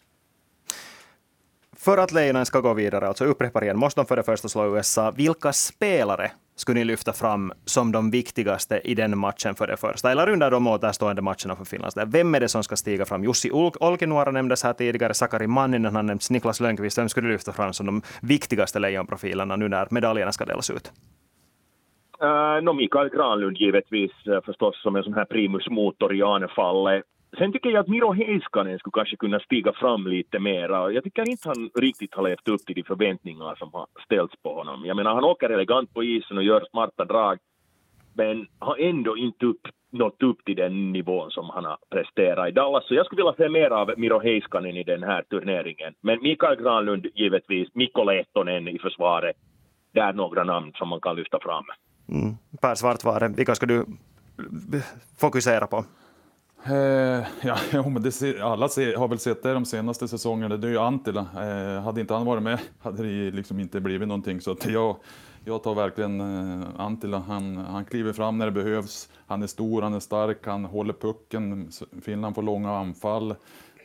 För 1.85 1.97
att 1.97 2.11
Lejonen 2.11 2.45
ska 2.45 2.59
gå 2.59 2.73
vidare, 2.73 3.07
alltså 3.07 3.25
upprepar 3.25 3.63
igen, 3.63 3.77
måste 3.77 4.01
de 4.01 4.05
för 4.05 4.15
det 4.15 4.23
första 4.23 4.47
slå 4.47 4.75
USA. 4.75 5.11
Vilka 5.11 5.53
spelare 5.53 6.31
skulle 6.55 6.79
ni 6.79 6.85
lyfta 6.85 7.13
fram 7.13 7.51
som 7.65 7.91
de 7.91 8.11
viktigaste 8.11 8.81
i 8.83 8.95
den 8.95 9.17
matchen 9.17 9.55
för 9.55 9.67
det 9.67 9.77
första? 9.77 10.11
Eller 10.11 10.29
under 10.29 10.51
de 10.51 10.67
återstående 10.67 11.21
matcherna 11.21 11.55
för 11.55 11.65
Finland? 11.65 11.93
Vem 12.05 12.35
är 12.35 12.39
det 12.39 12.47
som 12.47 12.63
ska 12.63 12.75
stiga 12.75 13.05
fram? 13.05 13.23
Jussi 13.23 13.51
Olkinuora 13.79 14.31
nämndes 14.31 14.63
här 14.63 14.73
tidigare, 14.73 15.13
Sakari 15.13 15.47
Manninen 15.47 15.95
har 15.95 16.03
nämnts, 16.03 16.29
Niklas 16.31 16.59
Lönnqvist. 16.59 16.97
Vem 16.97 17.09
skulle 17.09 17.27
du 17.27 17.33
lyfta 17.33 17.51
fram 17.51 17.73
som 17.73 17.85
de 17.85 18.01
viktigaste 18.21 18.79
lejonprofilerna 18.79 19.55
nu 19.55 19.67
när 19.69 19.87
medaljerna 19.91 20.31
ska 20.31 20.45
delas 20.45 20.69
ut? 20.69 20.91
Uh, 22.23 22.63
no, 22.63 22.73
Mikael 22.73 23.09
Granlund 23.09 23.57
givetvis 23.57 24.11
uh, 24.27 24.41
förstås 24.45 24.81
som 24.81 24.95
en 24.95 25.03
sån 25.03 25.13
här 25.13 25.25
primus 25.25 25.69
motor 25.69 26.15
i 26.15 26.21
anfallet. 26.21 27.03
Sen 27.37 27.51
tycker 27.51 27.69
jag 27.69 27.79
att 27.79 27.87
Miro 27.87 28.13
Heiskanen 28.13 28.79
skulle 28.79 28.91
kanske 28.91 29.15
kunna 29.15 29.39
stiga 29.39 29.73
fram 29.73 30.07
lite 30.07 30.39
mera. 30.39 30.91
Jag 30.91 31.03
tycker 31.03 31.29
inte 31.29 31.49
han 31.49 31.69
riktigt 31.75 32.13
har 32.13 32.23
levt 32.23 32.47
upp 32.47 32.65
till 32.65 32.75
de 32.75 32.83
förväntningar 32.83 33.55
som 33.55 33.69
har 33.73 33.87
ställts 34.05 34.35
på 34.43 34.55
honom. 34.55 34.85
Jag 34.85 34.97
menar, 34.97 35.13
han 35.13 35.23
åker 35.23 35.49
elegant 35.49 35.93
på 35.93 36.03
isen 36.03 36.37
och 36.37 36.43
gör 36.43 36.67
smarta 36.71 37.05
drag, 37.05 37.37
men 38.13 38.47
har 38.59 38.77
ändå 38.77 39.17
inte 39.17 39.45
upp, 39.45 39.61
nått 39.91 40.23
upp 40.23 40.45
till 40.45 40.55
den 40.55 40.91
nivån 40.91 41.31
som 41.31 41.49
han 41.49 41.65
har 41.65 41.77
presterat 41.89 42.49
i 42.49 42.51
Dallas. 42.51 42.87
Så 42.87 42.93
jag 42.93 43.05
skulle 43.05 43.21
vilja 43.21 43.37
se 43.37 43.49
mer 43.49 43.69
av 43.69 43.93
Miro 43.97 44.19
Heiskanen 44.19 44.77
i 44.77 44.83
den 44.83 45.03
här 45.03 45.21
turneringen. 45.21 45.93
Men 46.01 46.21
Mikael 46.21 46.61
Granlund 46.61 47.07
givetvis, 47.15 47.69
Mikko 47.73 48.03
Lehtonen 48.03 48.67
i 48.67 48.79
försvaret, 48.79 49.35
det 49.91 49.99
är 49.99 50.13
några 50.13 50.43
namn 50.43 50.71
som 50.75 50.89
man 50.89 51.01
kan 51.01 51.15
lyfta 51.15 51.39
fram. 51.39 51.65
Mm. 52.09 52.35
Per 52.61 52.75
Svartvare, 52.75 53.27
vilka 53.27 53.55
ska 53.55 53.65
du 53.65 53.85
fokusera 55.19 55.67
på? 55.67 55.85
Eh, 56.67 57.25
ja, 57.71 57.89
men 57.89 58.01
det, 58.01 58.41
alla 58.41 58.69
ser, 58.69 58.95
har 58.95 59.07
väl 59.07 59.19
sett 59.19 59.43
det 59.43 59.53
de 59.53 59.65
senaste 59.65 60.07
säsongerna. 60.07 60.57
Det 60.57 60.67
är 60.67 60.71
ju 60.71 60.79
Antila. 60.79 61.19
Eh, 61.19 61.81
hade 61.81 62.01
inte 62.01 62.13
han 62.13 62.25
varit 62.25 62.43
med 62.43 62.59
hade 62.79 63.03
det 63.03 63.31
liksom 63.31 63.59
inte 63.59 63.79
blivit 63.79 64.07
någonting. 64.07 64.41
Så 64.41 64.51
att 64.51 64.65
jag, 64.65 64.95
jag 65.45 65.63
tar 65.63 65.75
verkligen 65.75 66.21
eh, 66.21 66.67
Antila. 66.77 67.19
Han, 67.19 67.57
han 67.57 67.85
kliver 67.85 68.13
fram 68.13 68.37
när 68.37 68.45
det 68.45 68.51
behövs. 68.51 69.09
Han 69.27 69.43
är 69.43 69.47
stor, 69.47 69.81
han 69.81 69.93
är 69.93 69.99
stark, 69.99 70.47
han 70.47 70.65
håller 70.65 70.93
pucken. 70.93 71.71
Finland 72.01 72.35
får 72.35 72.41
långa 72.41 72.77
anfall. 72.77 73.35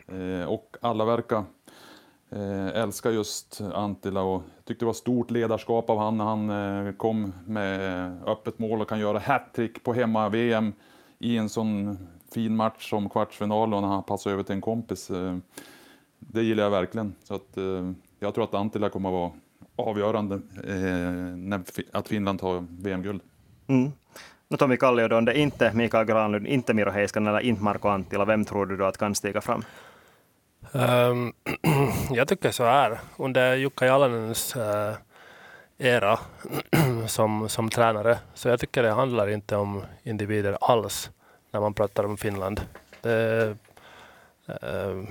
Eh, 0.07 0.49
och 0.49 0.77
alla 0.81 1.05
verkar 1.05 1.45
eh, 2.31 2.69
älska 2.69 3.11
just 3.11 3.61
Antila 3.75 4.23
och 4.23 4.43
tyckte 4.65 4.85
det 4.85 4.87
var 4.87 4.93
stort 4.93 5.31
ledarskap 5.31 5.91
av 5.91 5.99
han 5.99 6.17
när 6.17 6.25
han 6.25 6.51
eh, 6.51 6.93
kom 6.93 7.33
med 7.47 8.13
öppet 8.27 8.59
mål 8.59 8.81
och 8.81 8.89
kan 8.89 9.01
göra 9.01 9.19
hattrick 9.19 9.85
på 9.85 9.93
hemma-VM 9.93 10.73
i 11.19 11.37
en 11.37 11.49
sån 11.49 11.99
fin 12.35 12.57
match 12.57 12.91
som 12.91 13.09
kvartsfinal 13.09 13.75
och 13.75 13.83
när 13.83 13.89
han 13.89 14.03
passar 14.03 14.31
över 14.31 14.43
till 14.43 14.55
en 14.55 14.61
kompis. 14.61 15.11
Eh, 15.11 15.37
det 16.19 16.43
gillar 16.43 16.63
jag 16.63 16.71
verkligen. 16.71 17.15
Så 17.25 17.35
att, 17.35 17.57
eh, 17.57 17.93
jag 18.19 18.35
tror 18.35 18.45
att 18.45 18.55
Antila 18.55 18.89
kommer 18.89 19.09
att 19.09 19.13
vara 19.13 19.33
avgörande 19.89 20.35
eh, 20.65 21.37
när, 21.37 21.63
att 21.93 22.09
Finland 22.09 22.41
tar 22.41 22.67
VM-guld. 22.71 23.23
Mm. 23.67 23.93
No, 24.49 24.57
Tommy 24.57 24.77
Kallio, 24.77 25.09
då, 25.09 25.17
om 25.17 25.25
det 25.25 25.39
inte 25.39 25.73
Mikael 25.75 26.07
Granlund, 26.07 26.47
inte 26.47 26.75
Miro 26.75 26.91
Heiskanen 26.91 27.29
eller 27.29 27.41
inte 27.41 27.63
Marko 27.63 27.89
Antila, 27.89 28.25
vem 28.25 28.45
tror 28.45 28.67
du 28.67 28.77
då 28.77 28.85
att 28.85 28.99
kan 28.99 29.15
stiga 29.15 29.41
fram? 29.41 29.65
Um, 30.73 31.33
jag 32.11 32.29
tycker 32.29 32.51
så 32.51 32.65
här, 32.65 33.01
under 33.17 33.57
Jukka 33.57 33.87
Jalanens 33.87 34.57
uh, 34.57 34.95
era 35.79 36.19
som, 37.07 37.49
som 37.49 37.71
tränare, 37.71 38.19
så 38.35 38.49
jag 38.49 38.61
tycker 38.61 38.83
det 38.83 38.91
handlar 38.91 39.29
inte 39.29 39.57
om 39.57 39.83
individer 40.03 40.59
alls 40.61 41.11
när 41.51 41.61
man 41.61 41.75
pratar 41.75 42.05
om 42.05 42.17
Finland. 42.17 42.61
Det, 43.01 43.57
eh, 44.47 45.03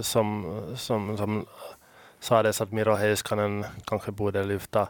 som, 0.00 0.62
som, 0.76 1.16
som 1.16 1.46
sades 2.20 2.60
att 2.60 2.72
Miro 2.72 2.94
Heiskanen 2.94 3.64
kanske 3.84 4.12
borde 4.12 4.44
lyfta 4.44 4.88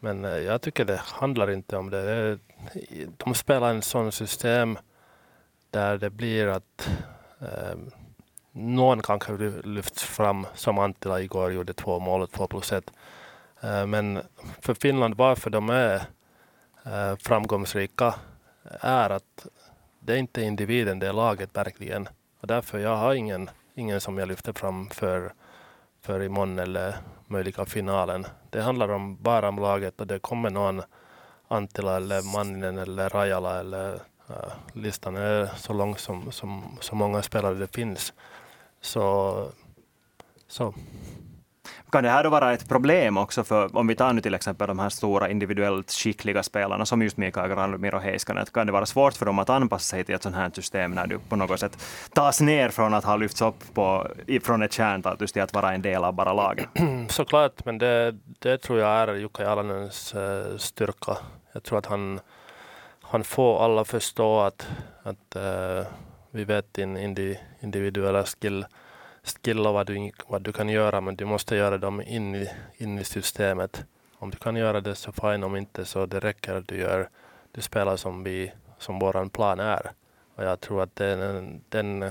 Men 0.00 0.24
eh, 0.24 0.38
jag 0.38 0.62
tycker 0.62 0.84
det 0.84 1.00
handlar 1.04 1.50
inte 1.50 1.76
om 1.76 1.90
det. 1.90 2.38
De 3.16 3.34
spelar 3.34 3.70
en 3.70 3.82
sån 3.82 4.12
system 4.12 4.78
där 5.70 5.98
det 5.98 6.10
blir 6.10 6.46
att 6.46 6.88
eh, 7.40 7.78
någon 8.52 9.02
kanske 9.02 9.32
lyfts 9.64 10.02
fram 10.02 10.46
som 10.54 10.78
Antila 10.78 11.20
igår 11.20 11.52
gjorde 11.52 11.72
två 11.72 11.98
mål 11.98 12.22
och 12.22 12.30
två 12.30 12.46
plus 12.46 12.72
ett. 12.72 12.90
Eh, 13.60 13.86
men 13.86 14.20
för 14.60 14.74
Finland, 14.74 15.14
varför 15.14 15.50
de 15.50 15.70
är 15.70 15.94
eh, 16.84 17.16
framgångsrika 17.16 18.14
är 18.80 19.10
att 19.10 19.46
det 20.08 20.14
är 20.14 20.18
inte 20.18 20.42
individen, 20.42 20.98
det 20.98 21.06
är 21.06 21.12
laget 21.12 21.56
verkligen. 21.56 22.08
Och 22.40 22.46
därför 22.46 22.78
jag 22.78 22.96
har 22.96 23.14
ingen, 23.14 23.50
ingen 23.74 24.00
som 24.00 24.18
jag 24.18 24.28
lyfter 24.28 24.52
fram 24.52 24.90
för, 24.90 25.32
för 26.00 26.22
imorgon 26.22 26.58
eller 26.58 26.96
möjliga 27.26 27.64
finalen. 27.64 28.26
Det 28.50 28.62
handlar 28.62 28.88
om, 28.88 29.22
bara 29.22 29.48
om 29.48 29.56
laget 29.56 30.00
och 30.00 30.06
det 30.06 30.18
kommer 30.18 30.50
någon 30.50 30.82
Antila 31.48 31.96
eller 31.96 32.22
Manninen 32.22 32.78
eller 32.78 33.08
Rajala 33.08 33.60
eller 33.60 33.94
uh, 34.30 34.52
listan 34.72 35.16
är 35.16 35.46
så 35.56 35.72
lång 35.72 35.96
som, 35.96 36.32
som 36.32 36.78
så 36.80 36.94
många 36.94 37.22
spelare 37.22 37.54
det 37.54 37.74
finns. 37.74 38.12
Så, 38.80 39.48
så. 40.46 40.74
Kan 41.90 42.04
det 42.04 42.10
här 42.10 42.24
då 42.24 42.30
vara 42.30 42.52
ett 42.52 42.68
problem 42.68 43.16
också 43.16 43.44
för, 43.44 43.76
om 43.76 43.86
vi 43.86 43.94
tar 43.94 44.12
nu 44.12 44.20
till 44.20 44.34
exempel 44.34 44.68
de 44.68 44.78
här 44.78 44.88
stora 44.88 45.28
individuellt 45.28 45.90
skickliga 45.90 46.42
spelarna 46.42 46.86
som 46.86 47.02
just 47.02 47.16
Mikael 47.16 47.48
Granlund 47.48 47.94
och 47.94 48.00
Heiskanen, 48.02 48.46
kan 48.46 48.66
det 48.66 48.72
vara 48.72 48.86
svårt 48.86 49.14
för 49.14 49.26
dem 49.26 49.38
att 49.38 49.50
anpassa 49.50 49.84
sig 49.96 50.04
till 50.04 50.14
ett 50.14 50.22
sånt 50.22 50.36
här 50.36 50.50
system 50.54 50.90
när 50.90 51.06
du 51.06 51.18
på 51.18 51.36
något 51.36 51.60
sätt 51.60 51.78
tas 52.12 52.40
ner 52.40 52.68
från 52.68 52.94
att 52.94 53.04
ha 53.04 53.16
lyfts 53.16 53.42
upp 53.42 53.74
på, 53.74 54.06
från 54.42 54.62
ett 54.62 54.72
kärntal 54.72 55.16
till 55.16 55.42
att 55.42 55.54
vara 55.54 55.74
en 55.74 55.82
del 55.82 56.04
av 56.04 56.12
bara 56.12 56.32
laget? 56.32 56.68
Såklart, 57.08 57.64
men 57.64 57.78
det, 57.78 58.14
det 58.38 58.58
tror 58.58 58.78
jag 58.78 58.88
är 58.88 59.14
Jukka 59.14 59.42
Jalanens 59.42 60.14
eh, 60.14 60.56
styrka. 60.56 61.16
Jag 61.52 61.62
tror 61.62 61.78
att 61.78 61.86
han, 61.86 62.20
han 63.02 63.24
får 63.24 63.64
alla 63.64 63.84
förstå 63.84 64.40
att, 64.40 64.68
att 65.02 65.36
uh, 65.36 65.86
vi 66.30 66.44
vet 66.44 66.74
din 66.74 66.96
individuella 67.60 68.24
skill 68.24 68.64
skillar 69.28 69.72
vad 69.72 69.86
du, 69.86 70.10
vad 70.28 70.42
du 70.42 70.52
kan 70.52 70.68
göra, 70.68 71.00
men 71.00 71.16
du 71.16 71.24
måste 71.24 71.56
göra 71.56 71.78
dem 71.78 72.00
in 72.00 72.34
i, 72.34 72.50
in 72.76 72.98
i 72.98 73.04
systemet. 73.04 73.84
Om 74.18 74.30
du 74.30 74.36
kan 74.36 74.56
göra 74.56 74.80
det 74.80 74.94
så 74.94 75.12
fine, 75.12 75.44
om 75.44 75.56
inte 75.56 75.84
så 75.84 76.06
det 76.06 76.20
räcker 76.20 76.54
att 76.54 76.68
du 76.68 76.76
gör, 76.76 77.08
du 77.52 77.60
spelar 77.60 77.96
som 77.96 78.24
vi, 78.24 78.52
som 78.78 78.98
vår 78.98 79.28
plan 79.28 79.60
är. 79.60 79.92
Och 80.34 80.44
jag 80.44 80.60
tror 80.60 80.82
att 80.82 80.96
den, 80.96 81.60
den 81.68 82.10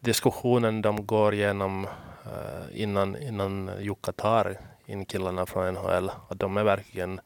diskussionen 0.00 0.82
de 0.82 1.06
går 1.06 1.34
igenom 1.34 1.84
uh, 2.26 2.80
innan, 2.82 3.16
innan 3.16 3.70
Jukka 3.80 4.12
tar 4.12 4.56
in 4.86 5.04
killarna 5.04 5.46
från 5.46 5.74
NHL, 5.74 6.10
att 6.28 6.38
de 6.38 6.56
är 6.56 6.64
verkligen 6.64 7.20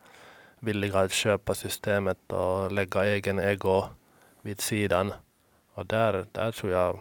villiga 0.61 0.99
att 0.99 1.13
köpa 1.13 1.55
systemet 1.55 2.33
och 2.33 2.73
lägga 2.73 3.05
egen 3.05 3.39
ego 3.39 3.85
vid 4.43 4.61
sidan. 4.61 5.13
Och 5.75 5.87
där, 5.87 6.27
där 6.33 6.53
tror 6.53 6.73
jag 6.73 6.99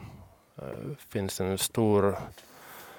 finns 1.09 1.41
en 1.41 1.57
stor, 1.57 2.15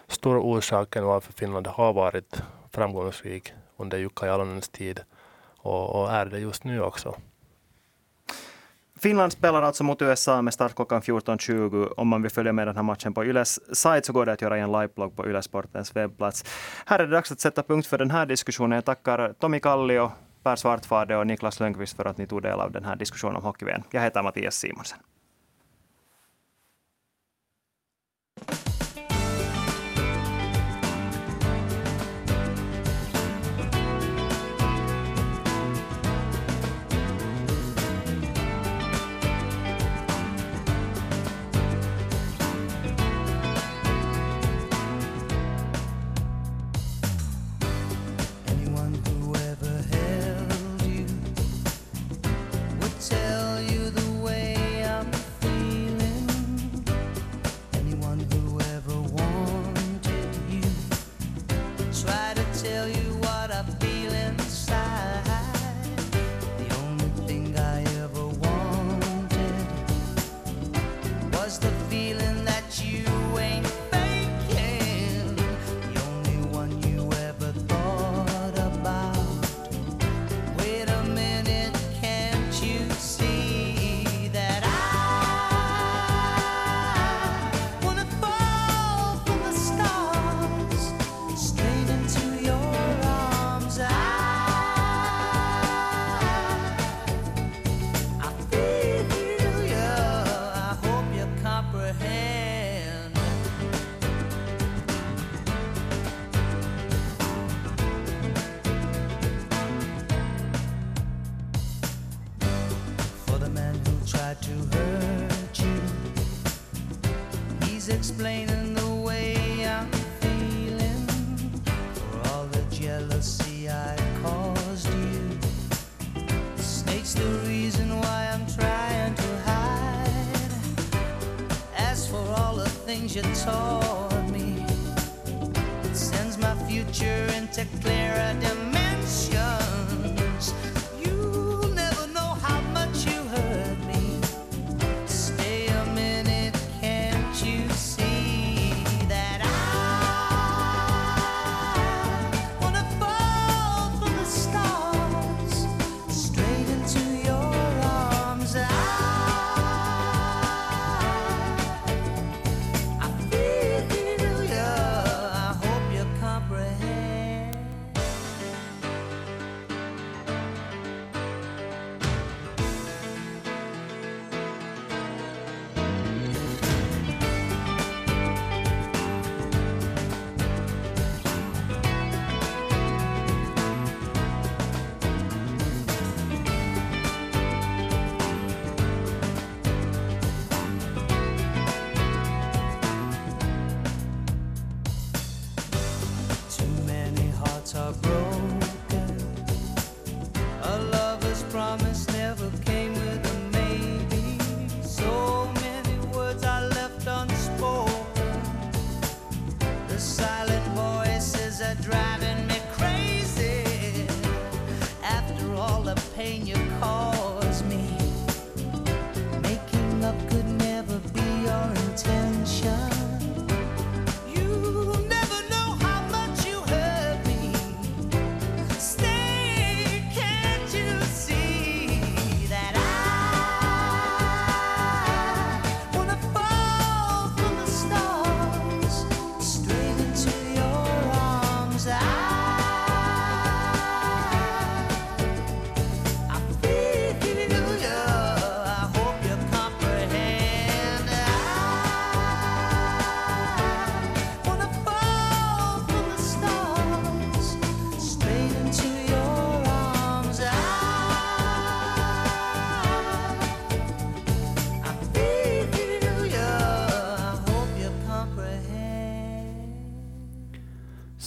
stor 0.08 0.38
orsaken 0.38 1.04
varför 1.04 1.32
Finland 1.32 1.66
har 1.66 1.92
varit 1.92 2.42
framgångsrik 2.70 3.52
under 3.76 3.98
Jukka 3.98 4.26
Jalonens 4.26 4.68
tid 4.68 5.00
och, 5.56 6.02
och 6.02 6.12
är 6.12 6.26
det 6.26 6.38
just 6.38 6.64
nu 6.64 6.82
också. 6.82 7.14
Finland 9.00 9.32
spelar 9.32 9.62
alltså 9.62 9.84
mot 9.84 10.02
USA 10.02 10.42
med 10.42 10.54
start 10.54 10.74
klockan 10.74 11.02
14.20. 11.02 11.92
Om 11.96 12.08
man 12.08 12.22
vill 12.22 12.30
följa 12.30 12.52
med 12.52 12.66
den 12.66 12.76
här 12.76 12.82
matchen 12.82 13.14
på 13.14 13.24
Yles 13.24 13.76
sajt 13.76 14.04
så 14.04 14.12
går 14.12 14.26
det 14.26 14.32
att 14.32 14.42
göra 14.42 14.58
i 14.58 14.60
en 14.60 14.72
liveblogg 14.72 15.16
på 15.16 15.26
Ylesportens 15.26 15.96
webbplats. 15.96 16.44
Här 16.86 16.98
är 16.98 17.06
det 17.06 17.12
dags 17.12 17.32
att 17.32 17.40
sätta 17.40 17.62
punkt 17.62 17.86
för 17.86 17.98
den 17.98 18.10
här 18.10 18.26
diskussionen. 18.26 18.72
Jag 18.72 18.84
tackar 18.84 19.32
Tommy 19.32 19.60
Kallio, 19.60 20.10
Per 20.42 20.56
Svartfade 20.56 21.16
och 21.16 21.26
Niklas 21.26 21.60
Lönnqvist 21.60 21.96
för 21.96 22.04
att 22.04 22.18
ni 22.18 22.26
tog 22.26 22.42
del 22.42 22.60
av 22.60 22.72
den 22.72 22.84
här 22.84 22.96
diskussionen 22.96 23.36
om 23.36 23.42
hockey 23.42 23.64
-VM. 23.64 23.82
Jag 23.90 24.02
heter 24.02 24.22
Mattias 24.22 24.54
Simonsen. 24.54 24.98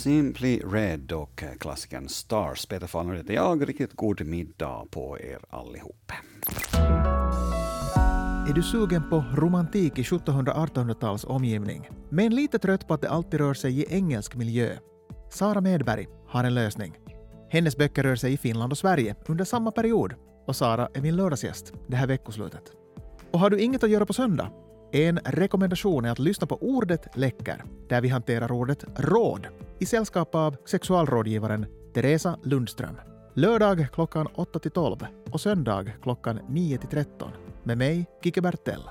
Simply 0.02 0.60
Red 0.60 1.12
och 1.12 1.43
eh, 1.43 1.49
klassikern 1.60 2.10
Stars. 2.10 2.66
Peter 2.66 2.88
Fahlner 2.88 3.16
heter 3.16 3.34
jag. 3.34 3.70
Riktigt 3.70 3.93
god 3.93 4.26
middag 4.26 4.86
på 4.91 5.20
er 5.20 5.39
allihop. 5.49 6.12
Är 8.49 8.54
du 8.54 8.64
sugen 8.64 9.10
på 9.10 9.24
romantik 9.36 9.99
i 9.99 10.04
1700-1800-tals 10.04 11.26
omgivning, 11.26 11.89
men 12.10 12.36
lite 12.36 12.60
trött 12.60 12.88
på 12.88 12.93
att 12.93 13.02
det 13.02 13.10
alltid 13.10 13.39
rör 13.39 13.54
sig 13.54 13.80
i 13.80 13.86
engelsk 13.89 14.36
miljö? 14.36 14.78
Sara 15.30 15.62
Medberg 15.62 16.08
har 16.28 16.43
en 16.43 16.54
lösning. 16.54 16.97
Hennes 17.49 17.78
böcker 17.78 18.04
rör 18.04 18.16
sig 18.16 18.34
i 18.34 18.38
Finland 18.38 18.72
och 18.72 18.78
Sverige 18.78 19.16
under 19.28 19.45
samma 19.45 19.72
period 19.72 20.14
och 20.47 20.56
Sara 20.56 20.89
är 20.93 21.02
min 21.02 21.16
lördagsgäst 21.16 21.74
det 21.88 21.95
här 21.95 22.08
veckoslutet. 22.08 22.64
Och 23.32 23.39
har 23.39 23.49
du 23.49 23.60
inget 23.60 23.84
att 23.84 23.89
göra 23.89 24.06
på 24.06 24.14
söndag? 24.14 24.52
En 24.94 25.20
rekommendation 25.26 26.06
är 26.06 26.12
att 26.12 26.20
lyssna 26.20 26.48
på 26.48 26.58
Ordet 26.62 27.18
läcker, 27.18 27.64
där 27.89 28.02
vi 28.02 28.08
hanterar 28.08 28.52
ordet 28.52 28.86
råd 28.96 29.48
i 29.80 29.86
sällskap 29.86 30.36
av 30.36 30.56
sexualrådgivaren 30.66 31.66
Teresa 31.94 32.39
Lundström. 32.44 32.96
Lördag 33.34 33.88
klockan 33.94 34.28
8-12 34.28 35.06
och 35.32 35.42
söndag 35.42 35.86
klockan 36.02 36.39
9-13 36.39 37.06
med 37.64 37.78
mig, 37.78 38.06
Kike 38.24 38.42
Bertell. 38.42 38.82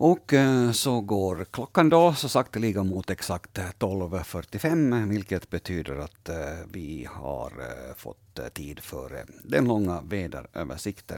Och 0.00 0.34
eh, 0.34 0.72
så 0.72 1.00
går 1.00 1.46
klockan 1.50 1.88
då 1.88 2.14
så 2.14 2.28
sakteliga 2.28 2.82
mot 2.82 3.10
exakt 3.10 3.58
eh, 3.58 3.64
12.45, 3.78 5.08
vilket 5.08 5.50
betyder 5.50 5.98
att 5.98 6.28
eh, 6.28 6.36
vi 6.72 7.08
har 7.10 7.52
fått 7.96 8.54
tid 8.54 8.80
för 8.80 9.24
den 9.44 9.64
långa 9.64 10.00
väderöversikten. 10.00 11.04